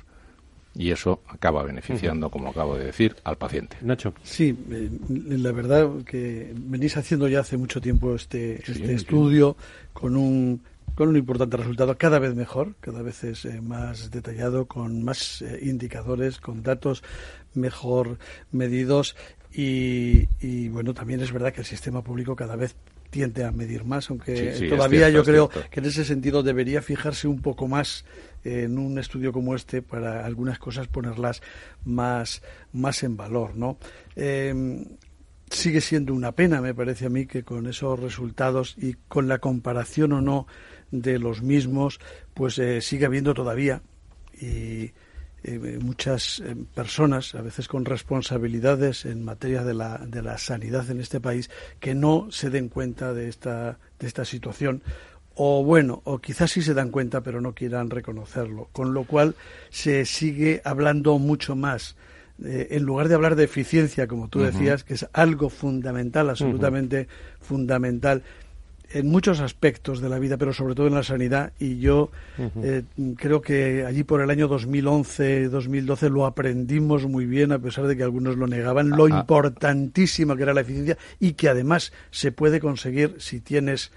Y 0.76 0.92
eso 0.92 1.22
acaba 1.30 1.64
beneficiando, 1.64 2.30
como 2.30 2.50
acabo 2.50 2.78
de 2.78 2.86
decir, 2.86 3.16
al 3.24 3.38
paciente. 3.38 3.76
Nacho. 3.82 4.14
Sí, 4.22 4.56
eh, 4.70 4.92
la 5.10 5.52
verdad 5.52 5.90
que 6.06 6.54
venís 6.56 6.96
haciendo 6.96 7.28
ya 7.28 7.40
hace 7.40 7.58
mucho 7.58 7.82
tiempo 7.82 8.14
este, 8.14 8.62
este 8.62 8.94
estudio 8.94 9.58
con 9.94 10.16
un 10.16 10.62
con 10.98 11.10
un 11.10 11.16
importante 11.16 11.58
resultado 11.58 11.96
cada 11.96 12.18
vez 12.18 12.34
mejor, 12.34 12.74
cada 12.80 13.04
vez 13.04 13.24
es 13.24 13.46
eh, 13.46 13.62
más 13.62 14.10
detallado, 14.10 14.66
con 14.66 15.04
más 15.04 15.44
eh, 15.44 15.60
indicadores, 15.62 16.40
con 16.40 16.64
datos 16.64 17.04
mejor 17.54 18.18
medidos 18.52 19.16
y, 19.54 20.28
y, 20.42 20.70
bueno, 20.70 20.96
también 20.96 21.22
es 21.22 21.32
verdad 21.32 21.54
que 21.54 21.62
el 21.62 21.68
sistema 21.68 22.04
público 22.04 22.36
cada 22.36 22.56
vez 22.56 22.76
tiende 23.12 23.46
a 23.46 23.52
medir 23.52 23.86
más, 23.86 24.10
aunque 24.10 24.68
todavía 24.70 25.10
yo 25.12 25.24
creo 25.24 25.50
que 25.50 25.80
en 25.80 25.86
ese 25.86 26.04
sentido 26.04 26.42
debería 26.42 26.82
fijarse 26.82 27.28
un 27.28 27.42
poco 27.42 27.68
más 27.68 28.04
en 28.44 28.80
un 28.80 28.98
estudio 28.98 29.32
como 29.32 29.54
este 29.54 29.84
para 29.84 30.26
algunas 30.26 30.58
cosas 30.58 30.88
ponerlas 30.88 31.44
más, 31.86 32.42
más 32.74 33.04
en 33.04 33.16
valor, 33.16 33.56
¿no? 33.56 33.78
Eh, 34.16 34.84
sigue 35.50 35.82
siendo 35.82 36.14
una 36.14 36.34
pena, 36.34 36.62
me 36.62 36.74
parece 36.74 37.06
a 37.06 37.10
mí, 37.10 37.26
que 37.26 37.44
con 37.44 37.68
esos 37.68 38.00
resultados 38.00 38.76
y 38.78 38.96
con 39.08 39.28
la 39.28 39.40
comparación 39.40 40.12
o 40.14 40.22
no 40.22 40.48
de 40.92 41.20
los 41.20 41.42
mismos, 41.42 42.00
pues 42.34 42.60
eh, 42.60 42.82
sigue 42.82 43.06
habiendo 43.06 43.34
todavía. 43.34 43.82
Y 44.40 44.92
eh, 45.44 45.80
muchas 45.82 46.40
eh, 46.40 46.56
personas, 46.74 47.36
a 47.36 47.42
veces 47.42 47.68
con 47.68 47.86
responsabilidades 47.86 49.06
en 49.06 49.24
materia 49.24 49.64
de 49.64 49.74
la, 49.74 49.98
de 49.98 50.22
la 50.22 50.38
sanidad 50.38 50.90
en 50.90 51.00
este 51.00 51.20
país, 51.20 51.50
que 51.80 51.96
no 51.96 52.28
se 52.32 52.50
den 52.50 52.70
cuenta 52.70 53.14
de 53.14 53.30
esta, 53.30 53.80
de 54.00 54.08
esta 54.08 54.26
situación. 54.26 54.84
O 55.36 55.64
bueno, 55.64 56.02
o 56.06 56.20
quizás 56.20 56.52
sí 56.52 56.64
se 56.64 56.74
dan 56.74 56.90
cuenta 56.90 57.22
pero 57.22 57.42
no 57.42 57.54
quieran 57.54 57.92
reconocerlo, 57.92 58.70
con 58.72 58.94
lo 58.94 59.04
cual 59.04 59.36
se 59.70 60.06
sigue 60.06 60.62
hablando 60.66 61.20
mucho 61.20 61.56
más. 61.56 61.96
en 62.40 62.84
lugar 62.84 63.08
de 63.08 63.16
hablar 63.16 63.36
de 63.36 63.44
eficiencia, 63.44 64.08
como 64.08 64.30
tú 64.30 64.40
decías, 64.40 64.84
que 64.84 64.96
es 64.96 65.08
algo 65.14 65.50
fundamental, 65.50 66.30
absolutamente 66.32 67.08
fundamental, 67.40 68.24
en 68.92 69.08
muchos 69.08 69.40
aspectos 69.40 70.02
de 70.02 70.10
la 70.10 70.20
vida, 70.20 70.38
pero 70.38 70.54
sobre 70.54 70.76
todo 70.76 70.88
en 70.88 70.94
la 70.96 71.04
sanidad. 71.04 71.54
Y 71.60 71.80
yo 71.80 72.10
eh, 72.64 72.84
creo 73.18 73.42
que 73.42 73.86
allí 73.86 74.04
por 74.04 74.22
el 74.22 74.30
año 74.30 74.50
2011-2012 74.50 76.10
lo 76.10 76.26
aprendimos 76.26 77.06
muy 77.06 77.26
bien, 77.26 77.52
a 77.52 77.60
pesar 77.60 77.88
de 77.88 77.98
que 77.98 78.04
algunos 78.04 78.38
lo 78.38 78.48
negaban, 78.48 78.90
lo 78.90 79.06
ah, 79.06 79.10
ah. 79.12 79.20
importantísima 79.20 80.36
que 80.36 80.44
era 80.44 80.54
la 80.54 80.62
eficiencia 80.62 80.98
y 81.20 81.34
que 81.34 81.50
además 81.50 81.92
se 82.12 82.32
puede 82.32 82.60
conseguir 82.60 83.16
si 83.20 83.40
tienes 83.40 83.92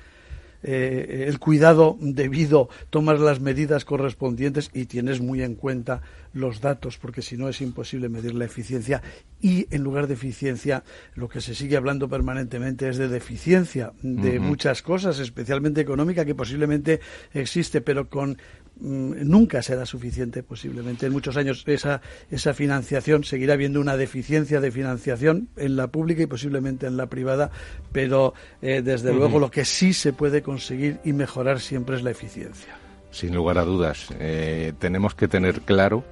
eh, 0.63 1.25
el 1.29 1.39
cuidado 1.39 1.97
debido, 2.01 2.69
tomas 2.91 3.19
las 3.19 3.41
medidas 3.41 3.85
correspondientes 3.85 4.71
y 4.75 4.87
tienes 4.87 5.21
muy 5.21 5.43
en 5.43 5.55
cuenta 5.55 6.03
los 6.33 6.61
datos, 6.61 6.99
porque 6.99 7.23
si 7.23 7.37
no 7.37 7.49
es 7.49 7.61
imposible 7.61 8.09
medir 8.09 8.35
la 8.35 8.45
eficiencia 8.45 9.03
y 9.41 9.67
en 9.75 9.83
lugar 9.83 10.07
de 10.07 10.15
eficiencia 10.15 10.85
lo 11.15 11.29
que 11.29 11.41
se 11.41 11.55
sigue 11.55 11.77
hablando 11.77 12.09
permanentemente 12.09 12.89
es 12.89 12.99
de 12.99 13.09
deficiencia 13.09 13.93
de 14.03 14.39
muchas 14.41 14.83
cosas, 14.83 15.19
especialmente 15.19 15.81
económica, 15.81 16.25
que 16.25 16.35
posiblemente 16.35 17.01
existe, 17.33 17.81
pero 17.81 18.09
con 18.09 18.39
Mm, 18.81 19.29
nunca 19.29 19.61
será 19.61 19.85
suficiente 19.85 20.43
posiblemente. 20.43 21.05
En 21.05 21.13
muchos 21.13 21.37
años 21.37 21.65
esa 21.67 22.01
esa 22.31 22.55
financiación 22.55 23.25
seguirá 23.25 23.53
habiendo 23.53 23.79
una 23.79 23.97
deficiencia 23.99 24.61
de 24.61 24.71
financiación 24.71 25.49
en 25.57 25.77
la 25.77 25.89
pública 25.89 26.23
y 26.23 26.27
posiblemente 26.27 26.87
en 26.87 26.97
la 26.97 27.07
privada 27.07 27.51
pero 27.93 28.33
eh, 28.63 28.81
desde 28.83 29.13
luego 29.13 29.39
lo 29.39 29.51
que 29.51 29.67
sí 29.67 29.93
se 29.93 30.15
puede 30.15 30.43
conseguir 30.43 30.99
y 31.05 31.13
mejorar 31.13 31.61
siempre 31.61 31.97
es 31.97 32.03
la 32.03 32.11
eficiencia. 32.11 32.75
Sin 33.11 33.35
lugar 33.35 33.59
a 33.59 33.65
dudas 33.65 34.09
eh, 34.19 34.73
tenemos 34.79 35.15
que 35.15 35.29
tener 35.29 35.61
claro 35.61 36.03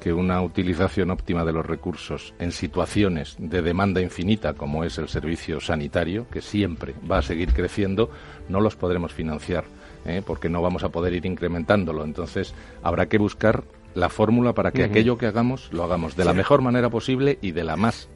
que 0.00 0.12
una 0.12 0.40
utilización 0.42 1.10
óptima 1.10 1.44
de 1.44 1.52
los 1.52 1.66
recursos 1.66 2.34
en 2.38 2.52
situaciones 2.52 3.36
de 3.38 3.62
demanda 3.62 4.00
infinita, 4.00 4.54
como 4.54 4.84
es 4.84 4.98
el 4.98 5.08
servicio 5.08 5.60
sanitario, 5.60 6.26
que 6.30 6.40
siempre 6.40 6.94
va 7.10 7.18
a 7.18 7.22
seguir 7.22 7.52
creciendo, 7.52 8.10
no 8.48 8.60
los 8.60 8.76
podremos 8.76 9.12
financiar 9.12 9.64
¿eh? 10.04 10.22
porque 10.24 10.48
no 10.48 10.62
vamos 10.62 10.84
a 10.84 10.88
poder 10.88 11.14
ir 11.14 11.26
incrementándolo. 11.26 12.04
Entonces, 12.04 12.54
habrá 12.82 13.06
que 13.06 13.18
buscar 13.18 13.64
la 13.94 14.08
fórmula 14.08 14.54
para 14.54 14.70
que 14.70 14.84
aquello 14.84 15.18
que 15.18 15.26
hagamos 15.26 15.72
lo 15.72 15.84
hagamos 15.84 16.16
de 16.16 16.24
la 16.24 16.32
mejor 16.32 16.62
manera 16.62 16.90
posible 16.90 17.38
y 17.42 17.50
de 17.50 17.64
la 17.64 17.76
más 17.76 18.08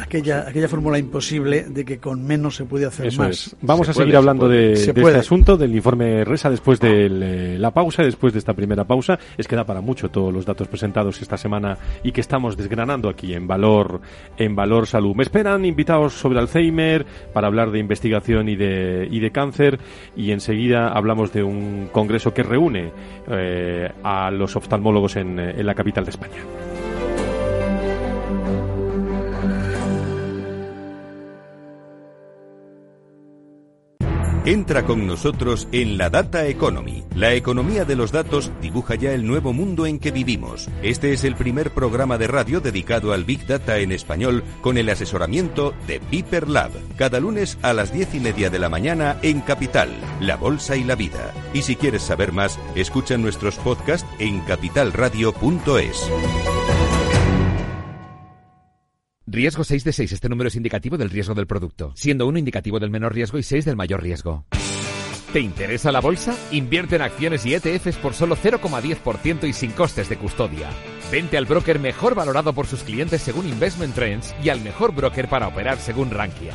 Aquella, 0.00 0.48
aquella 0.48 0.68
fórmula 0.68 0.98
imposible 0.98 1.64
de 1.64 1.84
que 1.84 1.98
con 1.98 2.24
menos 2.24 2.56
se 2.56 2.64
puede 2.64 2.86
hacer 2.86 3.14
más. 3.16 3.56
Vamos 3.60 3.88
a 3.88 3.92
seguir 3.92 4.16
hablando 4.16 4.48
de, 4.48 4.72
este 4.72 5.16
asunto, 5.16 5.56
del 5.56 5.74
informe 5.74 6.24
RESA, 6.24 6.50
después 6.50 6.80
de 6.80 7.06
eh, 7.06 7.58
la 7.58 7.70
pausa, 7.70 8.02
después 8.02 8.32
de 8.32 8.38
esta 8.38 8.54
primera 8.54 8.84
pausa. 8.84 9.18
Es 9.36 9.46
que 9.46 9.56
da 9.56 9.64
para 9.64 9.80
mucho 9.80 10.10
todos 10.10 10.32
los 10.32 10.46
datos 10.46 10.68
presentados 10.68 11.20
esta 11.20 11.36
semana 11.36 11.76
y 12.02 12.12
que 12.12 12.20
estamos 12.20 12.56
desgranando 12.56 13.08
aquí 13.08 13.34
en 13.34 13.46
Valor, 13.46 14.00
en 14.36 14.54
Valor 14.56 14.86
Salud. 14.86 15.14
Me 15.14 15.22
esperan 15.22 15.64
invitados 15.64 16.14
sobre 16.14 16.38
Alzheimer 16.38 17.06
para 17.32 17.46
hablar 17.46 17.70
de 17.70 17.78
investigación 17.78 18.48
y 18.48 18.56
de, 18.56 19.08
y 19.10 19.20
de 19.20 19.30
cáncer 19.30 19.78
y 20.16 20.32
enseguida 20.32 20.88
hablamos 20.88 21.32
de 21.32 21.42
un 21.42 21.88
congreso 21.92 22.32
que 22.32 22.42
reúne 22.42 22.92
eh, 23.28 23.90
a 24.02 24.30
los 24.30 24.56
oftalmólogos 24.56 25.16
en, 25.16 25.38
en 25.38 25.66
la 25.66 25.74
capital 25.74 26.04
de 26.04 26.10
España. 26.10 26.79
Entra 34.46 34.86
con 34.86 35.06
nosotros 35.06 35.68
en 35.70 35.98
la 35.98 36.08
Data 36.08 36.46
Economy. 36.46 37.04
La 37.14 37.34
economía 37.34 37.84
de 37.84 37.94
los 37.94 38.10
datos 38.10 38.50
dibuja 38.62 38.94
ya 38.94 39.12
el 39.12 39.26
nuevo 39.26 39.52
mundo 39.52 39.84
en 39.84 39.98
que 39.98 40.12
vivimos. 40.12 40.66
Este 40.82 41.12
es 41.12 41.24
el 41.24 41.36
primer 41.36 41.72
programa 41.72 42.16
de 42.16 42.26
radio 42.26 42.62
dedicado 42.62 43.12
al 43.12 43.24
Big 43.24 43.46
Data 43.46 43.76
en 43.76 43.92
español 43.92 44.42
con 44.62 44.78
el 44.78 44.88
asesoramiento 44.88 45.74
de 45.86 46.00
Piper 46.00 46.48
Lab. 46.48 46.70
Cada 46.96 47.20
lunes 47.20 47.58
a 47.60 47.74
las 47.74 47.92
diez 47.92 48.14
y 48.14 48.20
media 48.20 48.48
de 48.48 48.58
la 48.58 48.70
mañana 48.70 49.18
en 49.20 49.42
Capital, 49.42 49.90
La 50.20 50.36
Bolsa 50.36 50.74
y 50.74 50.84
la 50.84 50.94
Vida. 50.94 51.34
Y 51.52 51.60
si 51.60 51.76
quieres 51.76 52.02
saber 52.02 52.32
más, 52.32 52.58
escucha 52.74 53.18
nuestros 53.18 53.56
podcasts 53.56 54.08
en 54.18 54.40
capitalradio.es. 54.40 56.10
Riesgo 59.32 59.62
6 59.62 59.84
de 59.84 59.92
6. 59.92 60.12
Este 60.12 60.28
número 60.28 60.48
es 60.48 60.56
indicativo 60.56 60.98
del 60.98 61.08
riesgo 61.08 61.34
del 61.34 61.46
producto, 61.46 61.92
siendo 61.94 62.26
1 62.26 62.40
indicativo 62.40 62.80
del 62.80 62.90
menor 62.90 63.14
riesgo 63.14 63.38
y 63.38 63.44
6 63.44 63.64
del 63.64 63.76
mayor 63.76 64.02
riesgo. 64.02 64.44
¿Te 65.32 65.38
interesa 65.38 65.92
la 65.92 66.00
bolsa? 66.00 66.36
Invierte 66.50 66.96
en 66.96 67.02
acciones 67.02 67.46
y 67.46 67.54
ETFs 67.54 67.96
por 67.98 68.14
solo 68.14 68.34
0,10% 68.34 69.48
y 69.48 69.52
sin 69.52 69.70
costes 69.70 70.08
de 70.08 70.16
custodia. 70.16 70.68
Vente 71.12 71.38
al 71.38 71.46
broker 71.46 71.78
mejor 71.78 72.16
valorado 72.16 72.52
por 72.52 72.66
sus 72.66 72.82
clientes 72.82 73.22
según 73.22 73.46
Investment 73.46 73.94
Trends 73.94 74.34
y 74.42 74.48
al 74.48 74.60
mejor 74.62 74.92
broker 74.92 75.28
para 75.28 75.46
operar 75.46 75.78
según 75.78 76.10
Rankia. 76.10 76.54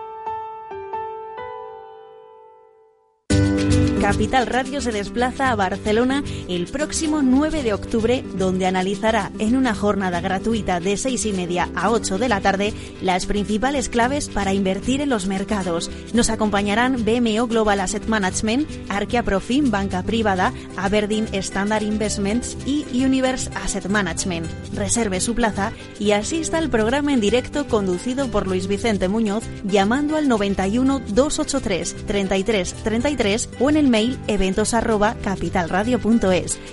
Capital 4.01 4.47
Radio 4.47 4.81
se 4.81 4.91
desplaza 4.91 5.51
a 5.51 5.55
Barcelona 5.55 6.23
el 6.49 6.65
próximo 6.65 7.21
9 7.21 7.61
de 7.61 7.71
octubre, 7.71 8.23
donde 8.35 8.65
analizará 8.65 9.31
en 9.37 9.55
una 9.55 9.75
jornada 9.75 10.21
gratuita 10.21 10.79
de 10.79 10.97
6 10.97 11.27
y 11.27 11.33
media 11.33 11.69
a 11.75 11.91
8 11.91 12.17
de 12.17 12.27
la 12.27 12.41
tarde 12.41 12.73
las 13.03 13.27
principales 13.27 13.89
claves 13.89 14.27
para 14.27 14.55
invertir 14.55 15.01
en 15.01 15.09
los 15.09 15.27
mercados. 15.27 15.91
Nos 16.13 16.31
acompañarán 16.31 17.05
BMO 17.05 17.45
Global 17.45 17.79
Asset 17.79 18.07
Management, 18.07 18.67
Arquia 18.89 19.21
Profim 19.21 19.69
Banca 19.69 20.01
Privada, 20.01 20.51
Aberdeen 20.77 21.27
Standard 21.33 21.83
Investments 21.83 22.57
y 22.65 22.85
Universe 23.05 23.51
Asset 23.53 23.87
Management. 23.87 24.47
Reserve 24.73 25.21
su 25.21 25.35
plaza 25.35 25.73
y 25.99 26.13
asista 26.13 26.57
al 26.57 26.71
programa 26.71 27.13
en 27.13 27.21
directo 27.21 27.67
conducido 27.67 28.29
por 28.29 28.47
Luis 28.47 28.65
Vicente 28.65 29.07
Muñoz 29.07 29.43
llamando 29.63 30.17
al 30.17 30.27
91 30.27 31.01
283 31.09 32.07
33 32.07 32.73
33 32.83 33.49
o 33.59 33.69
en 33.69 33.77
el 33.77 33.90
mail 33.91 34.17
eventos 34.27 34.73
arroba 34.73 35.15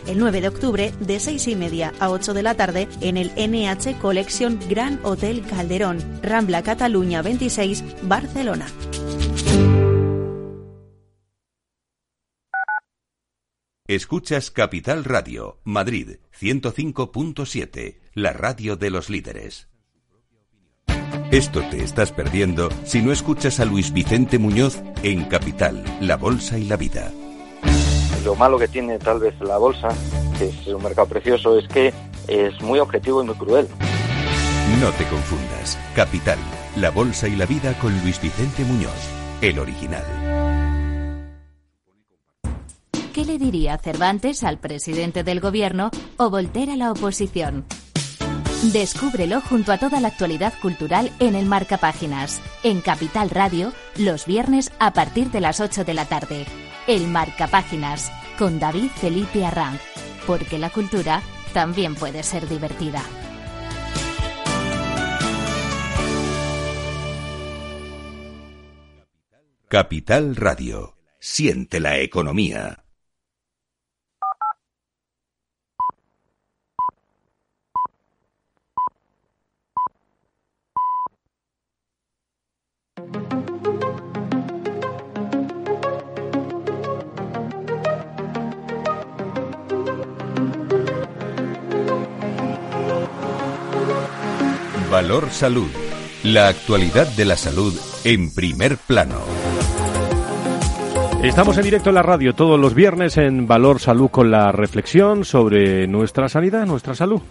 el 0.07 0.19
9 0.19 0.41
de 0.41 0.49
octubre 0.49 0.93
de 1.01 1.21
6 1.21 1.49
y 1.49 1.57
media 1.57 1.93
a 1.99 2.09
8 2.11 2.33
de 2.33 2.43
la 2.43 2.55
tarde 2.55 2.89
en 3.01 3.17
el 3.19 3.33
NH 3.37 3.99
Collection 4.01 4.59
Gran 4.69 5.01
Hotel 5.03 5.43
Calderón, 5.43 5.99
Rambla 6.23 6.63
Cataluña 6.63 7.21
26, 7.21 7.85
Barcelona. 8.03 8.67
Escuchas 13.87 14.51
Capital 14.51 15.05
Radio, 15.05 15.61
Madrid 15.65 16.19
105.7, 16.39 17.99
la 18.13 18.35
radio 18.35 18.77
de 18.77 18.91
los 18.91 19.09
líderes. 19.09 19.69
Esto 21.31 21.63
te 21.71 21.83
estás 21.83 22.13
perdiendo 22.13 22.69
si 22.85 23.03
no 23.03 23.13
escuchas 23.13 23.61
a 23.61 23.65
Luis 23.65 23.93
Vicente 23.93 24.39
Muñoz 24.39 24.83
en 25.03 25.25
Capital, 25.25 25.85
La 26.01 26.17
Bolsa 26.17 26.59
y 26.59 26.65
la 26.65 26.77
Vida. 26.77 27.13
Lo 28.25 28.35
malo 28.35 28.59
que 28.59 28.69
tiene 28.69 28.99
tal 28.99 29.21
vez 29.21 29.39
la 29.41 29.59
bolsa, 29.59 29.89
que 30.39 30.49
es 30.49 30.67
un 30.67 30.83
mercado 30.83 31.09
precioso, 31.09 31.59
es 31.59 31.69
que 31.69 31.93
es 32.27 32.61
muy 32.63 32.79
objetivo 32.79 33.23
y 33.23 33.27
muy 33.27 33.35
cruel. 33.37 33.69
No 34.81 34.91
te 34.93 35.05
confundas. 35.05 35.79
Capital, 35.95 36.39
La 36.77 36.91
Bolsa 36.91 37.27
y 37.27 37.37
la 37.37 37.47
Vida 37.47 37.73
con 37.79 37.99
Luis 38.03 38.21
Vicente 38.21 38.65
Muñoz, 38.65 38.93
el 39.41 39.59
original. 39.59 40.05
¿Qué 43.13 43.25
le 43.25 43.39
diría 43.39 43.79
Cervantes 43.79 44.45
al 44.45 44.59
presidente 44.59 45.25
del 45.25 45.41
gobierno 45.41 45.91
o 46.19 46.31
Voltaire 46.31 46.73
a 46.73 46.77
la 46.77 46.93
oposición? 46.93 47.65
Descúbrelo 48.63 49.41
junto 49.41 49.71
a 49.71 49.79
toda 49.79 50.01
la 50.01 50.09
actualidad 50.09 50.53
cultural 50.61 51.13
en 51.21 51.37
el 51.37 51.47
Marca 51.47 51.79
Páginas, 51.79 52.43
en 52.65 52.81
Capital 52.81 53.31
Radio, 53.31 53.73
los 53.97 54.27
viernes 54.27 54.73
a 54.81 54.93
partir 54.93 55.31
de 55.31 55.41
las 55.41 55.61
8 55.61 55.85
de 55.85 55.95
la 55.95 56.07
tarde. 56.07 56.45
El 56.89 57.07
Marca 57.07 57.47
Páginas, 57.47 58.11
con 58.37 58.59
David 58.59 58.91
Felipe 58.97 59.47
Arranz, 59.47 59.81
porque 60.27 60.59
la 60.59 60.71
cultura 60.71 61.23
también 61.55 61.95
puede 61.95 62.25
ser 62.25 62.49
divertida. 62.49 63.01
Capital 69.69 70.35
Radio. 70.35 70.97
Siente 71.21 71.79
la 71.79 71.99
economía. 72.01 72.88
Valor 94.99 95.31
Salud. 95.31 95.69
La 96.25 96.49
actualidad 96.49 97.07
de 97.17 97.25
la 97.25 97.37
salud 97.37 97.73
en 98.03 98.35
primer 98.35 98.77
plano. 98.77 99.15
Estamos 101.23 101.57
en 101.57 101.63
directo 101.63 101.91
en 101.91 101.95
la 101.95 102.03
radio 102.03 102.35
todos 102.35 102.59
los 102.59 102.75
viernes 102.75 103.17
en 103.17 103.47
Valor 103.47 103.79
Salud 103.79 104.11
con 104.11 104.33
la 104.33 104.51
reflexión 104.51 105.25
sobre 105.25 105.87
nuestra 105.87 106.29
sanidad, 106.29 106.67
nuestra 106.67 106.97
salud. 106.97 107.23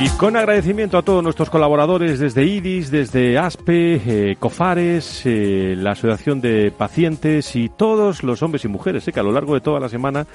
Y 0.00 0.08
con 0.18 0.36
agradecimiento 0.36 0.98
a 0.98 1.02
todos 1.02 1.22
nuestros 1.22 1.48
colaboradores 1.48 2.18
desde 2.18 2.44
IDIS, 2.44 2.90
desde 2.90 3.38
ASPE, 3.38 4.02
eh, 4.04 4.36
COFARES, 4.38 5.22
eh, 5.24 5.74
la 5.78 5.92
Asociación 5.92 6.40
de 6.40 6.72
Pacientes 6.76 7.54
y 7.54 7.68
todos 7.68 8.24
los 8.24 8.42
hombres 8.42 8.64
y 8.64 8.68
mujeres 8.68 9.06
eh, 9.06 9.12
que 9.12 9.20
a 9.20 9.22
lo 9.22 9.32
largo 9.32 9.54
de 9.54 9.60
toda 9.60 9.80
la 9.80 9.88
semana 9.88 10.26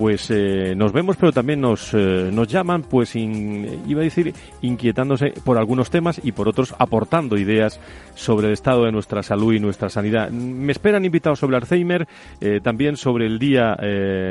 pues 0.00 0.30
eh, 0.30 0.72
nos 0.74 0.94
vemos, 0.94 1.18
pero 1.18 1.30
también 1.30 1.60
nos, 1.60 1.92
eh, 1.92 2.30
nos 2.32 2.48
llaman, 2.48 2.84
pues 2.84 3.14
iba 3.14 4.00
a 4.00 4.04
decir, 4.04 4.32
inquietándose 4.62 5.34
por 5.44 5.58
algunos 5.58 5.90
temas 5.90 6.22
y 6.24 6.32
por 6.32 6.48
otros 6.48 6.74
aportando 6.78 7.36
ideas 7.36 7.78
sobre 8.14 8.46
el 8.46 8.54
estado 8.54 8.86
de 8.86 8.92
nuestra 8.92 9.22
salud 9.22 9.52
y 9.52 9.60
nuestra 9.60 9.90
sanidad. 9.90 10.30
Me 10.30 10.72
esperan 10.72 11.04
invitados 11.04 11.40
sobre 11.40 11.58
Alzheimer, 11.58 12.08
eh, 12.40 12.60
también 12.62 12.96
sobre 12.96 13.26
el 13.26 13.38
Día 13.38 13.76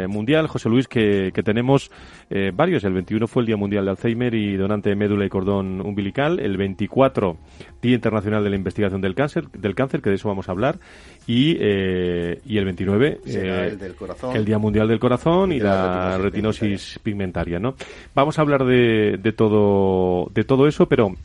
Mundial, 0.08 0.48
José 0.48 0.70
Luis, 0.70 0.88
que, 0.88 1.32
que 1.36 1.44
tenemos 1.44 1.92
varios. 2.54 2.84
El 2.84 2.94
21 2.94 3.28
fue 3.28 3.44
el 3.44 3.48
Día 3.48 3.58
Mundial 3.58 3.86
de 3.86 3.92
Alzheimer 3.92 4.34
y 4.34 4.58
donante 4.58 4.90
de 4.90 4.96
médula 4.96 5.26
y 5.26 5.30
cordón 5.30 5.82
umbilical. 5.82 6.40
El 6.40 6.58
24, 6.58 7.38
Día 7.80 7.94
Internacional 7.94 8.44
de 8.44 8.50
la 8.50 8.56
Investigación 8.56 9.02
del 9.02 9.14
Cáncer, 9.14 9.50
del 9.52 9.76
cáncer 9.76 10.02
que 10.02 10.10
de 10.10 10.16
eso 10.16 10.30
vamos 10.30 10.50
a 10.50 10.52
hablar. 10.52 10.80
Y, 11.32 11.52
y 11.62 12.58
el 12.58 12.66
29, 12.66 13.20
el, 13.24 13.78
del 13.78 13.94
corazón. 13.94 14.36
el 14.36 14.46
Día 14.46 14.58
Mundial 14.58 14.88
del 14.88 15.00
Corazón 15.00 15.52
y 15.52 15.60
la, 15.60 16.18
retinosis 16.18 17.00
pigmentaria. 17.04 17.60
¿no? 17.60 17.76
Vamos 18.16 18.40
a 18.40 18.42
hablar 18.42 18.66
de, 18.66 19.20
de, 19.22 19.32
todo, 19.32 20.32
de 20.34 20.44
todo 20.44 20.68
eso, 20.68 20.88
pero 20.88 21.16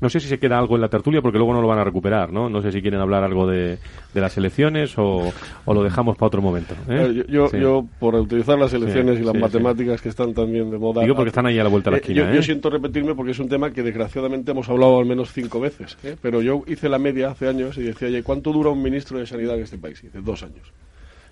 no 0.00 0.08
sé 0.08 0.20
si 0.20 0.28
se 0.28 0.38
queda 0.38 0.58
algo 0.58 0.76
en 0.76 0.80
la 0.80 0.88
tertulia 0.88 1.20
porque 1.20 1.38
luego 1.38 1.52
no 1.52 1.60
lo 1.60 1.68
van 1.68 1.78
a 1.78 1.84
recuperar, 1.84 2.32
¿no? 2.32 2.48
No 2.48 2.62
sé 2.62 2.70
si 2.72 2.80
quieren 2.80 3.00
hablar 3.00 3.24
algo 3.24 3.46
de, 3.46 3.78
de 4.14 4.20
las 4.20 4.36
elecciones 4.36 4.96
o, 4.96 5.32
o, 5.64 5.74
lo 5.74 5.82
dejamos 5.82 6.16
para 6.16 6.28
otro 6.28 6.42
momento. 6.42 6.74
¿eh? 6.88 7.24
Yo, 7.28 7.50
yo, 7.50 7.86
por 7.98 8.14
utilizar 8.14 8.58
las 8.58 8.72
elecciones 8.72 9.20
y 9.20 9.24
las 9.24 9.34
matemáticas 9.34 10.00
que 10.00 10.08
están 10.08 10.34
también 10.34 10.70
de 10.70 10.78
moda. 10.78 11.02
Digo 11.02 11.14
porque 11.14 11.30
están 11.30 11.46
ahí 11.46 11.58
a 11.58 11.64
la 11.64 11.70
vuelta 11.70 11.90
de 11.90 11.96
la 11.96 12.00
esquina. 12.00 12.28
yo, 12.28 12.34
yo, 12.36 12.42
siento 12.42 12.70
repetirme 12.70 13.14
porque 13.14 13.32
es 13.32 13.38
un 13.38 13.48
tema 13.48 13.72
que 13.72 13.82
desgraciadamente 13.82 14.52
hemos 14.52 14.68
hablado 14.68 14.98
al 14.98 15.06
menos 15.06 15.32
cinco 15.32 15.60
veces. 15.60 15.96
Pero 16.22 16.42
yo 16.42 16.62
hice 16.66 16.88
la 16.88 16.98
media 16.98 17.30
hace 17.30 17.48
años 17.48 17.76
y 17.78 17.82
decía, 17.82 18.08
oye, 18.08 18.22
¿cuánto 18.22 18.52
dura 18.52 18.70
un 18.70 18.82
ministro 18.82 19.18
de 19.18 19.26
Sanidad 19.26 19.56
en 19.56 19.62
este 19.62 19.78
país? 19.78 20.02
Y 20.02 20.06
dice, 20.06 20.20
dos 20.20 20.42
años. 20.42 20.72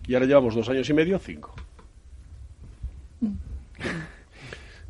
Y 0.07 0.15
ahora 0.15 0.27
llevamos 0.27 0.55
dos 0.55 0.69
años 0.69 0.89
y 0.89 0.93
medio, 0.93 1.19
cinco. 1.19 1.55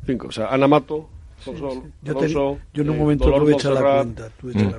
Cinco. 0.05 0.27
O 0.27 0.31
sea, 0.31 0.47
Ana 0.47 0.67
Mato, 0.67 1.09
Yo, 1.45 1.83
Alonso, 2.05 2.59
yo, 2.73 2.83
en 2.83 2.89
un 2.89 2.97
momento 2.97 3.25
Dolor 3.25 3.41
tuve 3.41 3.53
hecha 3.53 3.69
la 3.69 4.03
cuenta. 4.03 4.29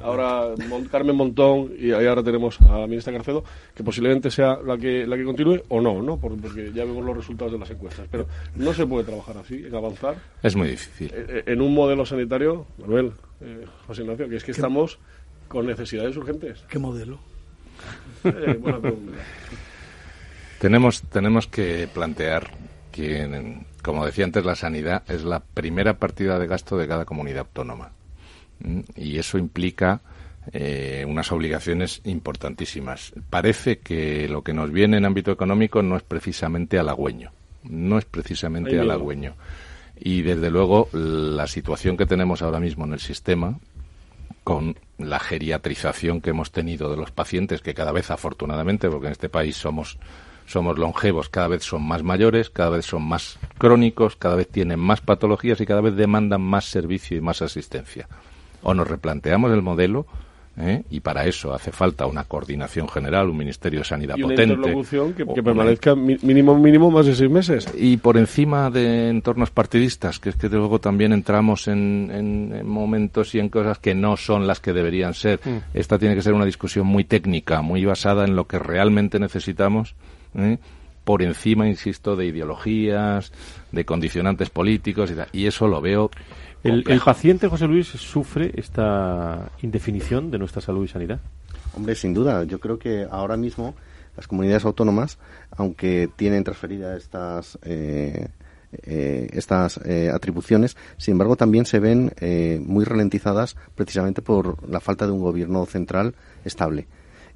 Ahora 0.02 0.54
Mon 0.68 0.84
Carmen 0.86 1.16
Montón 1.16 1.72
y 1.78 1.92
ahora 1.92 2.22
tenemos 2.22 2.60
a 2.62 2.80
la 2.80 2.86
ministra 2.86 3.12
Carcedo, 3.12 3.44
que 3.74 3.84
posiblemente 3.84 4.30
sea 4.30 4.58
la 4.64 4.76
que 4.76 5.06
la 5.06 5.16
que 5.16 5.24
continúe 5.24 5.62
o 5.68 5.80
no, 5.80 6.02
¿no? 6.02 6.18
Porque 6.18 6.72
ya 6.74 6.84
vemos 6.84 7.04
los 7.04 7.16
resultados 7.16 7.52
de 7.52 7.58
las 7.58 7.70
encuestas. 7.70 8.06
Pero 8.10 8.26
no 8.56 8.74
se 8.74 8.86
puede 8.86 9.04
trabajar 9.04 9.38
así, 9.38 9.64
en 9.66 9.74
avanzar. 9.74 10.16
Es 10.42 10.56
muy 10.56 10.68
difícil. 10.68 11.12
En 11.46 11.60
un 11.62 11.72
modelo 11.72 12.04
sanitario, 12.04 12.66
Manuel, 12.78 13.12
eh, 13.40 13.64
José 13.86 14.02
Ignacio, 14.02 14.28
que 14.28 14.36
es 14.36 14.44
que 14.44 14.50
estamos 14.50 14.98
con 15.46 15.66
necesidades 15.66 16.16
urgentes. 16.16 16.64
¿Qué 16.68 16.78
modelo? 16.78 17.18
Eh, 18.24 18.58
buena 18.60 18.80
pregunta. 18.80 19.12
Tenemos, 20.60 21.02
tenemos 21.02 21.46
que 21.46 21.88
plantear 21.92 22.50
que, 22.90 23.56
como 23.82 24.04
decía 24.04 24.24
antes, 24.24 24.44
la 24.44 24.54
sanidad 24.54 25.02
es 25.08 25.24
la 25.24 25.40
primera 25.40 25.98
partida 25.98 26.38
de 26.38 26.46
gasto 26.46 26.76
de 26.76 26.88
cada 26.88 27.04
comunidad 27.04 27.40
autónoma. 27.40 27.92
Y 28.96 29.18
eso 29.18 29.38
implica 29.38 30.00
eh, 30.52 31.04
unas 31.06 31.30
obligaciones 31.32 32.00
importantísimas. 32.04 33.12
Parece 33.30 33.78
que 33.78 34.28
lo 34.28 34.42
que 34.42 34.52
nos 34.52 34.72
viene 34.72 34.96
en 34.96 35.04
ámbito 35.04 35.30
económico 35.30 35.82
no 35.82 35.96
es 35.96 36.02
precisamente 36.02 36.78
halagüeño. 36.78 37.32
No 37.64 37.98
es 37.98 38.04
precisamente 38.04 38.78
halagüeño. 38.78 39.34
Y 40.00 40.22
desde 40.22 40.50
luego 40.50 40.88
la 40.92 41.46
situación 41.46 41.96
que 41.96 42.06
tenemos 42.06 42.42
ahora 42.42 42.60
mismo 42.60 42.84
en 42.84 42.94
el 42.94 43.00
sistema, 43.00 43.58
con 44.44 44.76
la 44.96 45.18
geriatrización 45.18 46.20
que 46.20 46.30
hemos 46.30 46.52
tenido 46.52 46.90
de 46.90 46.96
los 46.96 47.10
pacientes, 47.10 47.60
que 47.60 47.74
cada 47.74 47.92
vez 47.92 48.10
afortunadamente, 48.10 48.88
porque 48.88 49.08
en 49.08 49.12
este 49.12 49.28
país 49.28 49.56
somos 49.56 49.98
somos 50.48 50.78
longevos, 50.78 51.28
cada 51.28 51.48
vez 51.48 51.62
son 51.62 51.86
más 51.86 52.02
mayores, 52.02 52.48
cada 52.48 52.70
vez 52.70 52.86
son 52.86 53.02
más 53.02 53.38
crónicos, 53.58 54.16
cada 54.16 54.34
vez 54.34 54.48
tienen 54.48 54.80
más 54.80 55.00
patologías 55.02 55.60
y 55.60 55.66
cada 55.66 55.82
vez 55.82 55.94
demandan 55.94 56.40
más 56.40 56.64
servicio 56.64 57.16
y 57.16 57.20
más 57.20 57.42
asistencia. 57.42 58.08
O 58.62 58.72
nos 58.72 58.88
replanteamos 58.88 59.52
el 59.52 59.60
modelo 59.62 60.06
¿eh? 60.56 60.84
y 60.90 61.00
para 61.00 61.26
eso 61.26 61.52
hace 61.52 61.70
falta 61.70 62.06
una 62.06 62.24
coordinación 62.24 62.88
general, 62.88 63.28
un 63.28 63.36
Ministerio 63.36 63.80
de 63.80 63.84
Sanidad 63.84 64.16
y 64.16 64.22
una 64.22 64.34
potente. 64.34 64.54
interlocución 64.54 65.12
que, 65.12 65.26
que 65.26 65.42
permanezca 65.42 65.94
mínimo 65.94 66.58
mínimo 66.58 66.90
más 66.90 67.04
de 67.04 67.14
seis 67.14 67.30
meses. 67.30 67.68
Y 67.76 67.98
por 67.98 68.16
encima 68.16 68.70
de 68.70 69.10
entornos 69.10 69.50
partidistas, 69.50 70.18
que 70.18 70.30
es 70.30 70.36
que 70.36 70.48
luego 70.48 70.78
también 70.78 71.12
entramos 71.12 71.68
en, 71.68 72.10
en, 72.10 72.56
en 72.56 72.66
momentos 72.66 73.34
y 73.34 73.38
en 73.38 73.50
cosas 73.50 73.78
que 73.78 73.94
no 73.94 74.16
son 74.16 74.46
las 74.46 74.60
que 74.60 74.72
deberían 74.72 75.12
ser. 75.12 75.40
Mm. 75.44 75.58
Esta 75.74 75.98
tiene 75.98 76.14
que 76.14 76.22
ser 76.22 76.32
una 76.32 76.46
discusión 76.46 76.86
muy 76.86 77.04
técnica, 77.04 77.60
muy 77.60 77.84
basada 77.84 78.24
en 78.24 78.34
lo 78.34 78.46
que 78.46 78.58
realmente 78.58 79.18
necesitamos 79.18 79.94
¿eh? 80.34 80.58
por 81.04 81.22
encima, 81.22 81.66
insisto, 81.66 82.16
de 82.16 82.26
ideologías, 82.26 83.32
de 83.72 83.84
condicionantes 83.84 84.50
políticos 84.50 85.10
y, 85.10 85.14
tal. 85.14 85.28
y 85.32 85.46
eso 85.46 85.66
lo 85.66 85.80
veo. 85.80 86.10
El, 86.62 86.84
el, 86.88 87.00
paciente, 87.00 87.48
José 87.48 87.66
Luis, 87.66 87.86
sufre 87.86 88.52
esta 88.54 89.50
indefinición 89.62 90.30
de 90.30 90.38
nuestra 90.38 90.60
salud 90.60 90.84
y 90.84 90.88
sanidad? 90.88 91.20
Hombre, 91.74 91.94
sin 91.94 92.12
duda. 92.12 92.44
Yo 92.44 92.58
creo 92.58 92.78
que 92.78 93.06
ahora 93.10 93.36
mismo 93.36 93.74
las 94.16 94.26
comunidades 94.26 94.64
autónomas, 94.64 95.18
aunque 95.56 96.10
tienen 96.16 96.44
transferidas 96.44 96.96
estas. 96.98 97.58
Eh, 97.62 98.28
eh, 98.82 99.28
estas 99.32 99.80
eh, 99.86 100.10
atribuciones, 100.12 100.76
sin 100.98 101.12
embargo, 101.12 101.36
también 101.36 101.64
se 101.64 101.78
ven 101.78 102.12
eh, 102.20 102.60
muy 102.62 102.84
ralentizadas 102.84 103.56
precisamente 103.74 104.20
por 104.20 104.68
la 104.68 104.80
falta 104.80 105.06
de 105.06 105.12
un 105.12 105.20
gobierno 105.20 105.64
central 105.64 106.14
estable. 106.44 106.86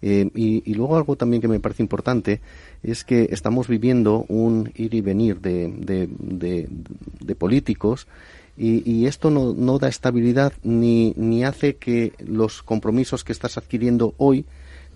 Eh, 0.04 0.28
y, 0.34 0.68
y, 0.68 0.74
luego 0.74 0.96
algo 0.96 1.14
también 1.14 1.40
que 1.40 1.46
me 1.46 1.60
parece 1.60 1.82
importante 1.82 2.40
es 2.82 3.04
que 3.04 3.28
estamos 3.30 3.68
viviendo 3.68 4.24
un 4.26 4.72
ir 4.74 4.94
y 4.94 5.00
venir 5.00 5.40
de, 5.40 5.72
de, 5.78 7.34
políticos 7.36 8.08
y, 8.56 8.82
y, 8.90 9.06
esto 9.06 9.30
no, 9.30 9.54
no 9.54 9.78
da 9.78 9.86
estabilidad 9.86 10.52
ni, 10.64 11.14
ni 11.16 11.44
hace 11.44 11.76
que 11.76 12.14
los 12.18 12.64
compromisos 12.64 13.22
que 13.22 13.30
estás 13.30 13.56
adquiriendo 13.56 14.14
hoy 14.18 14.44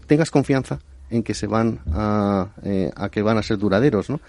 tengas 0.08 0.32
confianza 0.32 0.80
en 1.10 1.22
que 1.22 1.34
se 1.34 1.46
van 1.46 1.80
a, 1.92 2.48
eh, 2.64 2.90
a 2.96 3.08
que 3.08 3.22
van 3.22 3.38
a 3.38 3.42
ser 3.42 3.58
duraderos, 3.58 4.10
¿no? 4.10 4.20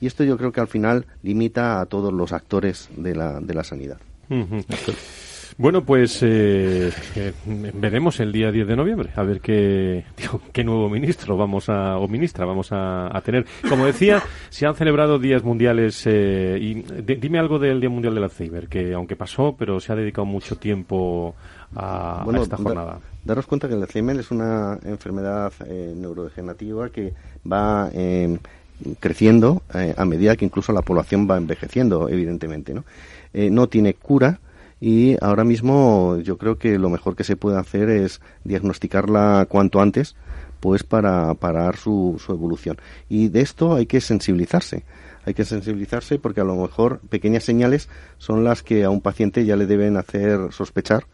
Y 0.00 0.06
esto 0.06 0.24
yo 0.24 0.36
creo 0.36 0.52
que 0.52 0.60
al 0.60 0.68
final 0.68 1.06
limita 1.22 1.80
a 1.80 1.86
todos 1.86 2.12
los 2.12 2.32
actores 2.32 2.90
de 2.94 3.14
la, 3.14 3.40
de 3.40 3.54
la 3.54 3.64
sanidad. 3.64 3.98
Bueno, 5.58 5.84
pues 5.84 6.22
eh, 6.22 6.92
eh, 7.14 7.32
veremos 7.46 8.20
el 8.20 8.30
día 8.30 8.52
10 8.52 8.68
de 8.68 8.76
noviembre, 8.76 9.10
a 9.16 9.22
ver 9.22 9.40
qué, 9.40 10.04
digo, 10.18 10.42
qué 10.52 10.62
nuevo 10.62 10.90
ministro 10.90 11.34
vamos 11.38 11.70
a, 11.70 11.96
o 11.96 12.06
ministra 12.08 12.44
vamos 12.44 12.72
a, 12.72 13.16
a 13.16 13.20
tener. 13.22 13.46
Como 13.66 13.86
decía, 13.86 14.22
se 14.50 14.66
han 14.66 14.74
celebrado 14.74 15.18
días 15.18 15.42
mundiales, 15.44 16.02
eh, 16.04 16.58
y 16.60 16.82
de, 16.82 17.16
dime 17.16 17.38
algo 17.38 17.58
del 17.58 17.80
Día 17.80 17.88
Mundial 17.88 18.14
del 18.14 18.24
Alzheimer, 18.24 18.68
que 18.68 18.92
aunque 18.92 19.16
pasó, 19.16 19.56
pero 19.58 19.80
se 19.80 19.92
ha 19.92 19.96
dedicado 19.96 20.26
mucho 20.26 20.56
tiempo 20.56 21.34
a, 21.74 22.20
bueno, 22.22 22.40
a 22.40 22.42
esta 22.42 22.58
jornada. 22.58 22.92
Da, 22.92 23.00
daros 23.24 23.46
cuenta 23.46 23.66
que 23.66 23.74
el 23.74 23.82
Alzheimer 23.82 24.18
es 24.18 24.30
una 24.30 24.78
enfermedad 24.84 25.54
eh, 25.66 25.94
neurodegenerativa 25.96 26.90
que 26.90 27.14
va 27.50 27.90
creciendo 29.00 29.62
a 29.70 30.04
medida 30.04 30.36
que 30.36 30.44
incluso 30.44 30.70
la 30.74 30.82
población 30.82 31.26
va 31.30 31.38
envejeciendo, 31.38 32.10
evidentemente, 32.10 32.74
¿no? 32.74 32.84
no 33.32 33.68
tiene 33.68 33.94
cura, 33.94 34.38
y 34.80 35.16
ahora 35.22 35.44
mismo 35.44 36.18
yo 36.18 36.36
creo 36.36 36.58
que 36.58 36.78
lo 36.78 36.90
mejor 36.90 37.16
que 37.16 37.24
se 37.24 37.36
puede 37.36 37.58
hacer 37.58 37.88
es 37.88 38.20
diagnosticarla 38.44 39.46
cuanto 39.48 39.80
antes 39.80 40.16
pues 40.60 40.82
para 40.82 41.32
parar 41.34 41.76
su, 41.76 42.20
su 42.24 42.32
evolución. 42.32 42.78
Y 43.08 43.28
de 43.28 43.40
esto 43.40 43.74
hay 43.74 43.86
que 43.86 44.00
sensibilizarse. 44.00 44.84
Hay 45.24 45.34
que 45.34 45.44
sensibilizarse 45.44 46.18
porque 46.18 46.40
a 46.40 46.44
lo 46.44 46.56
mejor 46.56 47.00
pequeñas 47.00 47.44
señales 47.44 47.88
son 48.18 48.44
las 48.44 48.62
que 48.62 48.84
a 48.84 48.90
un 48.90 49.00
paciente 49.00 49.44
ya 49.44 49.56
le 49.56 49.66
deben 49.66 49.96
hacer 49.96 50.52
sospechar 50.52 51.06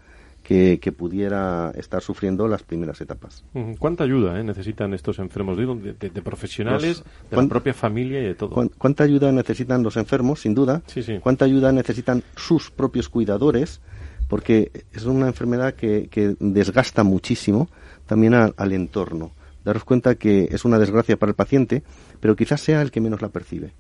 que, 0.43 0.93
pudiera 0.97 1.73
estar 1.77 2.03
sufriendo 2.03 2.49
las 2.49 2.63
primeras 2.63 3.01
etapas. 3.01 3.45
¿Cuánta 3.79 4.05
ayuda 4.05 4.39
eh, 4.39 4.45
necesitan 4.45 4.93
estos 4.95 5.19
enfermos? 5.19 5.57
De, 5.57 5.95
de, 5.95 6.23
profesionales, 6.23 7.05
de 7.31 7.37
la 7.37 7.49
propia 7.49 7.73
familia 7.73 8.21
y 8.21 8.25
de 8.25 8.35
todo. 8.35 8.69
¿Cuánta 8.79 9.05
ayuda 9.05 9.33
necesitan 9.33 9.83
los 9.83 9.97
enfermos, 9.97 10.41
sin 10.41 10.55
duda? 10.55 10.83
Sí, 10.87 11.03
sí. 11.03 11.19
¿Cuánta 11.21 11.45
ayuda 11.45 11.73
necesitan 11.73 12.23
sus 12.37 12.71
propios 12.71 13.09
cuidadores? 13.09 13.81
Porque 14.29 14.71
es 14.93 15.05
una 15.05 15.27
enfermedad 15.27 15.75
que, 15.75 16.09
que 16.11 16.37
desgasta 16.39 17.05
muchísimo 17.05 17.69
también 18.07 18.35
al 18.35 18.73
entorno. 18.73 19.33
Daros 19.65 19.85
cuenta 19.85 20.17
que 20.17 20.49
es 20.51 20.65
una 20.65 20.79
desgracia 20.79 21.17
para 21.17 21.31
el 21.31 21.37
paciente, 21.37 21.83
pero 22.21 22.35
quizás 22.35 22.61
sea 22.61 22.83
el 22.83 22.91
que 22.91 23.01
menos 23.01 23.23
la 23.23 23.29
percibe. 23.29 23.73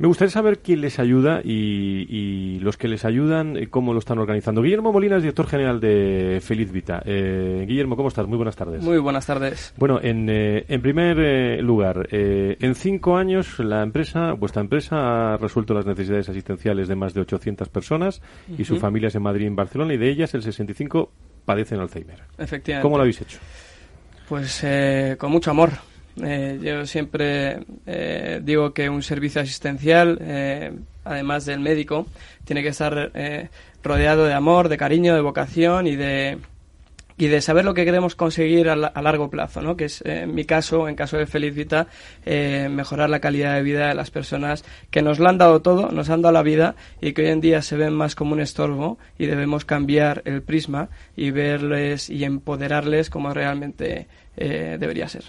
Me 0.00 0.06
gustaría 0.06 0.30
saber 0.30 0.60
quién 0.60 0.80
les 0.80 0.98
ayuda 0.98 1.42
y, 1.44 2.58
los 2.60 2.78
que 2.78 2.88
les 2.88 3.04
ayudan, 3.04 3.58
eh, 3.58 3.68
cómo 3.68 3.92
lo 3.92 3.98
están 3.98 4.18
organizando. 4.18 4.62
Guillermo 4.62 4.94
Molina 4.94 5.16
es 5.16 5.22
director 5.22 5.46
general 5.46 5.78
de 5.78 6.40
Feliz 6.42 6.72
Vita. 6.72 7.02
Eh, 7.04 7.66
Guillermo, 7.68 7.96
¿cómo 7.96 8.08
estás? 8.08 8.26
Muy 8.26 8.38
buenas 8.38 8.56
tardes. 8.56 8.82
Muy 8.82 8.96
buenas 8.96 9.26
tardes. 9.26 9.74
Bueno, 9.76 10.00
en, 10.02 10.26
eh, 10.30 10.64
en 10.68 10.80
primer 10.80 11.62
lugar, 11.62 12.08
en 12.10 12.74
cinco 12.76 13.18
años 13.18 13.58
la 13.58 13.82
empresa, 13.82 14.32
vuestra 14.32 14.62
empresa 14.62 15.34
ha 15.34 15.36
resuelto 15.36 15.74
las 15.74 15.84
necesidades 15.84 16.30
asistenciales 16.30 16.88
de 16.88 16.96
más 16.96 17.12
de 17.12 17.20
800 17.20 17.68
personas 17.68 18.22
y 18.56 18.64
sus 18.64 18.78
familias 18.78 19.14
en 19.16 19.22
Madrid 19.22 19.44
y 19.44 19.48
en 19.48 19.56
Barcelona 19.56 19.92
y 19.92 19.98
de 19.98 20.08
ellas 20.08 20.32
el 20.32 20.42
65 20.42 21.12
padecen 21.44 21.78
Alzheimer. 21.78 22.22
Efectivamente. 22.38 22.82
¿Cómo 22.82 22.96
lo 22.96 23.02
habéis 23.02 23.20
hecho? 23.20 23.38
Pues 24.26 24.64
con 25.18 25.30
mucho 25.30 25.50
amor. 25.50 25.89
Eh, 26.22 26.58
yo 26.62 26.86
siempre 26.86 27.60
eh, 27.86 28.40
digo 28.42 28.72
que 28.72 28.88
un 28.88 29.02
servicio 29.02 29.40
asistencial, 29.40 30.18
eh, 30.20 30.72
además 31.04 31.46
del 31.46 31.60
médico, 31.60 32.06
tiene 32.44 32.62
que 32.62 32.68
estar 32.68 33.12
rodeado 33.82 34.24
de 34.26 34.34
amor, 34.34 34.68
de 34.68 34.76
cariño, 34.76 35.14
de 35.14 35.20
vocación 35.20 35.86
y 35.86 35.96
de, 35.96 36.38
y 37.16 37.28
de 37.28 37.40
saber 37.40 37.64
lo 37.64 37.74
que 37.74 37.84
queremos 37.84 38.14
conseguir 38.14 38.68
a, 38.68 38.76
largo 38.76 39.30
plazo, 39.30 39.62
¿no? 39.62 39.76
que 39.76 39.86
es 39.86 40.02
en 40.04 40.34
mi 40.34 40.44
caso, 40.44 40.88
en 40.88 40.96
caso 40.96 41.16
de 41.16 41.26
Felicita, 41.26 41.86
mejorar 42.26 43.08
la 43.08 43.20
calidad 43.20 43.54
de 43.54 43.62
vida 43.62 43.88
de 43.88 43.94
las 43.94 44.10
personas 44.10 44.64
que 44.90 45.00
nos 45.00 45.18
lo 45.18 45.28
han 45.28 45.38
dado 45.38 45.60
todo, 45.62 45.90
nos 45.90 46.10
han 46.10 46.22
dado 46.22 46.34
la 46.34 46.42
vida 46.42 46.74
y 47.00 47.12
que 47.12 47.22
hoy 47.22 47.28
en 47.28 47.40
día 47.40 47.62
se 47.62 47.76
ven 47.76 47.94
más 47.94 48.14
como 48.14 48.32
un 48.32 48.40
estorbo 48.40 48.98
y 49.18 49.26
debemos 49.26 49.64
cambiar 49.64 50.22
el 50.26 50.42
prisma 50.42 50.90
y 51.16 51.30
verles 51.30 52.10
y 52.10 52.24
empoderarles 52.24 53.08
como 53.08 53.32
realmente 53.32 54.06
eh, 54.42 54.78
debería 54.80 55.06
ser. 55.06 55.24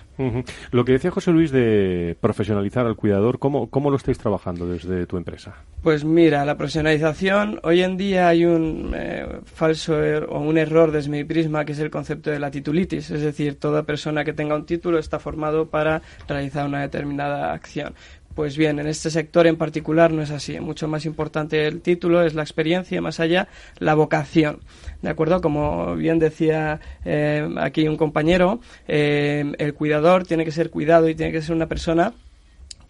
Lo 0.71 0.85
que 0.85 0.93
decía 0.93 1.11
José 1.11 1.31
Luis 1.31 1.51
de 1.51 2.15
profesionalizar 2.21 2.85
al 2.85 2.95
cuidador, 2.95 3.39
¿cómo, 3.39 3.69
¿cómo 3.69 3.89
lo 3.89 3.97
estáis 3.97 4.17
trabajando 4.17 4.65
desde 4.65 5.05
tu 5.05 5.17
empresa? 5.17 5.53
Pues 5.83 6.05
mira, 6.05 6.45
la 6.45 6.55
profesionalización, 6.55 7.59
hoy 7.63 7.83
en 7.83 7.97
día 7.97 8.29
hay 8.29 8.45
un 8.45 8.93
eh, 8.95 9.27
falso 9.43 10.01
er, 10.01 10.27
o 10.29 10.39
un 10.39 10.57
error 10.57 10.91
desde 10.91 11.09
mi 11.09 11.25
prisma 11.25 11.65
que 11.65 11.73
es 11.73 11.79
el 11.79 11.91
concepto 11.91 12.31
de 12.31 12.39
la 12.39 12.51
titulitis, 12.51 13.11
es 13.11 13.21
decir, 13.21 13.59
toda 13.59 13.83
persona 13.83 14.23
que 14.23 14.31
tenga 14.31 14.55
un 14.55 14.65
título 14.65 14.97
está 14.97 15.19
formado 15.19 15.67
para 15.67 16.01
realizar 16.29 16.65
una 16.65 16.79
determinada 16.79 17.51
acción. 17.51 17.93
Pues 18.35 18.55
bien, 18.55 18.79
en 18.79 18.87
este 18.87 19.09
sector 19.09 19.45
en 19.45 19.57
particular 19.57 20.11
no 20.11 20.21
es 20.21 20.31
así. 20.31 20.59
Mucho 20.59 20.87
más 20.87 21.05
importante 21.05 21.67
el 21.67 21.81
título 21.81 22.23
es 22.23 22.33
la 22.33 22.43
experiencia, 22.43 23.01
más 23.01 23.19
allá 23.19 23.49
la 23.79 23.93
vocación. 23.93 24.59
¿De 25.01 25.09
acuerdo? 25.09 25.41
Como 25.41 25.95
bien 25.95 26.17
decía 26.17 26.79
eh, 27.03 27.47
aquí 27.57 27.87
un 27.87 27.97
compañero, 27.97 28.61
eh, 28.87 29.51
el 29.57 29.73
cuidador 29.73 30.25
tiene 30.25 30.45
que 30.45 30.51
ser 30.51 30.69
cuidado 30.69 31.09
y 31.09 31.15
tiene 31.15 31.33
que 31.33 31.41
ser 31.41 31.55
una 31.55 31.67
persona 31.67 32.13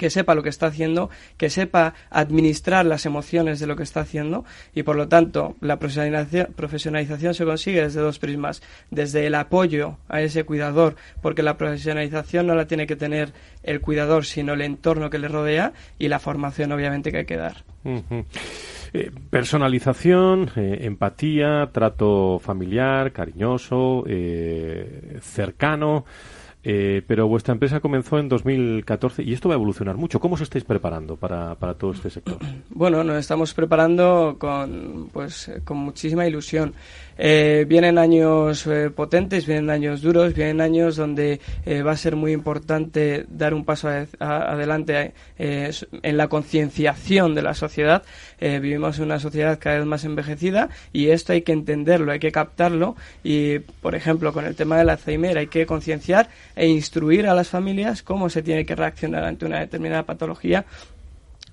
que 0.01 0.09
sepa 0.09 0.33
lo 0.33 0.41
que 0.41 0.49
está 0.49 0.65
haciendo, 0.65 1.11
que 1.37 1.51
sepa 1.51 1.93
administrar 2.09 2.87
las 2.87 3.05
emociones 3.05 3.59
de 3.59 3.67
lo 3.67 3.75
que 3.75 3.83
está 3.83 3.99
haciendo 3.99 4.45
y 4.73 4.81
por 4.81 4.95
lo 4.95 5.07
tanto 5.07 5.55
la 5.61 5.77
profesionalización, 5.77 7.35
se 7.35 7.45
consigue 7.45 7.83
desde 7.83 8.01
dos 8.01 8.17
prismas, 8.17 8.63
desde 8.89 9.27
el 9.27 9.35
apoyo 9.35 9.99
a 10.09 10.21
ese 10.21 10.43
cuidador, 10.43 10.95
porque 11.21 11.43
la 11.43 11.55
profesionalización 11.55 12.47
no 12.47 12.55
la 12.55 12.65
tiene 12.65 12.87
que 12.87 12.95
tener 12.95 13.31
el 13.61 13.79
cuidador, 13.79 14.25
sino 14.25 14.53
el 14.53 14.61
entorno 14.61 15.11
que 15.11 15.19
le 15.19 15.27
rodea 15.27 15.73
y 15.99 16.07
la 16.07 16.17
formación 16.17 16.71
obviamente 16.71 17.11
que 17.11 17.19
hay 17.19 17.25
que 17.25 17.37
dar. 17.37 17.63
Eh, 18.93 19.11
personalización, 19.29 20.49
eh, 20.55 20.79
empatía, 20.81 21.69
trato 21.71 22.39
familiar, 22.39 23.11
cariñoso, 23.11 24.03
eh, 24.07 25.19
cercano. 25.21 26.05
Eh, 26.63 27.01
pero 27.07 27.27
vuestra 27.27 27.53
empresa 27.53 27.79
comenzó 27.79 28.19
en 28.19 28.29
2014 28.29 29.23
y 29.23 29.33
esto 29.33 29.49
va 29.49 29.55
a 29.55 29.57
evolucionar 29.57 29.97
mucho. 29.97 30.19
¿Cómo 30.19 30.35
os 30.35 30.41
estáis 30.41 30.63
preparando 30.63 31.15
para, 31.15 31.55
para 31.55 31.73
todo 31.73 31.91
este 31.91 32.09
sector? 32.09 32.37
Bueno, 32.69 33.03
nos 33.03 33.17
estamos 33.17 33.53
preparando 33.53 34.35
con, 34.39 35.09
pues, 35.11 35.51
con 35.63 35.77
muchísima 35.77 36.25
ilusión. 36.27 36.73
Eh, 37.17 37.65
vienen 37.67 37.97
años 37.97 38.65
eh, 38.67 38.89
potentes, 38.89 39.45
vienen 39.45 39.69
años 39.69 40.01
duros, 40.01 40.33
vienen 40.33 40.61
años 40.61 40.95
donde 40.95 41.39
eh, 41.65 41.83
va 41.83 41.91
a 41.91 41.97
ser 41.97 42.15
muy 42.15 42.31
importante 42.31 43.25
dar 43.29 43.53
un 43.53 43.65
paso 43.65 43.89
adelante 44.19 45.13
en 45.37 46.17
la 46.17 46.27
concienciación 46.27 47.35
de 47.35 47.41
la 47.41 47.53
sociedad. 47.53 48.03
vivimos 48.39 48.97
en 48.97 49.05
una 49.05 49.19
sociedad 49.19 49.59
cada 49.59 49.77
vez 49.77 49.85
más 49.85 50.03
envejecida 50.03 50.69
y 50.93 51.09
esto 51.09 51.33
hay 51.33 51.41
que 51.41 51.51
entenderlo, 51.51 52.11
hay 52.11 52.19
que 52.19 52.31
captarlo 52.31 52.95
y, 53.23 53.59
por 53.59 53.95
ejemplo, 53.95 54.33
con 54.33 54.45
el 54.45 54.55
tema 54.55 54.77
del 54.77 54.89
Alzheimer 54.89 55.37
hay 55.37 55.47
que 55.47 55.65
concienciar 55.65 56.29
e 56.55 56.67
instruir 56.67 57.27
a 57.27 57.33
las 57.33 57.49
familias 57.49 58.03
cómo 58.03 58.29
se 58.29 58.43
tiene 58.43 58.65
que 58.65 58.75
reaccionar 58.75 59.23
ante 59.23 59.45
una 59.45 59.59
determinada 59.59 60.03
patología 60.03 60.65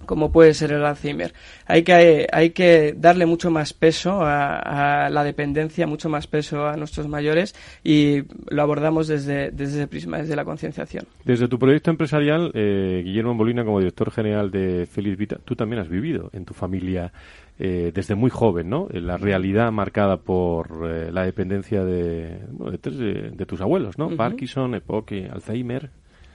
como 0.06 0.32
puede 0.32 0.54
ser 0.54 0.72
el 0.72 0.84
Alzheimer. 0.84 1.32
Hay 1.66 1.82
que, 1.82 2.26
hay 2.32 2.50
que 2.50 2.94
darle 2.96 3.26
mucho 3.26 3.50
más 3.50 3.72
peso 3.72 4.20
a, 4.22 5.08
la 5.11 5.24
dependencia, 5.24 5.87
mucho 5.87 6.08
más 6.08 6.26
peso 6.26 6.66
a 6.66 6.76
nuestros 6.76 7.08
mayores 7.08 7.54
y 7.84 8.22
lo 8.48 8.62
abordamos 8.62 9.08
desde, 9.08 9.50
desde 9.50 9.78
ese 9.78 9.87
prisma, 9.87 10.18
desde 10.18 10.37
la 10.37 10.44
concienciación. 10.44 11.04
Desde 11.24 11.48
tu 11.48 11.58
proyecto 11.58 11.90
empresarial, 11.90 12.50
eh, 12.54 13.02
Guillermo 13.04 13.34
Molina, 13.34 13.64
como 13.64 13.78
director 13.78 14.11
general 14.11 14.50
de 14.50 14.87
Feliz 14.87 15.16
Vita, 15.16 15.38
tú 15.44 15.54
también 15.54 15.82
has 15.82 15.88
vivido 15.88 16.30
en 16.32 16.44
tu 16.44 16.54
familia 16.54 17.12
eh, 17.58 17.90
desde 17.92 18.14
muy 18.14 18.30
joven, 18.30 18.68
¿no? 18.70 18.88
La 18.92 19.16
realidad 19.16 19.72
marcada 19.72 20.18
por 20.18 20.88
eh, 20.88 21.11
la 21.12 21.24
dependencia 21.24 21.84
de, 21.84 22.38
de, 22.38 23.46
tus 23.46 23.61
abuelos, 23.61 23.98
¿no? 23.98 24.11
Parkinson, 24.16 24.74
EPOC, 24.74 25.12
Alzheimer. 25.32 25.90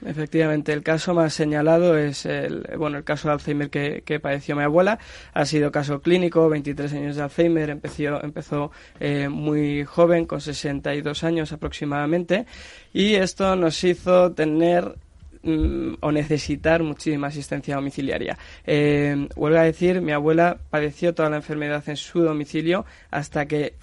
Efectivamente, 0.06 0.74
el 0.74 0.84
caso 0.84 1.14
más 1.14 1.34
señalado 1.34 1.98
es 1.98 2.26
el, 2.26 2.68
bueno, 2.78 2.98
el 2.98 3.04
caso 3.04 3.28
de 3.28 3.34
Alzheimer 3.34 3.70
que, 3.70 4.04
que 4.06 4.20
padeció 4.20 4.56
mi 4.56 4.64
abuela. 4.64 5.00
Ha 5.34 5.46
sido 5.46 5.72
caso 5.72 6.02
clínico, 6.02 6.50
23 6.50 6.94
años 6.94 7.16
de 7.16 7.24
Alzheimer, 7.24 7.70
empezó, 7.70 8.24
empezó 8.24 8.72
eh, 9.00 9.30
muy 9.30 9.84
joven, 9.86 10.26
con 10.26 10.42
62 10.42 11.24
años 11.24 11.52
aproximadamente, 11.52 12.46
y 12.94 13.16
esto 13.16 13.56
nos 13.56 13.84
hizo 13.84 14.32
tener 14.34 14.96
mm, 15.44 15.96
o 16.00 16.12
necesitar 16.12 16.84
muchísima 16.84 17.28
asistencia 17.28 17.76
domiciliaria. 17.76 18.38
Eh, 18.66 19.28
vuelvo 19.36 19.58
a 19.58 19.64
decir, 19.64 20.02
mi 20.02 20.12
abuela 20.12 20.58
padeció 20.70 21.14
toda 21.14 21.30
la 21.30 21.38
enfermedad 21.38 21.84
en 21.88 21.98
su 21.98 22.22
domicilio 22.22 22.86
hasta 23.12 23.46
que 23.46 23.76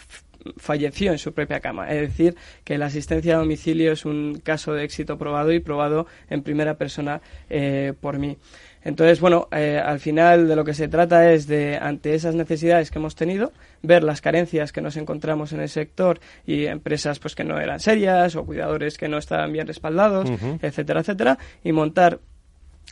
falleció 0.57 1.13
en 1.13 1.19
su 1.19 1.33
propia 1.33 1.61
cama. 1.61 1.91
Es 1.91 2.01
decir, 2.01 2.37
que 2.65 2.79
la 2.79 2.87
asistencia 2.87 3.35
a 3.35 3.39
domicilio 3.39 3.93
es 3.93 4.05
un 4.05 4.41
caso 4.43 4.73
de 4.73 4.85
éxito 4.85 5.19
probado 5.19 5.53
y 5.53 5.61
probado 5.61 6.07
en 6.29 6.43
primera 6.43 6.75
persona 6.75 7.21
eh, 7.49 7.93
por 8.01 8.19
mí. 8.19 8.37
Entonces, 8.83 9.21
bueno, 9.21 9.49
eh, 9.53 9.81
al 9.83 10.01
final 10.01 10.49
de 10.49 10.57
lo 10.57 10.65
que 10.65 10.73
se 10.73 10.89
trata 10.89 11.33
es 11.33 11.47
de, 11.47 11.77
ante 11.77 12.15
esas 12.15 12.35
necesidades 12.35 12.91
que 12.91 12.99
hemos 12.99 13.15
tenido, 13.15 13.53
ver 13.83 14.03
las 14.03 14.23
carencias 14.23 14.73
que 14.73 14.81
nos 14.81 14.97
encontramos 14.97 15.53
en 15.53 15.61
el 15.61 15.69
sector 15.69 16.19
y 16.47 16.65
empresas 16.65 17.19
pues 17.19 17.35
que 17.35 17.45
no 17.45 17.61
eran 17.61 17.81
serias 17.81 18.37
o 18.37 18.45
cuidadores 18.45 18.97
que 18.97 19.09
no 19.09 19.19
estaban 19.19 19.53
bien 19.53 19.67
respaldados, 19.67 20.31
etcétera, 20.63 21.01
etcétera, 21.01 21.39
y 21.63 21.73
montar 21.73 22.21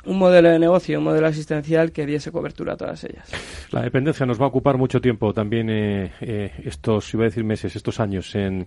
un 0.05 0.19
modelo 0.19 0.49
de 0.51 0.59
negocio, 0.59 0.99
un 0.99 1.05
modelo 1.05 1.27
asistencial 1.27 1.93
que 1.93 2.07
diese 2.07 2.31
cobertura 2.31 2.75
a 2.75 2.77
todas 2.77 3.05
ellas. 3.05 3.31
La 3.71 3.83
dependencia 3.83 4.25
nos 4.27 4.41
va 4.41 4.45
a 4.45 4.49
ocupar 4.49 4.79
mucho 4.79 5.01
tiempo 5.01 5.33
también 5.33 5.69
eh, 5.71 6.13
eh, 6.21 6.53
estos, 6.65 7.13
iba 7.15 7.25
a 7.25 7.27
decir 7.27 7.45
meses, 7.45 7.75
estos 7.77 8.01
años 8.01 8.35
en 8.35 8.67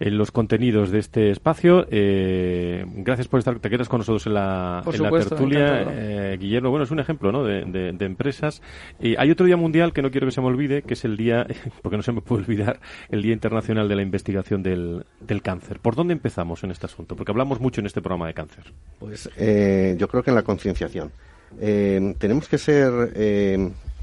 en 0.00 0.16
los 0.16 0.32
contenidos 0.32 0.90
de 0.90 0.98
este 0.98 1.30
espacio. 1.30 1.86
Eh, 1.90 2.84
gracias 2.86 3.28
por 3.28 3.38
estar, 3.38 3.58
te 3.58 3.68
quedas 3.68 3.88
con 3.88 3.98
nosotros 3.98 4.26
en 4.26 4.34
la, 4.34 4.82
tertulia, 4.84 5.84
eh, 5.90 6.38
Guillermo. 6.40 6.70
Bueno, 6.70 6.84
es 6.84 6.90
un 6.90 7.00
ejemplo 7.00 7.30
¿no? 7.30 7.44
de, 7.44 7.94
empresas. 8.00 8.62
Y 8.98 9.14
hay 9.16 9.30
otro 9.30 9.44
día 9.44 9.58
mundial 9.58 9.92
que 9.92 10.00
no 10.00 10.10
quiero 10.10 10.26
que 10.26 10.32
se 10.32 10.40
me 10.40 10.46
olvide, 10.46 10.82
que 10.82 10.94
es 10.94 11.04
el 11.04 11.18
día, 11.18 11.46
porque 11.82 11.98
no 11.98 12.02
se 12.02 12.12
me 12.12 12.22
puede 12.22 12.44
olvidar, 12.44 12.80
el 13.10 13.20
Día 13.20 13.34
Internacional 13.34 13.88
de 13.88 13.96
la 13.96 14.02
Investigación 14.02 14.62
del, 14.62 15.04
Cáncer. 15.42 15.80
¿Por 15.80 15.94
dónde 15.94 16.14
empezamos 16.14 16.64
en 16.64 16.70
este 16.70 16.86
asunto? 16.86 17.14
Porque 17.14 17.30
hablamos 17.30 17.60
mucho 17.60 17.82
en 17.82 17.86
este 17.86 18.00
programa 18.00 18.26
de 18.26 18.34
cáncer. 18.34 18.64
Pues 18.98 19.28
eh, 19.36 19.96
yo 19.98 20.08
creo 20.08 20.22
que 20.22 20.30
en 20.30 20.36
la 20.36 20.42
concienciación. 20.42 21.12
tenemos 21.58 22.48
que 22.48 22.56
ser, 22.56 23.12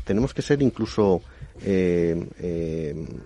tenemos 0.06 0.34
que 0.34 0.42
ser 0.44 0.62
incluso 0.62 1.22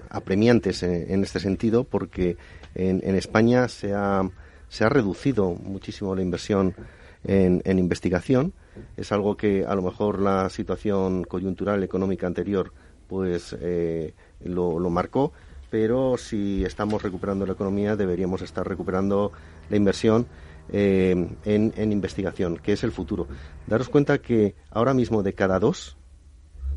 apremiantes 0.10 0.84
en, 0.84 1.24
este 1.24 1.40
sentido, 1.40 1.84
porque 1.84 2.38
en, 2.76 3.16
España 3.16 3.68
se 3.68 3.94
ha, 3.94 4.30
se 4.70 4.84
ha 4.84 4.90
reducido 4.90 5.52
muchísimo 5.52 6.16
la 6.16 6.22
inversión 6.22 6.76
en, 7.24 7.80
investigación. 7.80 8.54
Es 8.98 9.12
algo 9.12 9.36
que 9.36 9.66
a 9.66 9.76
lo 9.76 9.82
mejor 9.82 10.20
la 10.22 10.50
situación 10.50 11.24
coyuntural 11.24 11.84
económica 11.84 12.28
anterior 12.28 12.74
pues 13.08 13.56
eh, 13.60 14.14
lo, 14.44 14.80
marcó. 14.90 15.34
pero 15.70 16.18
si 16.18 16.64
estamos 16.64 17.04
recuperando 17.04 17.46
la 17.46 17.54
economía 17.54 17.98
deberíamos 17.98 18.42
estar 18.42 18.68
recuperando 18.68 19.32
la 19.70 19.76
inversión 19.76 20.28
eh, 20.72 21.28
en, 21.44 21.92
investigación, 21.92 22.58
que 22.58 22.74
es 22.74 22.84
el 22.84 22.94
futuro. 22.94 23.28
Daros 23.68 23.90
cuenta 23.90 24.20
que 24.20 24.56
ahora 24.70 24.94
mismo 24.94 25.22
de 25.24 25.34
cada 25.34 25.60
dos, 25.60 25.98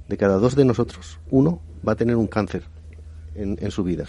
de 0.09 0.17
cada 0.17 0.39
dos 0.39 0.55
de 0.55 0.65
nosotros, 0.65 1.19
uno 1.31 1.61
va 1.87 1.93
a 1.93 1.97
tener 1.97 2.17
un 2.17 2.27
cáncer 2.27 2.65
en, 3.35 3.71
su 3.71 3.83
vida. 3.83 4.05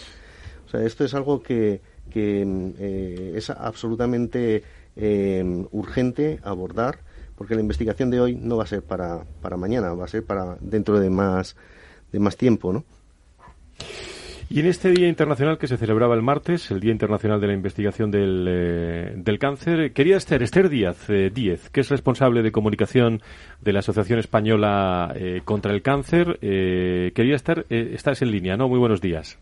O 0.65 0.69
sea, 0.69 0.83
esto 0.83 1.03
es 1.03 1.13
algo 1.13 1.41
que, 1.41 1.81
eh, 2.13 3.33
es 3.35 3.49
absolutamente 3.49 4.63
eh, 4.95 5.65
urgente 5.71 6.39
abordar, 6.43 6.99
porque 7.35 7.55
la 7.55 7.61
investigación 7.61 8.09
de 8.09 8.21
hoy 8.21 8.35
no 8.35 8.57
va 8.57 8.63
a 8.63 8.67
ser 8.67 8.83
para, 8.83 9.25
para 9.41 9.57
mañana, 9.57 9.93
va 9.93 10.05
a 10.05 10.09
ser 10.09 10.23
para 10.23 10.57
dentro 10.61 10.99
de 10.99 11.09
más, 11.09 11.55
de 12.11 12.19
más 12.19 12.37
tiempo, 12.37 12.71
¿no? 12.71 12.83
Y 14.47 14.59
en 14.59 14.67
este 14.67 14.91
Día 14.91 15.07
Internacional 15.07 15.57
que 15.57 15.67
se 15.67 15.75
celebraba 15.75 16.13
el 16.13 16.21
martes, 16.21 16.69
el 16.69 16.79
Día 16.79 16.91
Internacional 16.91 17.41
de 17.41 17.47
la 17.47 17.53
Investigación 17.53 18.11
del, 18.11 18.45
eh, 18.47 19.13
del 19.15 19.39
Cáncer, 19.39 19.91
quería 19.91 20.17
estar 20.17 20.43
Esther 20.43 20.69
Díaz, 20.69 21.09
eh, 21.09 21.31
Díez, 21.33 21.69
que 21.71 21.81
es 21.81 21.89
responsable 21.89 22.43
de 22.43 22.51
comunicación 22.51 23.21
de 23.61 23.73
la 23.73 23.79
Asociación 23.79 24.19
Española 24.19 25.11
eh, 25.15 25.41
contra 25.43 25.73
el 25.73 25.81
Cáncer. 25.81 26.37
quería 26.39 27.35
estar, 27.35 27.65
estás 27.69 28.21
en 28.21 28.31
línea, 28.31 28.55
¿no? 28.55 28.69
Muy 28.69 28.77
buenos 28.77 29.01
días. 29.01 29.39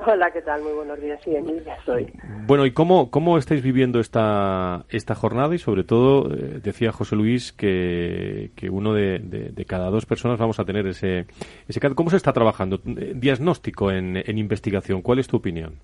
Hola, 0.00 0.32
¿qué 0.32 0.42
tal? 0.42 0.62
Muy 0.62 0.72
buenos 0.72 1.00
días. 1.00 1.20
Sí, 1.22 1.34
en 1.36 1.46
línea 1.46 1.76
estoy. 1.76 2.12
Bueno, 2.46 2.66
¿y 2.66 2.72
cómo, 2.72 3.10
cómo 3.10 3.38
estáis 3.38 3.62
viviendo 3.62 4.00
esta, 4.00 4.84
esta 4.88 5.14
jornada? 5.14 5.54
Y 5.54 5.58
sobre 5.58 5.84
todo, 5.84 6.32
eh, 6.34 6.60
decía 6.62 6.90
José 6.90 7.14
Luis 7.14 7.52
que, 7.52 8.50
que 8.56 8.70
uno 8.70 8.92
de, 8.92 9.20
de, 9.20 9.64
cada 9.64 9.90
dos 9.90 10.04
personas 10.04 10.38
vamos 10.38 10.58
a 10.58 10.64
tener 10.64 10.86
ese, 10.88 11.26
ese. 11.68 11.80
¿Cómo 11.94 12.10
se 12.10 12.16
está 12.16 12.32
trabajando? 12.32 12.80
Eh, 12.84 13.12
diagnóstico 13.14 13.92
en, 13.92 14.16
en 14.16 14.36
investigación. 14.36 15.00
¿Cuál 15.00 15.20
es 15.20 15.28
tu 15.28 15.36
opinión? 15.36 15.74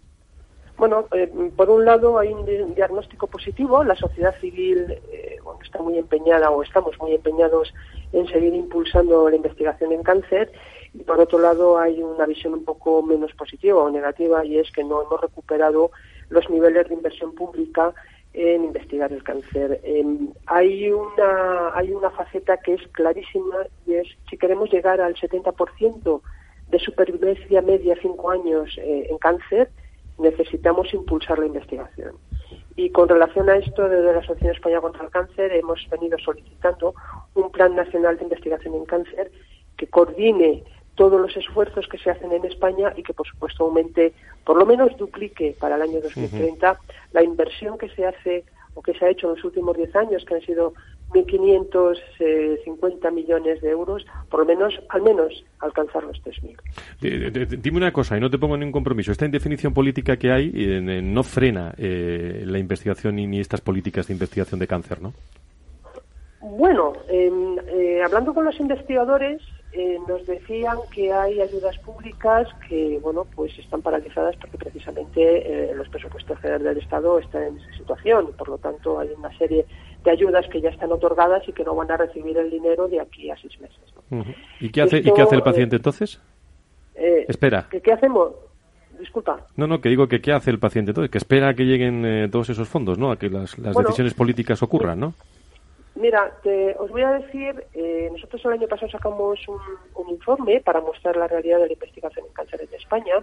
Bueno, 0.77 1.07
eh, 1.13 1.31
por 1.57 1.71
un 1.71 1.85
lado 1.85 2.19
hay 2.19 2.33
un 2.33 2.75
diagnóstico 2.75 3.29
positivo. 3.29 3.85
La 3.85 3.95
sociedad 3.95 4.35
civil 4.41 4.99
está 5.63 5.81
muy 5.83 5.99
empeñada 5.99 6.51
o 6.51 6.63
estamos 6.63 6.99
muy 6.99 7.15
empeñados 7.15 7.73
en 8.13 8.27
seguir 8.27 8.55
impulsando 8.55 9.31
la 9.31 9.37
investigación 9.37 9.93
en 9.93 10.03
cáncer 10.03 10.51
y 10.95 11.03
por 11.05 11.21
otro 11.21 11.39
lado 11.39 11.79
hay 11.79 12.03
una 12.03 12.27
visión 12.27 12.55
un 12.55 12.65
poco 12.65 13.03
menos 13.03 13.33
positiva 13.35 13.83
o 13.83 13.91
negativa 13.91 14.45
y 14.45 14.59
es 14.59 14.71
que 14.73 14.85
no 14.85 15.03
hemos 15.03 15.21
recuperado 15.21 15.91
los 16.29 16.49
niveles 16.51 16.89
de 16.89 16.95
inversión 16.95 17.35
pública 17.35 17.95
en 18.33 18.65
investigar 18.65 19.13
el 19.13 19.23
cáncer. 19.25 19.81
Em, 19.83 20.29
hay 20.47 20.91
una 20.93 21.75
hay 21.75 21.93
una 21.93 22.11
faceta 22.11 22.57
que 22.59 22.75
es 22.75 22.89
clarísima 22.93 23.67
y 23.87 23.95
es 23.95 24.09
si 24.29 24.37
queremos 24.37 24.71
llegar 24.71 25.01
al 25.01 25.15
70% 25.17 26.23
de 26.69 26.79
supervivencia 26.79 27.63
media 27.63 27.97
cinco 28.01 28.31
años 28.31 28.77
eh, 28.79 29.09
en 29.11 29.19
cáncer 29.19 29.71
necesitamos 30.19 30.93
impulsar 30.95 31.39
la 31.39 31.47
investigación. 31.47 32.15
Y 32.77 32.91
con 32.91 33.09
relación 33.09 33.49
a 33.49 33.57
esto, 33.57 33.89
desde 33.89 34.13
la 34.13 34.21
Asociación 34.21 34.55
Española 34.55 34.83
contra 34.83 35.05
el 35.05 35.11
Cáncer 35.11 35.53
hemos 35.53 35.87
venido 35.91 36.19
solicitando 36.19 36.95
un 37.35 37.51
plan 37.51 37.75
nacional 37.75 38.17
de 38.17 38.25
investigación 38.25 38.75
en 38.75 38.85
cáncer 38.85 39.31
que 39.77 39.87
coordine 39.87 40.63
todos 40.95 41.21
los 41.21 41.37
esfuerzos 41.37 41.87
que 41.89 41.99
se 41.99 42.11
hacen 42.11 42.33
en 42.33 42.45
España 42.45 42.93
y 42.97 43.03
que, 43.03 43.15
por 43.15 43.27
supuesto, 43.27 43.65
aumente, 43.65 44.13
por 44.45 44.59
lo 44.59 44.67
menos 44.67 44.97
duplique 44.97 45.57
para 45.59 45.77
el 45.77 45.83
año 45.83 46.01
2030 46.01 46.79
la 47.13 47.23
inversión 47.23 47.79
que 47.79 47.89
se 47.91 48.07
hace 48.07 48.45
o 48.75 48.83
que 48.83 48.95
se 48.95 49.05
ha 49.05 49.11
hecho 49.11 49.29
en 49.29 49.35
los 49.35 49.45
últimos 49.45 49.77
10 49.77 49.95
años, 49.97 50.25
que 50.25 50.35
han 50.35 50.41
sido 50.43 50.75
1.550 51.13 53.13
millones 53.13 53.61
de 53.61 53.71
euros, 53.71 54.07
por 54.29 54.39
lo 54.41 54.47
menos, 54.47 54.81
al 54.91 55.03
menos, 55.03 55.45
alcanzar 55.59 56.05
los 56.05 56.23
3.000. 56.23 57.59
Dime 57.61 57.79
una 57.79 57.93
cosa, 57.93 58.17
y 58.17 58.21
no 58.21 58.31
te 58.31 58.39
pongo 58.39 58.57
ningún 58.57 58.71
compromiso. 58.73 59.11
Esta 59.11 59.27
indefinición 59.27 59.75
política 59.75 60.17
que 60.17 60.31
hay 60.31 60.53
no 61.03 61.25
frena 61.25 61.75
eh, 61.77 62.45
la 62.47 62.59
investigación 62.59 63.17
ni 63.17 63.41
estas 63.41 63.61
políticas 63.61 64.07
de 64.07 64.13
investigación 64.15 64.61
de 64.61 64.69
cáncer, 64.69 65.03
¿no? 65.03 65.13
Bueno, 66.41 66.93
em, 67.09 67.59
eh, 67.69 68.03
hablando 68.03 68.33
con 68.33 68.45
los 68.45 68.61
investigadores, 68.61 69.43
eh, 69.73 69.99
nos 70.09 70.27
decían 70.27 70.79
que 70.93 71.13
hay 71.13 71.41
ayudas 71.41 71.79
públicas 71.79 72.49
que, 72.69 72.99
bueno, 73.01 73.25
pues 73.37 73.57
están 73.57 73.83
paralizadas 73.83 74.35
porque 74.37 74.59
precisamente 74.59 75.21
eh, 75.71 75.75
los 75.77 75.89
presupuestos 75.89 76.39
generales 76.41 76.75
del 76.75 76.79
Estado 76.79 77.21
están 77.21 77.45
en 77.45 77.59
esa 77.59 77.73
situación. 77.75 78.33
Por 78.37 78.49
lo 78.49 78.59
tanto, 78.59 78.99
hay 78.99 79.11
una 79.17 79.37
serie 79.39 79.65
de 80.03 80.11
ayudas 80.11 80.45
que 80.49 80.61
ya 80.61 80.71
están 80.71 80.91
otorgadas 80.91 81.49
y 81.49 81.53
que 81.53 81.63
no 81.63 81.77
van 81.77 81.89
a 81.93 81.97
recibir 81.97 82.37
el 82.37 82.51
dinero 82.51 82.89
de 82.89 83.01
aquí 83.01 83.31
a 83.31 83.37
seis 83.37 83.61
meses. 83.61 83.79
¿Y, 84.59 84.71
qué 84.71 84.83
hace, 84.83 84.99
¿Y 84.99 85.13
qué 85.13 85.23
hace 85.23 85.37
el 85.37 85.43
paciente 85.43 85.77
entonces? 85.77 86.21
espera. 87.29 87.69
¿Qué 87.71 87.93
hacemos? 87.93 88.33
Disculpa. 88.99 89.47
No, 89.57 89.67
no, 89.67 89.81
que 89.81 89.89
digo 89.89 90.09
que 90.09 90.21
qué 90.21 90.33
hace 90.33 90.51
el 90.51 90.59
paciente 90.59 90.91
entonces, 90.91 91.11
que 91.11 91.19
espera 91.19 91.51
a 91.51 91.55
que 91.55 91.65
lleguen 91.65 92.29
todos 92.31 92.51
esos 92.51 92.69
fondos, 92.69 92.99
¿no? 92.99 93.13
A 93.13 93.19
que 93.19 93.31
las, 93.31 93.57
decisiones 93.57 94.15
políticas 94.15 94.63
ocurran, 94.63 94.99
¿no? 94.99 95.15
Mira, 96.01 96.33
os 96.79 96.91
voy 96.91 97.03
a 97.03 97.13
decir, 97.13 97.63
eh, 97.75 98.09
nosotros 98.11 98.43
el 98.47 98.53
año 98.53 98.69
pasado 98.69 98.91
sacamos 98.91 99.39
un, 99.47 100.09
informe 100.09 100.63
para 100.63 100.81
mostrar 100.81 101.15
la 101.15 101.29
realidad 101.29 101.59
de 101.59 101.67
la 101.67 101.73
investigación 101.75 102.25
en 102.25 102.33
cáncer 102.33 102.63
en 102.63 102.75
España 102.75 103.23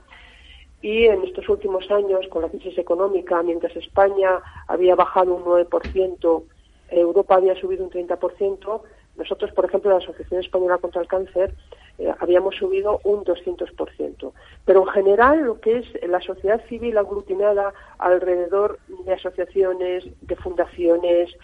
y 0.79 1.05
en 1.05 1.23
estos 1.23 1.49
últimos 1.49 1.89
años, 1.89 2.27
con 2.29 2.43
la 2.43 2.49
crisis 2.49 2.77
económica, 2.77 3.41
mientras 3.41 3.75
España 3.75 4.41
había 4.67 4.93
bajado 4.93 5.33
un 5.33 5.43
9%, 5.43 6.43
Europa 6.89 7.35
había 7.35 7.55
subido 7.55 7.83
un 7.83 7.89
30%, 7.89 8.81
nosotros, 9.15 9.51
por 9.53 9.65
ejemplo, 9.65 9.89
la 9.89 9.97
Asociación 9.97 10.39
Española 10.41 10.77
contra 10.77 11.01
el 11.01 11.07
Cáncer, 11.07 11.55
eh, 11.97 12.13
habíamos 12.19 12.55
subido 12.57 13.01
un 13.03 13.23
200%. 13.23 14.33
Pero 14.65 14.81
en 14.81 14.87
general, 14.89 15.41
lo 15.41 15.59
que 15.59 15.79
es 15.79 16.07
la 16.07 16.21
sociedad 16.21 16.63
civil 16.67 16.95
aglutinada 16.99 17.73
alrededor 17.97 18.77
de 18.87 19.13
asociaciones, 19.13 20.05
de 20.21 20.35
fundaciones, 20.35 21.35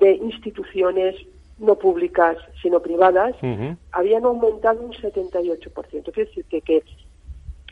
de 0.00 0.14
instituciones 0.16 1.14
no 1.58 1.76
públicas, 1.76 2.38
sino 2.62 2.80
privadas, 2.80 3.36
habían 3.92 4.24
aumentado 4.24 4.80
un 4.80 4.92
78%. 4.92 5.70
Quiere 6.12 6.24
decir 6.24 6.44
que, 6.46 6.62
que 6.62 6.82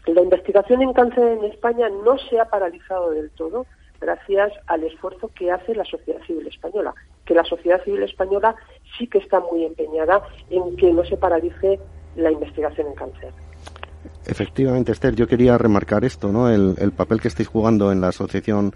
la 0.06 0.22
investigación 0.22 0.82
en 0.82 0.92
cáncer 0.92 1.38
en 1.38 1.44
España 1.44 1.88
no 1.88 2.18
se 2.18 2.38
ha 2.38 2.44
paralizado 2.44 3.10
del 3.10 3.30
todo 3.30 3.66
gracias 4.00 4.52
al 4.66 4.84
esfuerzo 4.84 5.30
que 5.34 5.50
hace 5.50 5.74
la 5.74 5.84
sociedad 5.84 6.20
civil 6.26 6.46
española, 6.46 6.94
que 7.24 7.34
la 7.34 7.44
sociedad 7.44 7.82
civil 7.82 8.02
española 8.02 8.54
sí 8.96 9.06
que 9.06 9.18
está 9.18 9.40
muy 9.40 9.64
empeñada 9.64 10.22
en 10.50 10.76
que 10.76 10.92
no 10.92 11.04
se 11.04 11.16
paralice 11.16 11.80
la 12.16 12.30
investigación 12.30 12.88
en 12.88 12.94
cáncer. 12.94 13.32
Efectivamente, 14.26 14.92
Esther, 14.92 15.14
yo 15.14 15.26
quería 15.26 15.58
remarcar 15.58 16.04
esto, 16.04 16.30
¿no? 16.30 16.48
El, 16.50 16.76
el 16.78 16.92
papel 16.92 17.20
que 17.20 17.28
estáis 17.28 17.48
jugando 17.48 17.90
en 17.90 18.00
la 18.00 18.08
Asociación 18.08 18.72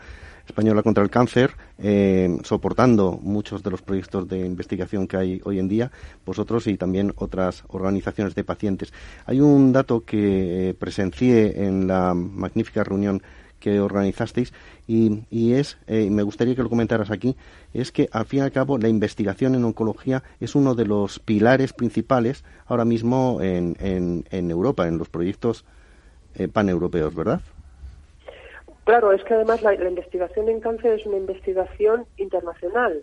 Española 0.46 0.82
contra 0.82 1.02
el 1.02 1.10
Cáncer, 1.10 1.52
eh, 1.78 2.38
soportando 2.44 3.18
muchos 3.22 3.62
de 3.62 3.70
los 3.70 3.82
proyectos 3.82 4.28
de 4.28 4.40
investigación 4.40 5.06
que 5.06 5.16
hay 5.16 5.40
hoy 5.44 5.58
en 5.58 5.68
día, 5.68 5.90
vosotros 6.24 6.66
y 6.66 6.76
también 6.76 7.12
otras 7.16 7.64
organizaciones 7.68 8.34
de 8.34 8.44
pacientes. 8.44 8.92
Hay 9.26 9.40
un 9.40 9.72
dato 9.72 10.04
que 10.04 10.70
eh, 10.70 10.74
presencié 10.74 11.64
en 11.64 11.86
la 11.86 12.14
magnífica 12.14 12.84
reunión 12.84 13.22
que 13.60 13.78
organizasteis 13.78 14.52
y, 14.88 15.22
y 15.30 15.52
es, 15.52 15.78
eh, 15.86 16.10
me 16.10 16.24
gustaría 16.24 16.56
que 16.56 16.64
lo 16.64 16.68
comentaras 16.68 17.12
aquí, 17.12 17.36
es 17.72 17.92
que 17.92 18.08
al 18.10 18.26
fin 18.26 18.40
y 18.40 18.42
al 18.42 18.50
cabo 18.50 18.76
la 18.76 18.88
investigación 18.88 19.54
en 19.54 19.64
oncología 19.64 20.24
es 20.40 20.56
uno 20.56 20.74
de 20.74 20.84
los 20.84 21.20
pilares 21.20 21.72
principales 21.72 22.42
ahora 22.66 22.84
mismo 22.84 23.38
en, 23.40 23.76
en, 23.78 24.24
en 24.30 24.50
Europa, 24.50 24.88
en 24.88 24.98
los 24.98 25.08
proyectos 25.08 25.64
paneuropeos, 26.52 27.14
¿verdad? 27.14 27.42
Claro, 28.84 29.12
es 29.12 29.22
que 29.22 29.34
además 29.34 29.62
la, 29.62 29.74
investigación 29.74 30.48
en 30.48 30.60
cáncer 30.60 30.98
es 30.98 31.06
una 31.06 31.16
investigación 31.16 32.04
internacional. 32.16 33.02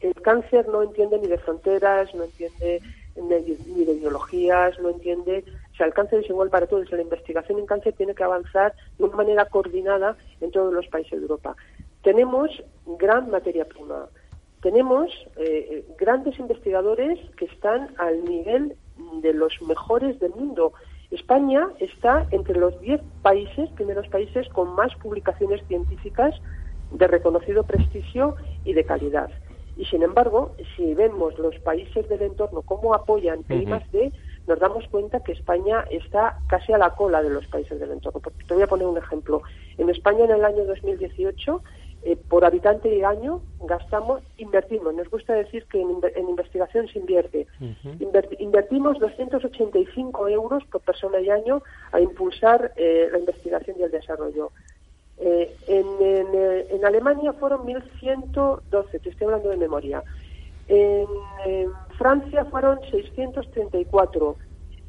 El 0.00 0.14
cáncer 0.14 0.66
no 0.68 0.82
entiende 0.82 1.18
ni 1.18 1.28
de 1.28 1.38
fronteras, 1.38 2.12
no 2.14 2.24
entiende 2.24 2.80
ni 3.16 3.84
de 3.84 3.92
ideologías, 3.92 4.78
no 4.80 4.90
entiende. 4.90 5.44
O 5.72 5.76
sea, 5.76 5.86
el 5.86 5.94
cáncer 5.94 6.20
es 6.20 6.30
igual 6.30 6.50
para 6.50 6.66
todos. 6.66 6.90
La 6.90 7.02
investigación 7.02 7.58
en 7.58 7.66
cáncer 7.66 7.92
tiene 7.92 8.14
que 8.14 8.24
avanzar 8.24 8.74
de 8.98 9.04
una 9.04 9.16
manera 9.16 9.44
coordinada 9.44 10.16
en 10.40 10.50
todos 10.50 10.72
los 10.72 10.88
países 10.88 11.12
de 11.12 11.22
Europa. 11.22 11.54
Tenemos 12.02 12.50
gran 12.98 13.30
materia 13.30 13.64
prima. 13.66 14.08
Tenemos 14.62 15.10
eh, 15.36 15.84
grandes 15.98 16.38
investigadores 16.38 17.18
que 17.36 17.44
están 17.44 17.94
al 17.98 18.24
nivel 18.24 18.76
de 19.22 19.32
los 19.32 19.60
mejores 19.62 20.18
del 20.18 20.30
mundo 20.30 20.72
España 21.10 21.68
está 21.80 22.26
entre 22.30 22.58
los 22.58 22.78
10 22.80 23.00
países, 23.22 23.68
primeros 23.70 24.06
países, 24.08 24.48
con 24.50 24.74
más 24.74 24.94
publicaciones 24.96 25.60
científicas 25.66 26.34
de 26.92 27.06
reconocido 27.06 27.64
prestigio 27.64 28.36
y 28.64 28.72
de 28.74 28.84
calidad. 28.84 29.30
Y 29.76 29.86
sin 29.86 30.02
embargo, 30.02 30.54
si 30.76 30.94
vemos 30.94 31.38
los 31.38 31.58
países 31.60 32.08
del 32.08 32.22
entorno 32.22 32.62
cómo 32.62 32.94
apoyan 32.94 33.44
el 33.48 33.66
nos 34.46 34.58
damos 34.58 34.86
cuenta 34.88 35.22
que 35.22 35.32
España 35.32 35.84
está 35.90 36.38
casi 36.48 36.72
a 36.72 36.78
la 36.78 36.90
cola 36.90 37.22
de 37.22 37.30
los 37.30 37.46
países 37.46 37.78
del 37.78 37.92
entorno. 37.92 38.20
te 38.20 38.54
voy 38.54 38.62
a 38.62 38.66
poner 38.66 38.86
un 38.86 38.98
ejemplo. 38.98 39.42
En 39.78 39.88
España, 39.90 40.24
en 40.24 40.32
el 40.32 40.44
año 40.44 40.64
2018, 40.64 41.62
eh, 42.02 42.16
por 42.16 42.46
habitante 42.46 42.94
y 42.96 43.02
año 43.02 43.42
gastamos, 43.60 44.22
invertimos. 44.38 44.94
Nos 44.94 45.10
gusta 45.10 45.34
decir 45.34 45.66
que 45.66 45.80
en, 45.80 46.28
investigación 46.28 46.88
se 46.88 46.98
invierte. 46.98 47.46
invertimos 48.38 48.98
285 48.98 50.28
euros 50.28 50.64
por 50.64 50.80
persona 50.80 51.20
y 51.20 51.28
año 51.28 51.62
a 51.92 52.00
impulsar 52.00 52.72
eh, 52.76 53.08
la 53.12 53.18
investigación 53.18 53.76
y 53.78 53.82
el 53.82 53.90
desarrollo. 53.90 54.50
Eh, 55.18 55.54
en, 55.66 55.86
en, 56.70 56.84
Alemania 56.86 57.34
fueron 57.34 57.66
1.112, 57.66 59.00
te 59.02 59.10
estoy 59.10 59.26
hablando 59.26 59.50
de 59.50 59.58
memoria. 59.58 60.02
En, 60.68 61.06
Francia 61.98 62.46
fueron 62.46 62.78
634. 62.90 64.36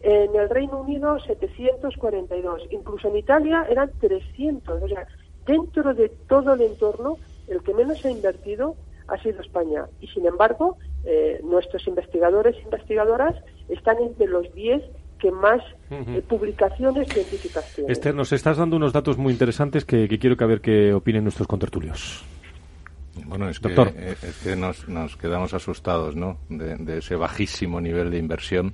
En 0.03 0.33
el 0.33 0.49
Reino 0.49 0.79
Unido 0.79 1.19
742. 1.19 2.61
Incluso 2.71 3.09
en 3.09 3.17
Italia 3.17 3.67
eran 3.69 3.91
300. 3.99 4.81
O 4.81 4.87
sea, 4.87 5.05
dentro 5.45 5.93
de 5.93 6.09
todo 6.27 6.53
el 6.53 6.61
entorno, 6.61 7.17
el 7.47 7.61
que 7.61 7.73
menos 7.73 8.03
ha 8.05 8.09
invertido 8.09 8.75
ha 9.07 9.17
sido 9.21 9.41
España. 9.41 9.85
Y 9.99 10.07
sin 10.07 10.25
embargo, 10.25 10.77
eh, 11.03 11.39
nuestros 11.43 11.85
investigadores 11.87 12.55
e 12.55 12.61
investigadoras 12.61 13.35
están 13.69 13.97
entre 14.01 14.27
los 14.27 14.53
10 14.53 14.83
que 15.19 15.31
más 15.31 15.61
eh, 15.91 16.21
publicaciones 16.27 17.07
científicas 17.07 17.63
tienen. 17.75 17.91
Esther, 17.91 18.15
nos 18.15 18.33
estás 18.33 18.57
dando 18.57 18.75
unos 18.75 18.91
datos 18.91 19.17
muy 19.17 19.31
interesantes 19.31 19.85
que, 19.85 20.07
quiero 20.19 20.35
que 20.35 20.43
a 20.43 20.47
ver 20.47 20.61
qué 20.61 20.93
opinen 20.93 21.23
nuestros 21.23 21.47
contertulios. 21.47 22.23
Bueno, 23.25 23.47
es 23.49 23.61
Doctor. 23.61 23.93
que, 23.93 24.15
eh, 24.45 24.55
nos, 24.55 25.17
quedamos 25.17 25.53
asustados 25.53 26.15
¿no? 26.15 26.37
de, 26.49 26.97
ese 26.97 27.15
bajísimo 27.15 27.79
nivel 27.79 28.09
de 28.09 28.17
inversión 28.17 28.73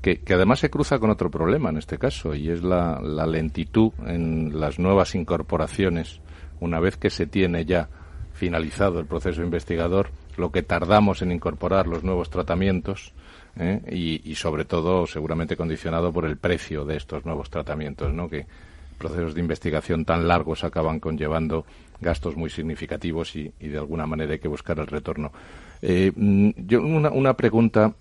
que, 0.00 0.20
además 0.32 0.60
se 0.60 0.70
cruza 0.70 0.98
con 0.98 1.10
otro 1.10 1.30
problema 1.30 1.70
en 1.70 1.78
este 1.78 1.98
caso, 1.98 2.34
y 2.34 2.50
es 2.50 2.62
la, 2.62 3.00
lentitud 3.26 3.92
en 4.06 4.58
las 4.58 4.78
nuevas 4.78 5.14
incorporaciones. 5.14 6.20
Una 6.60 6.80
vez 6.80 6.96
que 6.96 7.10
se 7.10 7.26
tiene 7.26 7.64
ya 7.64 7.88
finalizado 8.32 9.00
el 9.00 9.06
proceso 9.06 9.42
investigador, 9.42 10.10
lo 10.36 10.52
que 10.52 10.62
tardamos 10.62 11.22
en 11.22 11.32
incorporar 11.32 11.88
los 11.88 12.04
nuevos 12.04 12.30
tratamientos 12.30 13.12
¿eh? 13.58 14.20
y, 14.24 14.34
sobre 14.36 14.64
todo 14.64 15.06
seguramente 15.06 15.56
condicionado 15.56 16.12
por 16.12 16.24
el 16.24 16.36
precio 16.36 16.84
de 16.84 16.96
estos 16.96 17.24
nuevos 17.24 17.50
tratamientos, 17.50 18.12
¿no? 18.12 18.28
que 18.28 18.46
procesos 18.98 19.34
de 19.34 19.40
investigación 19.40 20.04
tan 20.04 20.28
largos 20.28 20.62
acaban 20.64 21.00
conllevando 21.00 21.64
gastos 22.00 22.36
muy 22.36 22.50
significativos 22.50 23.34
y, 23.34 23.52
de 23.58 23.78
alguna 23.78 24.06
manera 24.06 24.32
hay 24.32 24.38
que 24.38 24.48
buscar 24.48 24.78
el 24.78 24.86
retorno. 24.86 25.32
Eh, 25.82 26.12
mm, 26.14 26.50
yo 26.66 26.82
una, 26.82 27.10
una 27.10 27.34
pregunta 27.34 27.94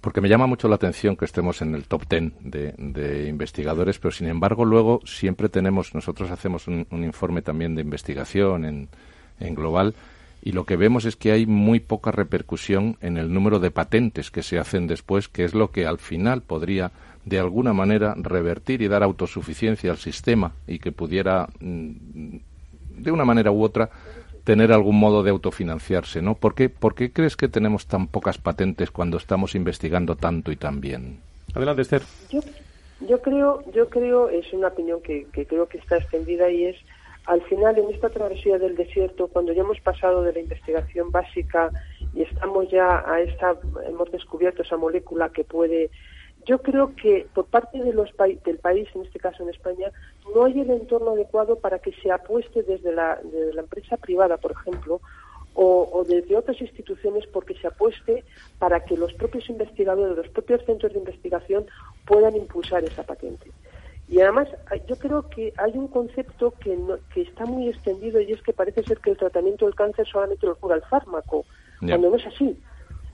porque 0.00 0.20
me 0.20 0.28
llama 0.28 0.46
mucho 0.46 0.68
la 0.68 0.76
atención 0.76 1.16
que 1.16 1.24
estemos 1.24 1.62
en 1.62 1.74
el 1.74 1.84
top 1.84 2.06
ten 2.06 2.34
de, 2.40 3.26
investigadores, 3.28 3.98
pero 3.98 4.12
sin 4.12 4.28
embargo 4.28 4.64
luego 4.64 5.00
siempre 5.04 5.48
tenemos, 5.48 5.94
nosotros 5.94 6.30
hacemos 6.30 6.66
un, 6.68 6.86
informe 6.90 7.42
también 7.42 7.74
de 7.74 7.82
investigación 7.82 8.64
en, 8.64 9.54
global 9.54 9.94
y 10.42 10.52
lo 10.52 10.64
que 10.64 10.76
vemos 10.76 11.04
es 11.04 11.16
que 11.16 11.32
hay 11.32 11.46
muy 11.46 11.80
poca 11.80 12.10
repercusión 12.10 12.96
en 13.00 13.16
el 13.16 13.32
número 13.32 13.58
de 13.58 13.70
patentes 13.70 14.30
que 14.30 14.42
se 14.42 14.58
hacen 14.58 14.86
después, 14.86 15.28
que 15.28 15.44
es 15.44 15.54
lo 15.54 15.70
que 15.70 15.86
al 15.86 15.98
final 15.98 16.42
podría 16.42 16.92
de 17.24 17.38
alguna 17.38 17.72
manera 17.72 18.14
revertir 18.16 18.82
y 18.82 18.88
dar 18.88 19.02
autosuficiencia 19.02 19.90
al 19.90 19.98
sistema 19.98 20.52
y 20.66 20.78
que 20.78 20.92
pudiera 20.92 21.48
mm, 21.60 22.36
de 22.98 23.10
una 23.10 23.24
manera 23.24 23.50
u 23.50 23.62
otra 23.62 23.90
tener 24.46 24.70
algún 24.70 24.96
modo 24.96 25.24
de 25.24 25.30
autofinanciarse, 25.30 26.22
¿no? 26.22 26.36
¿Por 26.36 26.54
qué, 26.54 26.68
¿Por 26.68 26.94
qué 26.94 27.12
crees 27.12 27.36
que 27.36 27.48
tenemos 27.48 27.86
tan 27.88 28.06
pocas 28.06 28.38
patentes 28.38 28.92
cuando 28.92 29.16
estamos 29.16 29.56
investigando 29.56 30.14
tanto 30.14 30.52
y 30.52 30.56
tan 30.56 30.80
bien? 30.80 31.18
Adelante, 31.52 31.82
Esther. 31.82 32.02
Yo, 32.30 32.40
yo 33.08 33.20
creo, 33.20 33.64
yo 33.72 33.88
creo, 33.88 34.28
es 34.28 34.52
una 34.52 34.68
opinión 34.68 35.02
que, 35.02 35.26
que 35.32 35.46
creo 35.46 35.66
que 35.66 35.78
está 35.78 35.96
extendida 35.96 36.48
y 36.48 36.66
es, 36.66 36.76
al 37.24 37.42
final, 37.42 37.76
en 37.76 37.92
esta 37.92 38.08
travesía 38.08 38.56
del 38.60 38.76
desierto, 38.76 39.26
cuando 39.26 39.52
ya 39.52 39.62
hemos 39.62 39.80
pasado 39.80 40.22
de 40.22 40.32
la 40.32 40.38
investigación 40.38 41.10
básica 41.10 41.72
y 42.14 42.22
estamos 42.22 42.70
ya 42.70 43.02
a 43.04 43.20
esta, 43.22 43.56
hemos 43.88 44.12
descubierto 44.12 44.62
esa 44.62 44.76
molécula 44.76 45.28
que 45.30 45.42
puede 45.42 45.90
yo 46.46 46.62
creo 46.62 46.94
que 46.94 47.28
por 47.34 47.46
parte 47.46 47.82
de 47.82 47.92
los 47.92 48.08
del 48.44 48.58
país, 48.58 48.88
en 48.94 49.02
este 49.02 49.18
caso 49.18 49.42
en 49.42 49.50
España, 49.50 49.90
no 50.34 50.44
hay 50.44 50.60
el 50.60 50.70
entorno 50.70 51.10
adecuado 51.10 51.56
para 51.56 51.80
que 51.80 51.92
se 52.00 52.10
apueste 52.10 52.62
desde 52.62 52.92
la, 52.92 53.18
la 53.52 53.60
empresa 53.60 53.96
privada, 53.96 54.36
por 54.36 54.52
ejemplo, 54.52 55.00
o, 55.54 56.04
desde 56.06 56.36
otras 56.36 56.60
instituciones 56.60 57.26
porque 57.26 57.54
se 57.54 57.66
apueste 57.66 58.24
para 58.58 58.80
que 58.80 58.96
los 58.96 59.12
propios 59.14 59.48
investigadores, 59.48 60.16
los 60.16 60.28
propios 60.28 60.62
centros 60.66 60.92
de 60.92 60.98
investigación 60.98 61.66
puedan 62.04 62.36
impulsar 62.36 62.84
esa 62.84 63.02
patente. 63.02 63.50
Y 64.08 64.20
además, 64.20 64.48
yo 64.86 64.96
creo 64.96 65.28
que 65.28 65.52
hay 65.56 65.72
un 65.76 65.88
concepto 65.88 66.52
que, 66.60 66.78
que 67.12 67.22
está 67.22 67.44
muy 67.44 67.68
extendido 67.68 68.20
y 68.20 68.32
es 68.32 68.42
que 68.42 68.52
parece 68.52 68.84
ser 68.84 68.98
que 68.98 69.10
el 69.10 69.16
tratamiento 69.16 69.64
del 69.64 69.74
cáncer 69.74 70.06
solamente 70.06 70.46
lo 70.46 70.54
cura 70.56 70.76
el 70.76 70.82
fármaco, 70.82 71.44
cuando 71.80 72.10
no 72.10 72.16
es 72.16 72.26
así 72.26 72.56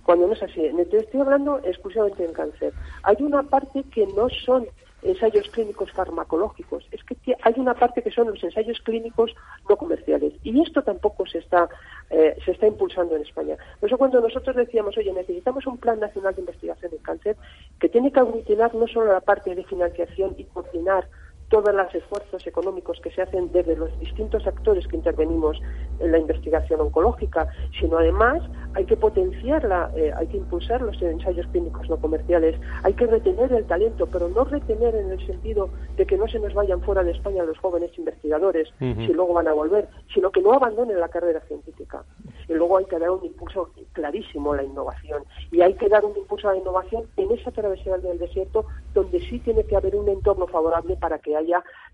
cuando 0.04 0.26
no 0.26 0.32
es 0.32 0.42
así. 0.42 0.64
Estoy 0.64 1.20
hablando 1.20 1.60
exclusivamente 1.64 2.22
del 2.22 2.32
cáncer. 2.32 2.72
Hay 3.02 3.16
una 3.20 3.42
parte 3.42 3.84
que 3.84 4.06
no 4.08 4.28
son 4.28 4.66
ensayos 5.02 5.48
clínicos 5.48 5.90
farmacológicos, 5.92 6.86
es 6.92 7.02
que 7.04 7.36
hay 7.42 7.54
una 7.56 7.74
parte 7.74 8.02
que 8.02 8.10
son 8.10 8.28
los 8.28 8.42
ensayos 8.42 8.80
clínicos 8.80 9.34
no 9.68 9.76
comerciales 9.76 10.34
y 10.44 10.60
esto 10.62 10.82
tampoco 10.82 11.26
se 11.26 11.38
está 11.38 11.68
eh, 12.10 12.36
se 12.44 12.52
está 12.52 12.66
impulsando 12.66 13.16
en 13.16 13.22
España. 13.22 13.56
Por 13.80 13.88
eso 13.88 13.98
cuando 13.98 14.20
nosotros 14.20 14.54
decíamos, 14.54 14.96
oye, 14.96 15.12
necesitamos 15.12 15.66
un 15.66 15.78
plan 15.78 15.98
nacional 15.98 16.34
de 16.34 16.42
investigación 16.42 16.92
en 16.92 16.98
cáncer 16.98 17.36
que 17.80 17.88
tiene 17.88 18.12
que 18.12 18.20
aglutinar 18.20 18.74
no 18.74 18.86
solo 18.86 19.12
la 19.12 19.20
parte 19.20 19.54
de 19.54 19.64
financiación 19.64 20.34
y 20.38 20.44
coordinar 20.44 21.08
todos 21.52 21.74
los 21.74 21.94
esfuerzos 21.94 22.46
económicos 22.46 22.98
que 23.02 23.10
se 23.10 23.20
hacen 23.20 23.52
desde 23.52 23.76
los 23.76 23.90
distintos 24.00 24.46
actores 24.46 24.88
que 24.88 24.96
intervenimos 24.96 25.60
en 26.00 26.10
la 26.10 26.16
investigación 26.16 26.80
oncológica, 26.80 27.46
sino 27.78 27.98
además 27.98 28.42
hay 28.72 28.86
que 28.86 28.96
potenciarla, 28.96 29.90
eh, 29.94 30.10
hay 30.16 30.28
que 30.28 30.38
impulsar 30.38 30.80
los 30.80 31.00
ensayos 31.02 31.46
clínicos 31.48 31.90
no 31.90 31.98
comerciales, 31.98 32.58
hay 32.84 32.94
que 32.94 33.06
retener 33.06 33.52
el 33.52 33.66
talento, 33.66 34.06
pero 34.06 34.30
no 34.30 34.44
retener 34.44 34.94
en 34.94 35.10
el 35.10 35.26
sentido 35.26 35.68
de 35.98 36.06
que 36.06 36.16
no 36.16 36.26
se 36.26 36.38
nos 36.38 36.54
vayan 36.54 36.80
fuera 36.80 37.04
de 37.04 37.10
España 37.10 37.44
los 37.44 37.58
jóvenes 37.58 37.90
investigadores 37.98 38.72
si 38.78 39.12
luego 39.12 39.34
van 39.34 39.48
a 39.48 39.52
volver, 39.52 39.88
sino 40.14 40.30
que 40.30 40.40
no 40.40 40.54
abandonen 40.54 40.98
la 41.00 41.10
carrera 41.10 41.40
científica. 41.48 42.02
Y 42.48 42.54
luego 42.54 42.78
hay 42.78 42.86
que 42.86 42.98
dar 42.98 43.10
un 43.10 43.26
impulso 43.26 43.70
clarísimo 43.92 44.54
a 44.54 44.56
la 44.56 44.64
innovación. 44.64 45.22
Y 45.50 45.60
hay 45.60 45.74
que 45.74 45.90
dar 45.90 46.02
un 46.02 46.16
impulso 46.16 46.48
a 46.48 46.52
la 46.52 46.58
innovación 46.58 47.04
en 47.18 47.30
esa 47.30 47.50
travesía 47.50 47.98
del 47.98 48.18
desierto 48.18 48.64
donde 48.94 49.20
sí 49.20 49.38
tiene 49.40 49.64
que 49.64 49.76
haber 49.76 49.96
un 49.96 50.08
entorno 50.08 50.46
favorable 50.46 50.96
para 50.96 51.18
que 51.18 51.36
haya 51.36 51.41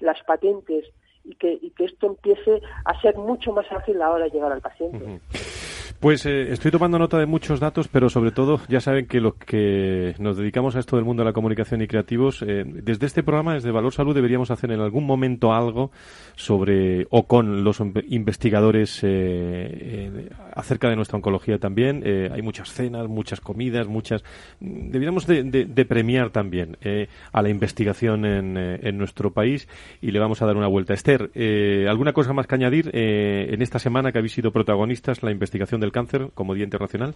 las 0.00 0.22
patentes 0.24 0.84
y 1.24 1.34
que, 1.34 1.58
y 1.60 1.70
que 1.70 1.84
esto 1.84 2.06
empiece 2.06 2.62
a 2.84 3.00
ser 3.00 3.16
mucho 3.16 3.52
más 3.52 3.70
ágil 3.70 3.96
a 3.96 3.98
la 3.98 4.10
hora 4.10 4.24
de 4.24 4.30
llegar 4.30 4.52
al 4.52 4.60
paciente. 4.60 5.20
Pues 6.00 6.24
eh, 6.26 6.52
estoy 6.52 6.70
tomando 6.70 6.96
nota 6.96 7.18
de 7.18 7.26
muchos 7.26 7.58
datos, 7.58 7.88
pero 7.88 8.08
sobre 8.08 8.30
todo 8.30 8.60
ya 8.68 8.80
saben 8.80 9.06
que 9.06 9.20
los 9.20 9.34
que 9.34 10.14
nos 10.20 10.36
dedicamos 10.36 10.76
a 10.76 10.78
esto 10.78 10.94
del 10.94 11.04
mundo 11.04 11.22
de 11.22 11.24
la 11.24 11.32
comunicación 11.32 11.82
y 11.82 11.88
creativos, 11.88 12.40
eh, 12.46 12.62
desde 12.64 13.06
este 13.06 13.24
programa, 13.24 13.54
desde 13.54 13.72
Valor 13.72 13.92
Salud, 13.92 14.14
deberíamos 14.14 14.52
hacer 14.52 14.70
en 14.70 14.78
algún 14.78 15.04
momento 15.04 15.52
algo 15.52 15.90
sobre 16.36 17.08
o 17.10 17.26
con 17.26 17.64
los 17.64 17.82
investigadores 18.10 19.00
eh, 19.02 20.28
acerca 20.54 20.88
de 20.88 20.94
nuestra 20.94 21.16
oncología 21.16 21.58
también. 21.58 22.04
hay 22.32 22.42
muchas 22.42 22.72
cenas, 22.72 23.08
muchas 23.08 23.40
comidas, 23.40 23.88
muchas. 23.88 24.22
Deberíamos 24.60 25.26
de, 25.26 25.84
premiar 25.88 26.30
también 26.30 26.76
a 27.32 27.42
la 27.42 27.48
investigación 27.48 28.24
en, 28.24 28.56
en, 28.56 28.98
nuestro 28.98 29.32
país 29.32 29.68
y 30.00 30.12
le 30.12 30.20
vamos 30.20 30.42
a 30.42 30.46
dar 30.46 30.56
una 30.56 30.68
vuelta. 30.68 30.94
Esther, 30.94 31.30
¿alguna 31.88 32.12
cosa 32.12 32.32
más 32.32 32.46
que 32.46 32.54
añadir 32.54 32.90
en 32.92 33.62
esta 33.62 33.80
semana 33.80 34.12
que 34.12 34.18
habéis 34.18 34.34
sido 34.34 34.52
protagonistas 34.52 35.24
la 35.24 35.32
investigación 35.32 35.80
de 35.80 35.87
cáncer 35.92 36.30
como 36.34 36.54
Día 36.54 36.64
Internacional? 36.64 37.14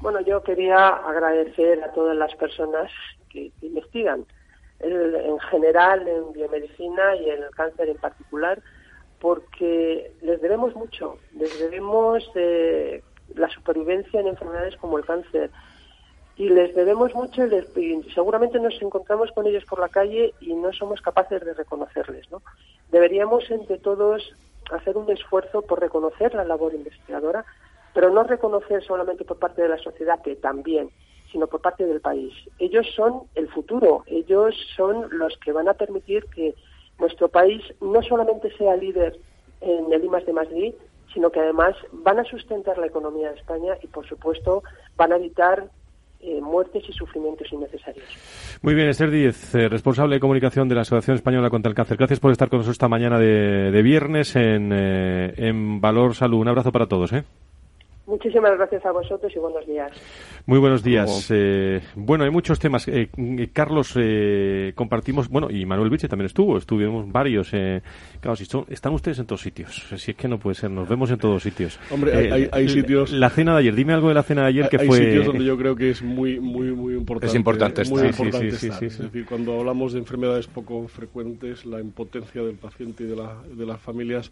Bueno, 0.00 0.20
yo 0.20 0.42
quería 0.42 0.88
agradecer 0.88 1.82
a 1.82 1.92
todas 1.92 2.16
las 2.16 2.34
personas 2.36 2.90
que, 3.30 3.50
investigan, 3.62 4.24
en 4.80 5.38
general 5.50 6.06
en 6.06 6.32
biomedicina 6.32 7.16
y 7.16 7.30
en 7.30 7.42
el 7.42 7.50
cáncer 7.50 7.88
en 7.88 7.96
particular, 7.96 8.62
porque 9.20 10.12
les 10.22 10.40
debemos 10.40 10.74
mucho, 10.76 11.18
les 11.36 11.58
debemos 11.58 12.32
de 12.34 13.02
la 13.34 13.48
supervivencia 13.48 14.20
en 14.20 14.28
enfermedades 14.28 14.76
como 14.76 14.98
el 14.98 15.04
cáncer 15.04 15.50
y 16.36 16.48
les 16.48 16.72
debemos 16.74 17.12
mucho 17.14 17.44
y, 17.46 18.10
seguramente 18.14 18.60
nos 18.60 18.80
encontramos 18.80 19.32
con 19.32 19.46
ellos 19.48 19.64
por 19.64 19.80
la 19.80 19.88
calle 19.88 20.32
y 20.40 20.54
no 20.54 20.72
somos 20.72 21.02
capaces 21.02 21.44
de 21.44 21.52
reconocerles. 21.52 22.30
¿no? 22.30 22.42
Deberíamos 22.92 23.50
entre 23.50 23.78
todos 23.78 24.34
hacer 24.70 24.96
un 24.96 25.10
esfuerzo 25.10 25.62
por 25.62 25.80
reconocer 25.80 26.34
la 26.34 26.44
labor 26.44 26.74
investigadora, 26.74 27.44
pero 27.98 28.12
no 28.12 28.22
reconocer 28.22 28.80
solamente 28.84 29.24
por 29.24 29.40
parte 29.40 29.60
de 29.60 29.70
la 29.70 29.78
sociedad, 29.78 30.22
que 30.22 30.36
también, 30.36 30.88
sino 31.32 31.48
por 31.48 31.60
parte 31.60 31.84
del 31.84 32.00
país. 32.00 32.32
Ellos 32.60 32.86
son 32.94 33.22
el 33.34 33.48
futuro, 33.48 34.04
ellos 34.06 34.54
son 34.76 35.08
los 35.18 35.36
que 35.38 35.50
van 35.50 35.68
a 35.68 35.74
permitir 35.74 36.24
que 36.26 36.54
nuestro 37.00 37.26
país 37.26 37.60
no 37.80 38.00
solamente 38.02 38.56
sea 38.56 38.76
líder 38.76 39.18
en 39.60 39.92
el 39.92 40.04
IMAS 40.04 40.24
de 40.26 40.32
Madrid, 40.32 40.74
sino 41.12 41.30
que 41.30 41.40
además 41.40 41.74
van 41.90 42.20
a 42.20 42.24
sustentar 42.24 42.78
la 42.78 42.86
economía 42.86 43.32
de 43.32 43.36
España 43.40 43.72
y, 43.82 43.88
por 43.88 44.06
supuesto, 44.06 44.62
van 44.96 45.12
a 45.12 45.16
evitar 45.16 45.68
eh, 46.20 46.40
muertes 46.40 46.84
y 46.88 46.92
sufrimientos 46.92 47.52
innecesarios. 47.52 48.06
Muy 48.62 48.74
bien, 48.74 48.90
Esther 48.90 49.10
Díez, 49.10 49.56
eh, 49.56 49.68
responsable 49.68 50.14
de 50.14 50.20
comunicación 50.20 50.68
de 50.68 50.76
la 50.76 50.82
Asociación 50.82 51.16
Española 51.16 51.50
contra 51.50 51.68
el 51.68 51.74
Cáncer. 51.74 51.96
Gracias 51.96 52.20
por 52.20 52.30
estar 52.30 52.48
con 52.48 52.58
nosotros 52.58 52.76
esta 52.76 52.86
mañana 52.86 53.18
de, 53.18 53.82
viernes 53.82 54.36
en, 54.36 54.70
eh, 54.72 55.34
en 55.36 55.80
Valor 55.80 56.14
Salud. 56.14 56.38
Un 56.38 56.46
abrazo 56.46 56.70
para 56.70 56.86
todos. 56.86 57.12
¿eh? 57.12 57.24
Muchísimas 58.08 58.56
gracias 58.56 58.86
a 58.86 58.90
vosotros 58.90 59.30
y 59.36 59.38
buenos 59.38 59.66
días. 59.66 59.92
Muy 60.46 60.58
buenos 60.58 60.82
días. 60.82 61.28
Eh, 61.30 61.82
bueno, 61.94 62.24
hay 62.24 62.30
muchos 62.30 62.58
temas. 62.58 62.88
Eh, 62.88 63.10
Carlos, 63.52 63.92
eh, 63.96 64.72
compartimos, 64.74 65.28
bueno, 65.28 65.50
y 65.50 65.66
Manuel 65.66 65.90
Viche 65.90 66.08
también 66.08 66.24
estuvo, 66.24 66.56
estuvimos 66.56 67.12
varios. 67.12 67.50
claro, 67.50 68.34
si 68.34 68.44
están 68.70 68.94
ustedes 68.94 69.18
en 69.18 69.26
todos 69.26 69.42
sitios. 69.42 69.86
Si 69.94 70.12
es 70.12 70.16
que 70.16 70.26
no 70.26 70.38
puede 70.38 70.54
ser, 70.54 70.70
nos 70.70 70.88
vemos 70.88 71.10
en 71.10 71.18
todos 71.18 71.42
sitios. 71.42 71.78
Hombre, 71.90 72.48
hay, 72.50 72.68
sitios. 72.70 73.12
La 73.12 73.28
cena 73.28 73.52
de 73.52 73.58
ayer, 73.58 73.74
dime 73.74 73.92
algo 73.92 74.08
de 74.08 74.14
la 74.14 74.22
cena 74.22 74.40
de 74.44 74.48
ayer 74.48 74.68
que 74.70 74.78
fue. 74.78 74.96
Hay 74.96 75.04
sitios 75.04 75.26
donde 75.26 75.44
yo 75.44 75.58
creo 75.58 75.76
que 75.76 75.90
es 75.90 76.02
muy, 76.02 76.40
muy, 76.40 76.72
muy 76.72 76.94
importante. 76.94 77.26
Es 77.26 77.34
importante 77.34 77.82
estar. 77.82 77.98
Muy 77.98 78.08
importante 78.08 78.48
estar. 78.48 78.84
Es 78.84 78.98
decir, 78.98 79.26
cuando 79.26 79.58
hablamos 79.58 79.92
de 79.92 79.98
enfermedades 79.98 80.46
poco 80.46 80.88
frecuentes, 80.88 81.66
la 81.66 81.78
impotencia 81.78 82.42
del 82.42 82.56
paciente 82.56 83.04
y 83.04 83.06
de, 83.08 83.16
la, 83.16 83.36
de 83.54 83.66
las 83.66 83.78
familias 83.78 84.30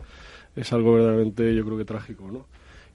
es 0.57 0.73
algo 0.73 0.95
verdaderamente, 0.95 1.55
yo 1.55 1.63
creo 1.63 1.77
que 1.77 1.85
trágico, 1.85 2.31
¿no? 2.33 2.47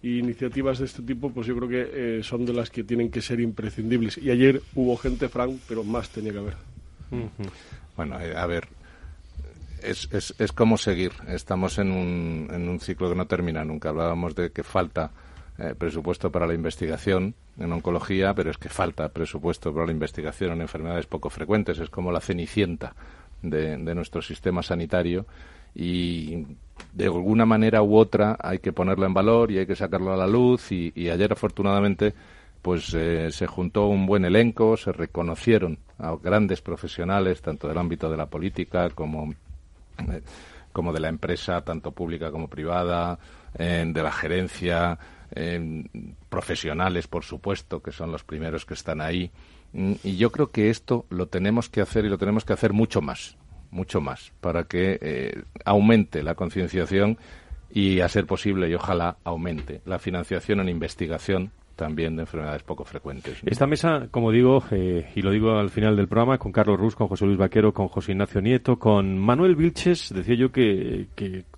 Y 0.03 0.19
iniciativas 0.19 0.79
de 0.79 0.85
este 0.85 1.03
tipo, 1.03 1.31
pues 1.31 1.47
yo 1.47 1.55
creo 1.55 1.69
que 1.69 2.19
eh, 2.19 2.23
son 2.23 2.45
de 2.45 2.53
las 2.53 2.69
que 2.69 2.83
tienen 2.83 3.11
que 3.11 3.21
ser 3.21 3.39
imprescindibles. 3.39 4.17
Y 4.17 4.31
ayer 4.31 4.61
hubo 4.73 4.97
gente, 4.97 5.29
Frank, 5.29 5.59
pero 5.67 5.83
más 5.83 6.09
tenía 6.09 6.31
que 6.31 6.39
haber. 6.39 6.55
Bueno, 7.95 8.19
eh, 8.19 8.35
a 8.35 8.45
ver, 8.47 8.67
es, 9.83 10.09
es, 10.11 10.33
es 10.39 10.51
como 10.51 10.77
seguir. 10.77 11.11
Estamos 11.27 11.77
en 11.77 11.91
un, 11.91 12.47
en 12.51 12.67
un 12.67 12.79
ciclo 12.79 13.09
que 13.09 13.15
no 13.15 13.27
termina 13.27 13.63
nunca. 13.63 13.89
Hablábamos 13.89 14.33
de 14.33 14.51
que 14.51 14.63
falta 14.63 15.11
eh, 15.59 15.75
presupuesto 15.77 16.31
para 16.31 16.47
la 16.47 16.55
investigación 16.55 17.35
en 17.59 17.71
oncología, 17.71 18.33
pero 18.33 18.49
es 18.49 18.57
que 18.57 18.69
falta 18.69 19.09
presupuesto 19.09 19.71
para 19.73 19.85
la 19.85 19.91
investigación 19.91 20.53
en 20.53 20.61
enfermedades 20.61 21.05
poco 21.05 21.29
frecuentes. 21.29 21.77
Es 21.77 21.89
como 21.89 22.11
la 22.11 22.21
cenicienta 22.21 22.95
de, 23.43 23.77
de 23.77 23.95
nuestro 23.95 24.21
sistema 24.21 24.63
sanitario 24.63 25.27
y 25.75 26.45
de 26.93 27.05
alguna 27.05 27.45
manera 27.45 27.81
u 27.81 27.95
otra 27.95 28.37
hay 28.39 28.59
que 28.59 28.73
ponerlo 28.73 29.05
en 29.05 29.13
valor 29.13 29.51
y 29.51 29.59
hay 29.59 29.65
que 29.65 29.75
sacarlo 29.75 30.13
a 30.13 30.17
la 30.17 30.27
luz 30.27 30.71
y, 30.71 30.91
ayer 31.09 31.31
afortunadamente 31.31 32.13
pues 32.61 32.93
eh, 32.93 33.31
se 33.31 33.47
juntó 33.47 33.87
un 33.87 34.05
buen 34.05 34.23
elenco, 34.23 34.77
se 34.77 34.91
reconocieron 34.91 35.79
a 35.97 36.15
grandes 36.21 36.61
profesionales 36.61 37.41
tanto 37.41 37.67
del 37.67 37.77
ámbito 37.77 38.09
de 38.09 38.17
la 38.17 38.27
política 38.27 38.89
como 38.91 39.33
eh, 39.97 40.21
como 40.71 40.93
de 40.93 40.99
la 41.01 41.09
empresa, 41.09 41.61
tanto 41.61 41.91
pública 41.91 42.31
como 42.31 42.47
privada, 42.47 43.19
de 43.53 44.01
la 44.01 44.11
gerencia, 44.13 44.97
profesionales, 46.29 47.07
por 47.07 47.25
supuesto, 47.25 47.81
que 47.81 47.91
son 47.91 48.09
los 48.09 48.23
primeros 48.23 48.65
que 48.65 48.73
están 48.73 49.01
ahí. 49.01 49.29
Mm, 49.73 49.93
y 50.03 50.15
yo 50.15 50.31
creo 50.31 50.51
que 50.51 50.69
esto 50.69 51.05
lo 51.09 51.27
tenemos 51.27 51.69
que 51.69 51.81
hacer 51.81 52.05
y 52.05 52.09
lo 52.09 52.17
tenemos 52.17 52.45
que 52.45 52.53
hacer 52.53 52.71
mucho 52.71 53.01
más 53.01 53.35
mucho 53.71 54.01
más, 54.01 54.31
para 54.41 54.65
que 54.65 54.99
eh, 55.01 55.43
aumente 55.65 56.23
la 56.23 56.35
concienciación 56.35 57.17
y, 57.73 58.01
a 58.01 58.09
ser 58.09 58.25
posible, 58.25 58.69
y 58.69 58.75
ojalá 58.75 59.17
aumente 59.23 59.81
la 59.85 59.97
financiación 59.97 60.59
en 60.59 60.69
investigación 60.69 61.51
también 61.75 62.15
de 62.15 62.23
enfermedades 62.23 62.63
poco 62.63 62.83
frecuentes. 62.83 63.41
Esta 63.45 63.67
mesa, 63.67 64.07
como 64.11 64.31
digo, 64.31 64.63
eh, 64.71 65.09
y 65.15 65.21
lo 65.21 65.31
digo 65.31 65.57
al 65.57 65.69
final 65.69 65.95
del 65.95 66.07
programa, 66.07 66.37
con 66.37 66.51
Carlos 66.51 66.79
Rus, 66.79 66.95
con 66.95 67.07
José 67.07 67.25
Luis 67.25 67.37
Vaquero, 67.37 67.73
con 67.73 67.87
José 67.87 68.11
Ignacio 68.11 68.41
Nieto, 68.41 68.77
con 68.77 69.17
Manuel 69.17 69.55
Vilches, 69.55 70.13
decía 70.13 70.35
yo 70.35 70.51
que, 70.51 71.07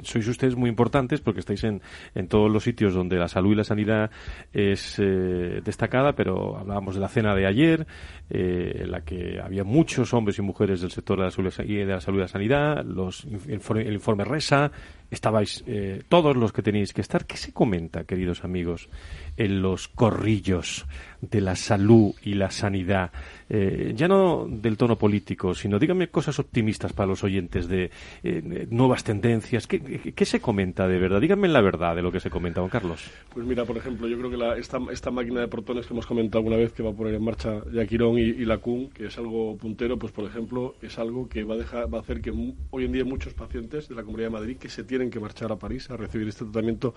sois 0.01 0.27
ustedes 0.27 0.55
muy 0.55 0.69
importantes 0.69 1.21
porque 1.21 1.39
estáis 1.39 1.63
en, 1.63 1.81
en, 2.15 2.27
todos 2.27 2.51
los 2.51 2.63
sitios 2.63 2.93
donde 2.93 3.17
la 3.17 3.27
salud 3.27 3.51
y 3.51 3.55
la 3.55 3.63
sanidad 3.63 4.11
es 4.51 4.99
eh, 4.99 5.61
destacada, 5.63 6.13
pero 6.13 6.57
hablábamos 6.57 6.95
de 6.95 7.01
la 7.01 7.09
cena 7.09 7.35
de 7.35 7.45
ayer, 7.45 7.85
eh, 8.29 8.81
en 8.83 8.91
la 8.91 9.01
que 9.01 9.39
había 9.41 9.63
muchos 9.63 10.13
hombres 10.13 10.39
y 10.39 10.41
mujeres 10.41 10.81
del 10.81 10.91
sector 10.91 11.17
de 11.17 11.25
la 11.25 11.31
salud 11.31 11.53
y, 11.65 11.75
de 11.75 11.85
la, 11.85 12.01
salud 12.01 12.19
y 12.19 12.21
la 12.21 12.27
sanidad, 12.27 12.83
los, 12.83 13.25
el 13.25 13.93
informe 13.93 14.23
RESA, 14.23 14.71
estabais 15.13 15.63
todos 16.09 16.35
los 16.35 16.51
que 16.51 16.61
tenéis 16.61 16.93
que 16.93 17.01
estar. 17.01 17.25
¿Qué 17.25 17.37
se 17.37 17.53
comenta, 17.53 18.03
queridos 18.03 18.43
amigos, 18.43 18.89
en 19.37 19.61
los 19.61 19.87
corrillos 19.87 20.85
de 21.29 21.41
la 21.41 21.55
salud 21.55 22.13
y 22.23 22.33
la 22.33 22.51
sanidad, 22.51 23.11
eh, 23.49 23.93
ya 23.95 24.07
no 24.07 24.45
del 24.49 24.77
tono 24.77 24.97
político, 24.97 25.53
sino 25.53 25.79
díganme 25.79 26.09
cosas 26.09 26.39
optimistas 26.39 26.93
para 26.93 27.07
los 27.07 27.23
oyentes 27.23 27.67
de 27.67 27.91
eh, 28.23 28.67
nuevas 28.69 29.03
tendencias. 29.03 29.67
¿Qué, 29.67 30.25
se 30.25 30.39
comenta 30.39 30.87
de 30.87 30.99
verdad? 30.99 31.21
Díganme 31.21 31.47
la 31.47 31.61
verdad 31.61 31.95
de 31.95 32.01
lo 32.01 32.11
que 32.11 32.19
se 32.19 32.29
comenta, 32.29 32.61
Juan 32.61 32.69
Carlos. 32.69 33.09
Pues 33.33 33.45
mira, 33.45 33.65
por 33.65 33.77
ejemplo, 33.77 34.07
yo 34.07 34.17
creo 34.17 34.29
que 34.29 34.59
esta, 34.59 34.79
esta, 34.91 35.11
máquina 35.11 35.41
de 35.41 35.47
protones 35.47 35.85
que 35.85 35.93
hemos 35.93 36.05
comentado 36.05 36.39
alguna 36.39 36.57
vez 36.57 36.73
que 36.73 36.81
va 36.81 36.89
a 36.89 36.93
poner 36.93 37.13
en 37.13 37.23
marcha 37.23 37.61
Yaquirón 37.71 38.17
y, 38.17 38.21
y 38.21 38.45
la 38.45 38.59
que 38.63 39.07
es 39.07 39.17
algo 39.17 39.57
puntero, 39.57 39.99
pues 39.99 40.11
por 40.11 40.25
ejemplo, 40.25 40.75
es 40.81 40.97
algo 40.97 41.27
que 41.27 41.43
va 41.43 41.55
a, 41.55 41.57
dejar, 41.57 41.93
va 41.93 41.99
a 41.99 42.01
hacer 42.01 42.21
que 42.21 42.31
hoy 42.71 42.85
en 42.85 42.91
día 42.91 43.03
muchos 43.03 43.33
pacientes 43.33 43.89
de 43.89 43.95
la 43.95 44.03
Comunidad 44.03 44.27
de 44.27 44.33
Madrid 44.33 44.57
que 44.57 44.69
se 44.69 44.83
tienen 44.83 45.09
que 45.09 45.19
marchar 45.19 45.51
a 45.51 45.57
París 45.57 45.89
a 45.89 45.97
recibir 45.97 46.27
este 46.27 46.45
tratamiento 46.45 46.93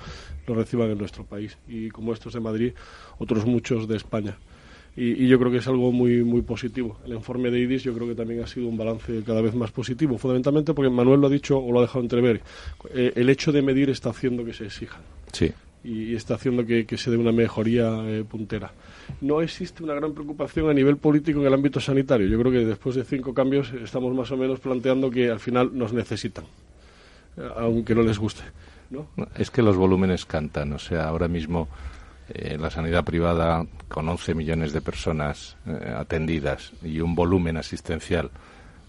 lo 0.46 0.54
reciban 0.54 0.90
en 0.90 0.98
nuestro 0.98 1.24
país. 1.24 1.58
Y 1.66 1.90
como 1.90 2.12
estos 2.12 2.32
de 2.32 2.40
Madrid, 2.40 2.72
otros 3.18 3.46
muchos 3.46 3.88
de 3.88 3.96
España. 3.96 4.15
Y, 4.96 5.28
yo 5.28 5.38
creo 5.38 5.52
que 5.52 5.58
es 5.58 5.68
algo 5.68 5.92
muy 5.92 6.24
muy 6.24 6.40
positivo. 6.42 6.98
El 7.04 7.12
informe 7.12 7.50
de 7.50 7.60
IDIS 7.60 7.82
yo 7.82 7.94
creo 7.94 8.08
que 8.08 8.14
también 8.14 8.42
ha 8.42 8.46
sido 8.46 8.66
un 8.66 8.78
balance 8.78 9.22
cada 9.26 9.42
vez 9.42 9.54
más 9.54 9.70
positivo, 9.70 10.16
fundamentalmente 10.16 10.72
porque 10.72 10.88
Manuel 10.88 11.20
lo 11.20 11.26
ha 11.26 11.30
dicho 11.30 11.58
o 11.58 11.70
lo 11.70 11.80
ha 11.80 11.82
dejado 11.82 12.00
entrever. 12.00 12.40
Eh, 12.94 13.12
el 13.14 13.28
hecho 13.28 13.52
de 13.52 13.60
medir 13.60 13.90
está 13.90 14.10
haciendo 14.10 14.44
que 14.44 14.54
se 14.54 14.64
exija. 14.64 14.98
Sí. 15.32 15.52
Y, 15.84 16.14
está 16.14 16.34
haciendo 16.34 16.64
que, 16.64 16.86
se 16.96 17.10
dé 17.10 17.16
una 17.18 17.30
mejoría 17.30 18.02
eh, 18.06 18.24
puntera. 18.24 18.72
No 19.20 19.42
existe 19.42 19.84
una 19.84 19.94
gran 19.94 20.14
preocupación 20.14 20.70
a 20.70 20.74
nivel 20.74 20.96
político 20.96 21.40
en 21.40 21.46
el 21.46 21.54
ámbito 21.54 21.78
sanitario. 21.78 22.26
Yo 22.26 22.40
creo 22.40 22.50
que 22.50 22.64
después 22.64 22.96
de 22.96 23.04
cinco 23.04 23.34
cambios 23.34 23.72
estamos 23.74 24.14
más 24.14 24.32
o 24.32 24.36
menos 24.36 24.60
planteando 24.60 25.10
que 25.10 25.30
al 25.30 25.40
final 25.40 25.70
nos 25.74 25.92
necesitan, 25.92 26.44
eh, 27.36 27.48
aunque 27.56 27.94
no 27.94 28.02
les 28.02 28.18
guste. 28.18 28.42
¿no? 28.90 29.08
Es 29.36 29.50
que 29.50 29.62
los 29.62 29.76
volúmenes 29.76 30.24
cantan. 30.24 30.72
O 30.72 30.78
sea, 30.78 31.08
ahora 31.08 31.28
mismo 31.28 31.68
en 32.28 32.60
la 32.60 32.70
sanidad 32.70 33.04
privada 33.04 33.64
con 33.88 34.08
11 34.08 34.34
millones 34.34 34.72
de 34.72 34.80
personas 34.80 35.56
eh, 35.66 35.94
atendidas 35.96 36.72
y 36.82 37.00
un 37.00 37.14
volumen 37.14 37.56
asistencial 37.56 38.30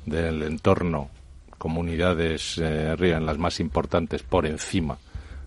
del 0.06 0.44
entorno, 0.44 1.10
comunidades 1.58 2.58
eh, 2.58 2.96
en 3.00 3.26
las 3.26 3.38
más 3.38 3.60
importantes 3.60 4.24
por 4.24 4.46
encima 4.46 4.98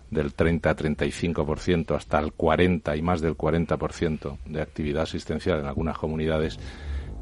del 0.09 0.35
30-35% 0.35 1.95
hasta 1.95 2.19
el 2.19 2.33
40 2.33 2.95
y 2.95 3.01
más 3.01 3.21
del 3.21 3.37
40% 3.37 4.37
de 4.45 4.61
actividad 4.61 5.03
asistencial 5.03 5.59
en 5.59 5.65
algunas 5.65 5.97
comunidades, 5.97 6.59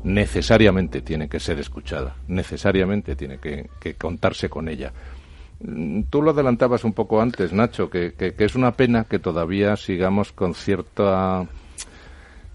necesariamente 0.04 1.02
tiene 1.02 1.30
que 1.30 1.40
ser 1.40 1.60
escuchada, 1.60 2.16
necesariamente 2.28 3.16
tiene 3.16 3.38
que 3.38 3.96
contarse 3.96 4.50
con 4.50 4.70
ella. 4.70 4.92
Tú 6.10 6.22
lo 6.22 6.32
adelantabas 6.32 6.86
un 6.86 6.94
poco 6.94 7.22
antes, 7.22 7.52
Nacho, 7.52 7.90
que, 7.90 8.14
es 8.18 8.56
una 8.56 8.72
pena 8.72 9.04
que 9.04 9.20
todavía 9.20 9.76
sigamos 9.76 10.32
con 10.32 10.54
cierta 10.54 11.48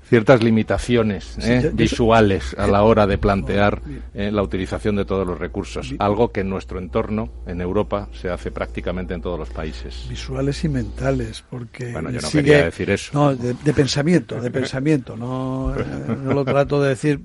ciertas 0.08 0.42
limitaciones 0.42 1.36
¿eh? 1.40 1.70
visuales 1.72 2.54
a 2.58 2.66
la 2.66 2.82
hora 2.82 3.06
de 3.06 3.16
plantear 3.16 3.80
eh, 4.14 4.30
la 4.30 4.42
utilización 4.42 4.96
de 4.96 5.04
todos 5.04 5.26
los 5.26 5.38
recursos, 5.38 5.94
algo 5.98 6.30
que 6.30 6.40
en 6.40 6.50
nuestro 6.50 6.78
entorno, 6.78 7.30
en 7.46 7.60
Europa, 7.60 8.08
se 8.12 8.28
hace 8.28 8.50
prácticamente 8.50 9.14
en 9.14 9.22
todos 9.22 9.38
los 9.38 9.50
países. 9.50 10.06
Visuales 10.08 10.62
y 10.64 10.68
mentales, 10.68 11.42
porque 11.48 11.90
bueno, 11.92 12.10
yo 12.10 12.20
no 12.20 12.30
quería 12.30 12.64
decir 12.66 12.90
eso. 12.90 13.12
No, 13.14 13.34
de, 13.34 13.54
pensamiento, 13.72 14.40
de 14.40 14.50
pensamiento, 14.50 15.16
no, 15.16 15.74
no 16.22 16.34
lo 16.34 16.44
trato 16.44 16.82
de 16.82 16.90
decir 16.90 17.20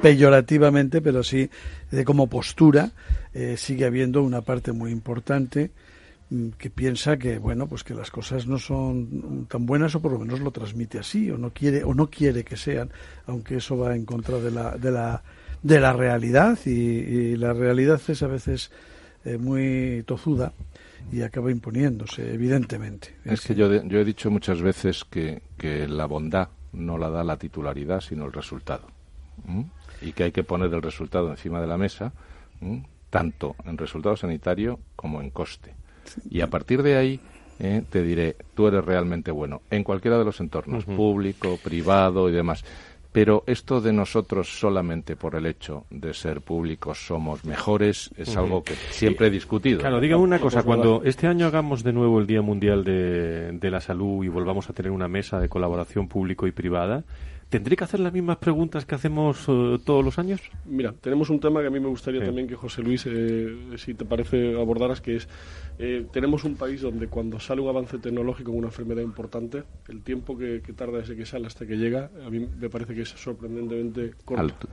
peyorativamente, 0.00 1.00
pero 1.00 1.22
sí 1.22 1.50
de 1.90 2.04
como 2.04 2.28
postura 2.28 2.90
eh, 3.32 3.56
sigue 3.56 3.84
habiendo 3.84 4.22
una 4.22 4.42
parte 4.42 4.72
muy 4.72 4.90
importante 4.90 5.70
mm, 6.30 6.50
que 6.50 6.70
piensa 6.70 7.16
que 7.16 7.38
bueno 7.38 7.66
pues 7.66 7.84
que 7.84 7.94
las 7.94 8.10
cosas 8.10 8.46
no 8.46 8.58
son 8.58 9.46
tan 9.48 9.66
buenas 9.66 9.94
o 9.94 10.00
por 10.00 10.12
lo 10.12 10.18
menos 10.18 10.40
lo 10.40 10.50
transmite 10.50 10.98
así 10.98 11.30
o 11.30 11.38
no 11.38 11.50
quiere 11.50 11.84
o 11.84 11.94
no 11.94 12.08
quiere 12.08 12.44
que 12.44 12.56
sean 12.56 12.90
aunque 13.26 13.56
eso 13.56 13.76
va 13.76 13.94
en 13.94 14.04
contra 14.04 14.38
de 14.38 14.50
la 14.50 14.76
de 14.76 14.90
la 14.90 15.22
de 15.62 15.80
la 15.80 15.92
realidad 15.92 16.58
y, 16.66 17.36
la 17.36 17.52
realidad 17.52 18.00
es 18.06 18.22
a 18.22 18.28
veces 18.28 18.70
eh, 19.24 19.38
muy 19.38 20.04
tozuda 20.06 20.52
y 21.10 21.22
acaba 21.22 21.50
imponiéndose 21.50 22.32
evidentemente. 22.32 23.16
Es, 23.24 23.40
que 23.40 23.54
yo, 23.54 23.82
yo 23.84 23.98
he 23.98 24.04
dicho 24.04 24.30
muchas 24.30 24.60
veces 24.60 25.04
que, 25.04 25.42
que 25.56 25.88
la 25.88 26.06
bondad 26.06 26.48
no 26.72 26.98
la 26.98 27.10
da 27.10 27.24
la 27.24 27.36
titularidad 27.36 28.00
sino 28.00 28.26
el 28.26 28.32
resultado 28.32 28.86
y 30.00 30.12
que 30.12 30.24
hay 30.24 30.32
que 30.32 30.44
poner 30.44 30.72
el 30.72 30.82
resultado 30.82 31.30
encima 31.30 31.60
de 31.60 31.66
la 31.66 31.76
mesa 31.76 32.12
tanto 33.10 33.56
en 33.64 33.78
resultado 33.78 34.16
sanitario 34.16 34.78
como 34.96 35.20
en 35.20 35.30
coste. 35.30 35.74
Y 36.30 36.40
a 36.40 36.48
partir 36.48 36.82
de 36.82 36.96
ahí 36.96 37.20
eh, 37.58 37.82
te 37.88 38.02
diré, 38.02 38.36
tú 38.54 38.68
eres 38.68 38.84
realmente 38.84 39.30
bueno 39.30 39.62
en 39.70 39.84
cualquiera 39.84 40.18
de 40.18 40.24
los 40.24 40.40
entornos, 40.40 40.84
público, 40.84 41.58
privado 41.62 42.28
y 42.28 42.32
demás. 42.32 42.64
Pero 43.10 43.42
esto 43.46 43.80
de 43.80 43.92
nosotros 43.92 44.60
solamente 44.60 45.16
por 45.16 45.34
el 45.34 45.46
hecho 45.46 45.86
de 45.90 46.12
ser 46.12 46.42
públicos 46.42 47.06
somos 47.06 47.44
mejores 47.44 48.10
es 48.16 48.36
algo 48.36 48.62
que 48.62 48.74
siempre 48.90 49.28
he 49.28 49.30
discutido. 49.30 49.80
Claro, 49.80 49.98
dígame 49.98 50.22
una 50.22 50.38
cosa, 50.38 50.62
cuando 50.62 51.02
este 51.04 51.26
año 51.26 51.46
hagamos 51.46 51.82
de 51.82 51.94
nuevo 51.94 52.20
el 52.20 52.26
Día 52.26 52.42
Mundial 52.42 52.84
de, 52.84 53.52
de 53.52 53.70
la 53.70 53.80
Salud 53.80 54.24
y 54.24 54.28
volvamos 54.28 54.68
a 54.68 54.74
tener 54.74 54.92
una 54.92 55.08
mesa 55.08 55.40
de 55.40 55.48
colaboración 55.48 56.06
público 56.06 56.46
y 56.46 56.52
privada, 56.52 57.02
¿Tendré 57.48 57.76
que 57.76 57.84
hacer 57.84 58.00
las 58.00 58.12
mismas 58.12 58.36
preguntas 58.36 58.84
que 58.84 58.94
hacemos 58.94 59.46
eh, 59.48 59.78
todos 59.82 60.04
los 60.04 60.18
años? 60.18 60.40
Mira, 60.66 60.92
tenemos 61.00 61.30
un 61.30 61.40
tema 61.40 61.62
que 61.62 61.68
a 61.68 61.70
mí 61.70 61.80
me 61.80 61.88
gustaría 61.88 62.22
también 62.22 62.46
que 62.46 62.54
José 62.54 62.82
Luis, 62.82 63.04
eh, 63.06 63.56
si 63.76 63.94
te 63.94 64.04
parece, 64.04 64.54
abordaras, 64.60 65.00
que 65.00 65.16
es, 65.16 65.28
eh, 65.78 66.06
tenemos 66.12 66.44
un 66.44 66.56
país 66.56 66.82
donde 66.82 67.08
cuando 67.08 67.40
sale 67.40 67.62
un 67.62 67.70
avance 67.70 67.98
tecnológico 67.98 68.50
en 68.50 68.58
una 68.58 68.66
enfermedad 68.66 69.02
importante, 69.02 69.64
el 69.88 70.02
tiempo 70.02 70.36
que, 70.36 70.60
tarda 70.76 70.98
desde 70.98 71.16
que 71.16 71.24
sale 71.24 71.46
hasta 71.46 71.66
que 71.66 71.78
llega, 71.78 72.10
a 72.26 72.28
mí 72.28 72.40
me 72.40 72.68
parece 72.68 72.94
que 72.94 73.02
es 73.02 73.08
sorprendentemente 73.08 74.12
corto. 74.26 74.68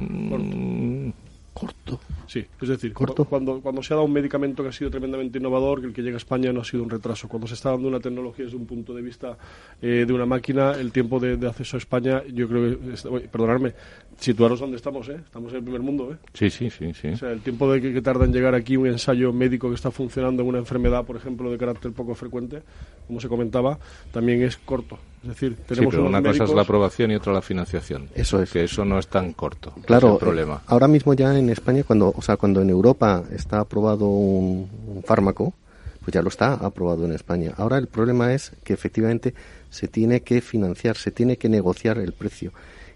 Mm, 0.00 1.10
corto. 1.52 2.00
Sí, 2.26 2.46
es 2.60 2.68
decir, 2.68 2.92
¿Corto? 2.92 3.24
Cuando, 3.24 3.60
cuando 3.60 3.82
se 3.82 3.92
ha 3.92 3.96
dado 3.96 4.06
un 4.06 4.12
medicamento 4.12 4.62
que 4.62 4.68
ha 4.68 4.72
sido 4.72 4.90
tremendamente 4.90 5.38
innovador, 5.38 5.80
que 5.80 5.88
el 5.88 5.92
que 5.92 6.02
llega 6.02 6.14
a 6.14 6.18
España 6.18 6.52
no 6.52 6.60
ha 6.60 6.64
sido 6.64 6.82
un 6.82 6.90
retraso. 6.90 7.28
Cuando 7.28 7.48
se 7.48 7.54
está 7.54 7.70
dando 7.70 7.88
una 7.88 7.98
tecnología 7.98 8.44
desde 8.44 8.56
un 8.56 8.66
punto 8.66 8.94
de 8.94 9.02
vista 9.02 9.36
eh, 9.82 10.04
de 10.06 10.12
una 10.12 10.26
máquina, 10.26 10.72
el 10.72 10.92
tiempo 10.92 11.18
de, 11.18 11.44
acceso 11.46 11.76
a 11.76 11.78
España, 11.78 12.22
yo 12.32 12.48
creo 12.48 12.78
que, 12.78 13.28
perdonadme, 13.28 13.72
situaros 14.16 14.60
donde 14.60 14.76
estamos, 14.76 15.08
¿eh? 15.08 15.20
Estamos 15.24 15.50
en 15.52 15.58
el 15.58 15.64
primer 15.64 15.80
mundo, 15.80 16.12
¿eh? 16.12 16.16
Sí, 16.34 16.50
sí, 16.50 16.70
sí, 16.70 16.94
sí. 16.94 17.08
O 17.08 17.16
sea, 17.16 17.32
el 17.32 17.40
tiempo 17.40 17.72
de 17.72 17.80
que, 17.80 18.00
tarda 18.00 18.24
en 18.24 18.32
llegar 18.32 18.54
aquí 18.54 18.76
un 18.76 18.86
ensayo 18.86 19.32
médico 19.32 19.68
que 19.68 19.74
está 19.74 19.90
funcionando 19.90 20.42
en 20.42 20.48
una 20.48 20.58
enfermedad, 20.58 21.04
por 21.04 21.16
ejemplo, 21.16 21.50
de 21.50 21.58
carácter 21.58 21.92
poco 21.92 22.14
frecuente, 22.14 22.62
como 23.06 23.20
se 23.20 23.28
comentaba, 23.28 23.78
también 24.12 24.42
es 24.42 24.56
corto. 24.56 24.98
Es 25.22 25.28
decir, 25.28 25.56
tenemos 25.66 25.92
sí, 25.92 25.98
pero 25.98 26.08
una 26.08 26.22
cosa 26.22 26.44
es 26.44 26.50
la 26.50 26.62
aprobación 26.62 27.10
y 27.10 27.14
otra 27.14 27.32
la 27.32 27.42
financiación. 27.42 28.08
Eso 28.14 28.42
es. 28.42 28.50
Que 28.50 28.64
eso 28.64 28.86
no 28.86 28.98
es 28.98 29.06
tan 29.08 29.32
corto. 29.34 29.72
Claro. 29.84 30.14
el 30.14 30.18
problema. 30.18 30.62
ahora 30.66 30.88
mismo 30.88 31.12
ya 31.12 31.36
en 31.38 31.50
España, 31.50 31.84
cuando, 31.84 32.12
o 32.16 32.22
sea, 32.22 32.38
cuando 32.38 32.62
en 32.62 32.70
Europa 32.70 33.22
está 33.30 33.60
aprobado 33.60 34.06
un, 34.06 35.02
fármaco, 35.04 35.52
pues 36.02 36.14
ya 36.14 36.22
lo 36.22 36.28
está 36.30 36.54
aprobado 36.54 37.04
en 37.04 37.12
España. 37.12 37.52
Ahora 37.58 37.76
el 37.76 37.86
problema 37.86 38.32
es 38.32 38.52
que 38.64 38.72
efectivamente 38.72 39.34
se 39.68 39.88
tiene 39.88 40.22
que 40.22 40.40
financiar, 40.40 40.96
se 40.96 41.10
tiene 41.10 41.36
que 41.36 41.50
negociar 41.50 41.98
el 41.98 42.12
precio. 42.12 42.52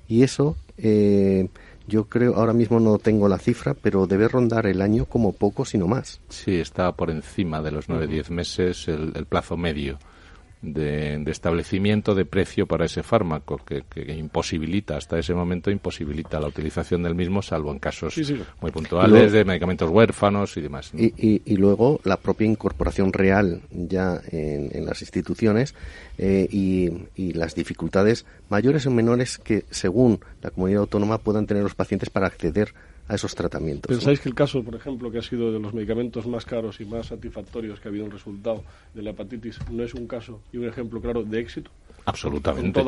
Y 0.09 0.23
eso, 0.23 0.57
eh, 0.79 1.49
yo 1.87 2.05
creo, 2.05 2.37
ahora 2.37 2.55
mismo 2.55 2.81
no 2.81 2.99
tengo 2.99 3.29
la 3.29 3.39
cifra, 3.39 3.75
pero 3.75 4.07
debe 4.07 4.29
rondar 4.29 4.67
el 4.67 4.81
año 4.81 5.05
como 5.05 5.33
poco, 5.33 5.67
sino 5.67 5.87
más. 5.89 6.21
Sí, 6.31 6.55
está 6.59 6.93
por 6.93 7.11
encima 7.11 7.61
de 7.61 7.71
los 7.71 7.91
nueve, 7.91 8.07
diez 8.07 8.31
meses 8.31 8.89
el 8.89 9.27
plazo 9.27 9.59
medio 9.59 9.99
de, 10.65 11.23
establecimiento 11.27 12.15
de 12.15 12.25
precio 12.25 12.67
para 12.67 12.87
ese 12.87 13.03
fármaco, 13.03 13.61
que, 13.65 13.85
imposibilita, 14.15 14.97
hasta 14.97 15.19
ese 15.19 15.35
momento 15.35 15.71
imposibilita 15.71 16.41
la 16.41 16.49
utilización 16.49 17.03
del 17.03 17.15
mismo, 17.15 17.43
salvo 17.43 17.71
en 17.73 17.79
casos 17.79 18.15
muy 18.61 18.71
puntuales 18.71 19.33
de 19.33 19.45
medicamentos 19.45 19.91
huérfanos 19.91 20.57
y 20.57 20.61
demás. 20.61 20.93
Y, 20.95 21.43
y, 21.45 21.57
luego 21.57 22.01
la 22.05 22.17
propia 22.17 22.47
incorporación 22.47 23.13
real 23.13 23.63
ya 23.71 24.21
en, 24.31 24.85
las 24.85 25.01
instituciones 25.03 25.75
eh, 26.19 26.47
y, 26.51 26.91
y 27.15 27.33
las 27.33 27.55
dificultades 27.55 28.27
mayores 28.49 28.87
o 28.87 28.91
menores 28.91 29.39
que, 29.39 29.65
según 29.71 30.21
la 30.43 30.51
comunidad 30.51 30.81
autónoma, 30.81 31.19
puedan 31.19 31.47
tener 31.47 31.63
los 31.63 31.75
pacientes 31.75 32.11
para 32.11 32.27
acceder 32.27 32.75
a 33.09 33.15
esos 33.15 33.35
tratamientos. 33.35 33.89
¿Pensáis 33.89 34.21
que 34.21 34.29
el 34.29 34.35
caso, 34.35 34.63
por 34.63 34.75
ejemplo, 34.75 35.11
que 35.11 35.19
ha 35.19 35.23
sido 35.23 35.53
de 35.53 35.59
los 35.59 35.75
medicamentos 35.75 36.27
más 36.27 36.45
caros 36.45 36.81
y 36.81 36.85
más 36.85 37.07
satisfactorios 37.07 37.81
que 37.81 37.89
ha 37.89 37.91
habido 37.91 38.05
un 38.05 38.11
resultado 38.11 38.65
de 38.95 39.03
la 39.03 39.11
hepatitis, 39.11 39.59
no 39.71 39.83
es 39.83 39.95
un 39.95 40.07
caso 40.07 40.41
y 40.53 40.59
un 40.59 40.67
ejemplo 40.67 41.01
claro 41.01 41.23
de 41.23 41.41
éxito? 41.41 41.71
Absolutamente. 42.07 42.83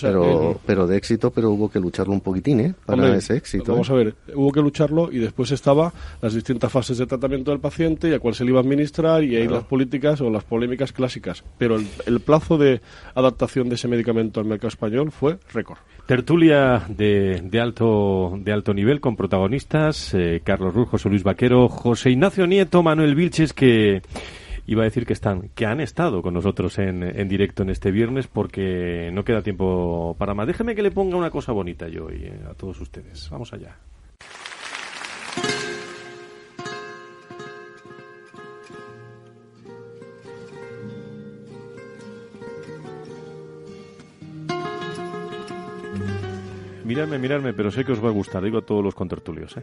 pero, 0.00 0.60
pero 0.66 0.86
de 0.86 0.96
éxito, 0.96 1.30
pero 1.30 1.50
hubo 1.50 1.70
que 1.70 1.80
lucharlo 1.80 2.12
un 2.12 2.20
poquitín, 2.20 2.60
¿eh? 2.60 2.74
Para 2.84 3.16
ese 3.16 3.36
éxito. 3.36 3.72
Vamos 3.72 3.88
¿eh? 3.88 3.92
a 3.92 3.96
ver, 3.96 4.14
hubo 4.34 4.52
que 4.52 4.60
lucharlo 4.60 5.10
y 5.10 5.18
después 5.18 5.50
estaba 5.50 5.92
las 6.20 6.34
distintas 6.34 6.70
fases 6.70 6.98
de 6.98 7.06
tratamiento 7.06 7.50
del 7.50 7.60
paciente 7.60 8.08
y 8.08 8.14
a 8.14 8.18
cuál 8.18 8.34
se 8.34 8.44
le 8.44 8.50
iba 8.50 8.60
a 8.60 8.62
administrar 8.62 9.24
y 9.24 9.36
ahí 9.36 9.48
las 9.48 9.64
políticas 9.64 10.20
o 10.20 10.30
las 10.30 10.44
polémicas 10.44 10.92
clásicas. 10.92 11.42
Pero 11.58 11.76
el, 11.76 12.20
plazo 12.20 12.58
de 12.58 12.82
adaptación 13.14 13.68
de 13.68 13.76
ese 13.76 13.88
medicamento 13.88 14.40
al 14.40 14.46
mercado 14.46 14.68
español 14.68 15.10
fue 15.10 15.38
récord. 15.52 15.78
Tertulia 16.06 16.84
de, 16.88 17.40
de, 17.42 17.60
alto, 17.60 18.34
de 18.36 18.52
alto 18.52 18.74
nivel 18.74 19.00
con 19.00 19.16
protagonistas, 19.16 20.12
eh, 20.14 20.42
Carlos 20.44 20.74
Ruz, 20.74 20.88
José 20.90 21.08
Luis 21.08 21.22
Vaquero, 21.22 21.68
José 21.68 22.10
Ignacio 22.10 22.46
Nieto, 22.46 22.82
Manuel 22.82 23.14
Vilches, 23.14 23.52
que 23.52 24.02
iba 24.66 24.82
a 24.82 24.84
decir 24.84 25.06
que 25.06 25.12
están, 25.12 25.50
que 25.54 25.66
han 25.66 25.80
estado 25.80 26.22
con 26.22 26.34
nosotros 26.34 26.78
en, 26.78 27.02
en 27.02 27.28
directo 27.28 27.62
en 27.62 27.70
este 27.70 27.90
viernes 27.90 28.26
porque 28.26 29.10
no 29.12 29.24
queda 29.24 29.42
tiempo 29.42 30.16
para 30.18 30.34
más. 30.34 30.46
Déjeme 30.46 30.74
que 30.74 30.82
le 30.82 30.90
ponga 30.90 31.16
una 31.16 31.30
cosa 31.30 31.52
bonita 31.52 31.88
yo 31.88 32.10
y 32.10 32.24
eh, 32.24 32.40
a 32.48 32.54
todos 32.54 32.80
ustedes. 32.80 33.28
Vamos 33.30 33.52
allá. 33.52 33.76
Miradme, 46.90 47.18
miradme, 47.20 47.52
pero 47.52 47.70
sé 47.70 47.84
que 47.84 47.92
os 47.92 48.04
va 48.04 48.08
a 48.08 48.12
gustar, 48.12 48.42
digo 48.42 48.58
a 48.58 48.62
todos 48.62 48.82
los 48.82 48.96
contertulios, 48.96 49.56
¿eh? 49.56 49.62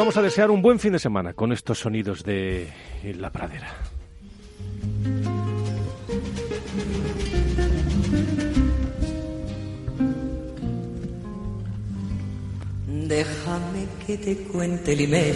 Vamos 0.00 0.16
a 0.16 0.22
desear 0.22 0.50
un 0.50 0.62
buen 0.62 0.78
fin 0.78 0.92
de 0.94 0.98
semana 0.98 1.34
con 1.34 1.52
estos 1.52 1.78
sonidos 1.78 2.24
de 2.24 2.72
la 3.18 3.30
pradera. 3.30 3.68
Déjame 12.86 13.86
que 14.06 14.16
te 14.16 14.36
cuente 14.44 14.96
Limeña. 14.96 15.34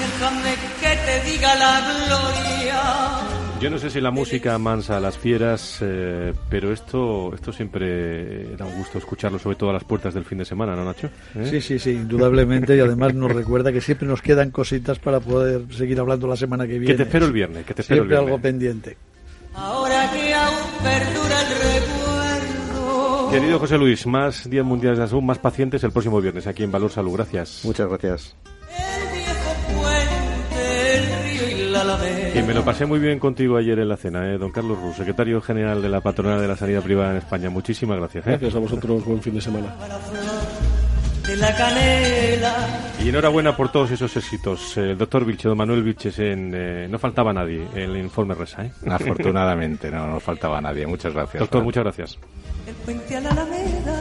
Déjame 0.00 0.54
que 0.80 0.96
te 1.04 1.30
diga 1.30 1.54
la 1.56 1.80
gloria 2.06 3.33
yo 3.64 3.70
no 3.70 3.78
sé 3.78 3.88
si 3.88 3.98
la 3.98 4.10
música 4.10 4.58
mansa 4.58 4.98
a 4.98 5.00
las 5.00 5.16
fieras, 5.16 5.78
eh, 5.80 6.34
pero 6.50 6.70
esto, 6.70 7.34
esto 7.34 7.50
siempre 7.50 8.52
era 8.52 8.66
un 8.66 8.76
gusto 8.76 8.98
escucharlo, 8.98 9.38
sobre 9.38 9.56
todo 9.56 9.70
a 9.70 9.72
las 9.72 9.84
puertas 9.84 10.12
del 10.12 10.26
fin 10.26 10.36
de 10.36 10.44
semana, 10.44 10.76
¿no, 10.76 10.84
Nacho? 10.84 11.08
¿Eh? 11.34 11.48
Sí, 11.50 11.62
sí, 11.62 11.78
sí, 11.78 11.92
indudablemente, 11.92 12.76
y 12.76 12.80
además 12.80 13.14
nos 13.14 13.32
recuerda 13.32 13.72
que 13.72 13.80
siempre 13.80 14.06
nos 14.06 14.20
quedan 14.20 14.50
cositas 14.50 14.98
para 14.98 15.20
poder 15.20 15.62
seguir 15.72 15.98
hablando 15.98 16.26
la 16.26 16.36
semana 16.36 16.66
que 16.66 16.78
viene. 16.78 16.88
Que 16.88 16.94
te 16.94 17.04
espero 17.04 17.24
el 17.24 17.32
viernes, 17.32 17.64
que 17.64 17.72
te 17.72 17.80
espero 17.80 18.02
siempre 18.02 18.18
el 18.18 18.24
algo 18.24 18.38
pendiente. 18.38 18.98
Ahora 19.54 20.10
que 20.12 20.34
aún 20.34 20.54
perdura 20.82 21.40
el 21.40 21.80
recuerdo. 21.80 23.30
Querido 23.30 23.58
José 23.58 23.78
Luis, 23.78 24.06
más 24.06 24.50
días 24.50 24.66
mundiales 24.66 24.98
de 24.98 25.06
salud, 25.06 25.22
más 25.22 25.38
pacientes 25.38 25.82
el 25.84 25.90
próximo 25.90 26.20
viernes 26.20 26.46
aquí 26.46 26.64
en 26.64 26.70
Valor 26.70 26.90
Salud. 26.90 27.14
Gracias. 27.14 27.62
Muchas 27.64 27.88
gracias. 27.88 28.36
Y 32.34 32.42
me 32.42 32.54
lo 32.54 32.64
pasé 32.64 32.86
muy 32.86 32.98
bien 32.98 33.18
contigo 33.18 33.56
ayer 33.56 33.78
en 33.78 33.88
la 33.88 33.96
cena, 33.96 34.32
¿eh? 34.32 34.38
don 34.38 34.50
Carlos 34.50 34.78
Ruz, 34.80 34.96
secretario 34.96 35.40
general 35.40 35.82
de 35.82 35.88
la 35.88 36.00
Patronal 36.00 36.40
de 36.40 36.48
la 36.48 36.56
Sanidad 36.56 36.82
Privada 36.82 37.10
en 37.12 37.16
España. 37.18 37.50
Muchísimas 37.50 37.98
gracias. 37.98 38.26
¿eh? 38.26 38.30
Gracias 38.30 38.54
a 38.54 38.58
vosotros, 38.58 39.04
buen 39.04 39.20
fin 39.20 39.34
de 39.34 39.40
semana. 39.40 39.74
Y 43.02 43.08
enhorabuena 43.08 43.56
por 43.56 43.72
todos 43.72 43.90
esos 43.90 44.14
éxitos. 44.16 44.76
El 44.76 44.98
doctor 44.98 45.24
Vilche, 45.24 45.48
don 45.48 45.56
Manuel 45.56 45.82
Vilches, 45.82 46.18
en, 46.18 46.52
eh, 46.54 46.86
no 46.88 46.98
faltaba 46.98 47.32
nadie 47.32 47.66
en 47.74 47.90
el 47.90 47.96
informe 47.96 48.34
RESA. 48.34 48.66
¿eh? 48.66 48.72
Afortunadamente, 48.90 49.90
no 49.90 50.06
nos 50.06 50.22
faltaba 50.22 50.60
nadie. 50.60 50.86
Muchas 50.86 51.14
gracias. 51.14 51.40
Doctor, 51.40 51.64
muchas 51.64 51.84
gracias. 51.84 52.18
El 52.66 52.74
puente 52.74 53.16
a 53.16 53.20
la 53.20 53.30
Alameda 53.30 53.93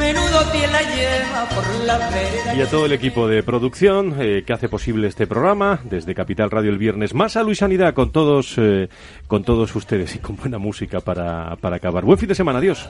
menudo 0.00 0.50
pie 0.50 0.66
la 0.66 0.82
lleva 0.82 1.48
por 1.54 1.84
la 1.84 1.98
vereda. 1.98 2.54
Y 2.56 2.62
a 2.62 2.68
todo 2.68 2.86
el 2.86 2.92
equipo 2.92 3.28
de 3.28 3.42
producción 3.42 4.16
eh, 4.18 4.42
que 4.44 4.52
hace 4.52 4.68
posible 4.68 5.06
este 5.06 5.26
programa, 5.26 5.80
desde 5.84 6.14
Capital 6.14 6.50
Radio 6.50 6.70
el 6.70 6.78
viernes, 6.78 7.14
más 7.14 7.36
a 7.36 7.42
Luis 7.42 7.58
Sanidad 7.58 7.94
con 7.94 8.10
todos, 8.10 8.54
eh, 8.56 8.88
con 9.28 9.44
todos 9.44 9.76
ustedes 9.76 10.16
y 10.16 10.18
con 10.18 10.36
buena 10.36 10.58
música 10.58 11.00
para, 11.00 11.54
para 11.56 11.76
acabar. 11.76 12.04
Buen 12.04 12.18
fin 12.18 12.28
de 12.28 12.34
semana, 12.34 12.58
adiós. 12.58 12.88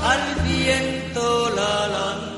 al 0.00 0.44
viento 0.44 1.50
la 1.56 2.37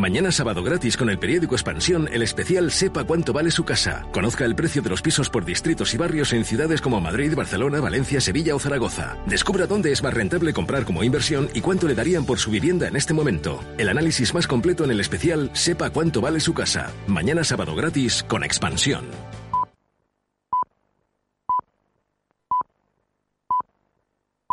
Mañana 0.00 0.32
sábado 0.32 0.62
gratis 0.62 0.96
con 0.96 1.10
el 1.10 1.18
periódico 1.18 1.54
Expansión, 1.54 2.08
el 2.10 2.22
especial 2.22 2.70
Sepa 2.70 3.04
cuánto 3.04 3.32
vale 3.32 3.50
su 3.50 3.64
casa. 3.64 4.06
Conozca 4.12 4.44
el 4.46 4.54
precio 4.54 4.80
de 4.80 4.88
los 4.88 5.02
pisos 5.02 5.28
por 5.28 5.44
distritos 5.44 5.92
y 5.92 5.98
barrios 5.98 6.32
en 6.32 6.44
ciudades 6.46 6.80
como 6.80 7.00
Madrid, 7.00 7.34
Barcelona, 7.34 7.80
Valencia, 7.80 8.20
Sevilla 8.20 8.54
o 8.54 8.58
Zaragoza. 8.58 9.18
Descubra 9.26 9.66
dónde 9.66 9.92
es 9.92 10.02
más 10.02 10.14
rentable 10.14 10.54
comprar 10.54 10.84
como 10.84 11.04
inversión 11.04 11.50
y 11.52 11.60
cuánto 11.60 11.86
le 11.86 11.94
darían 11.94 12.24
por 12.24 12.38
su 12.38 12.50
vivienda 12.50 12.88
en 12.88 12.96
este 12.96 13.12
momento. 13.12 13.60
El 13.76 13.88
análisis 13.90 14.32
más 14.32 14.46
completo 14.46 14.84
en 14.84 14.90
el 14.90 15.00
especial 15.00 15.50
Sepa 15.52 15.90
cuánto 15.90 16.22
vale 16.22 16.40
su 16.40 16.54
casa. 16.54 16.90
Mañana 17.06 17.44
sábado 17.44 17.74
gratis 17.74 18.24
con 18.26 18.42
Expansión. 18.42 19.04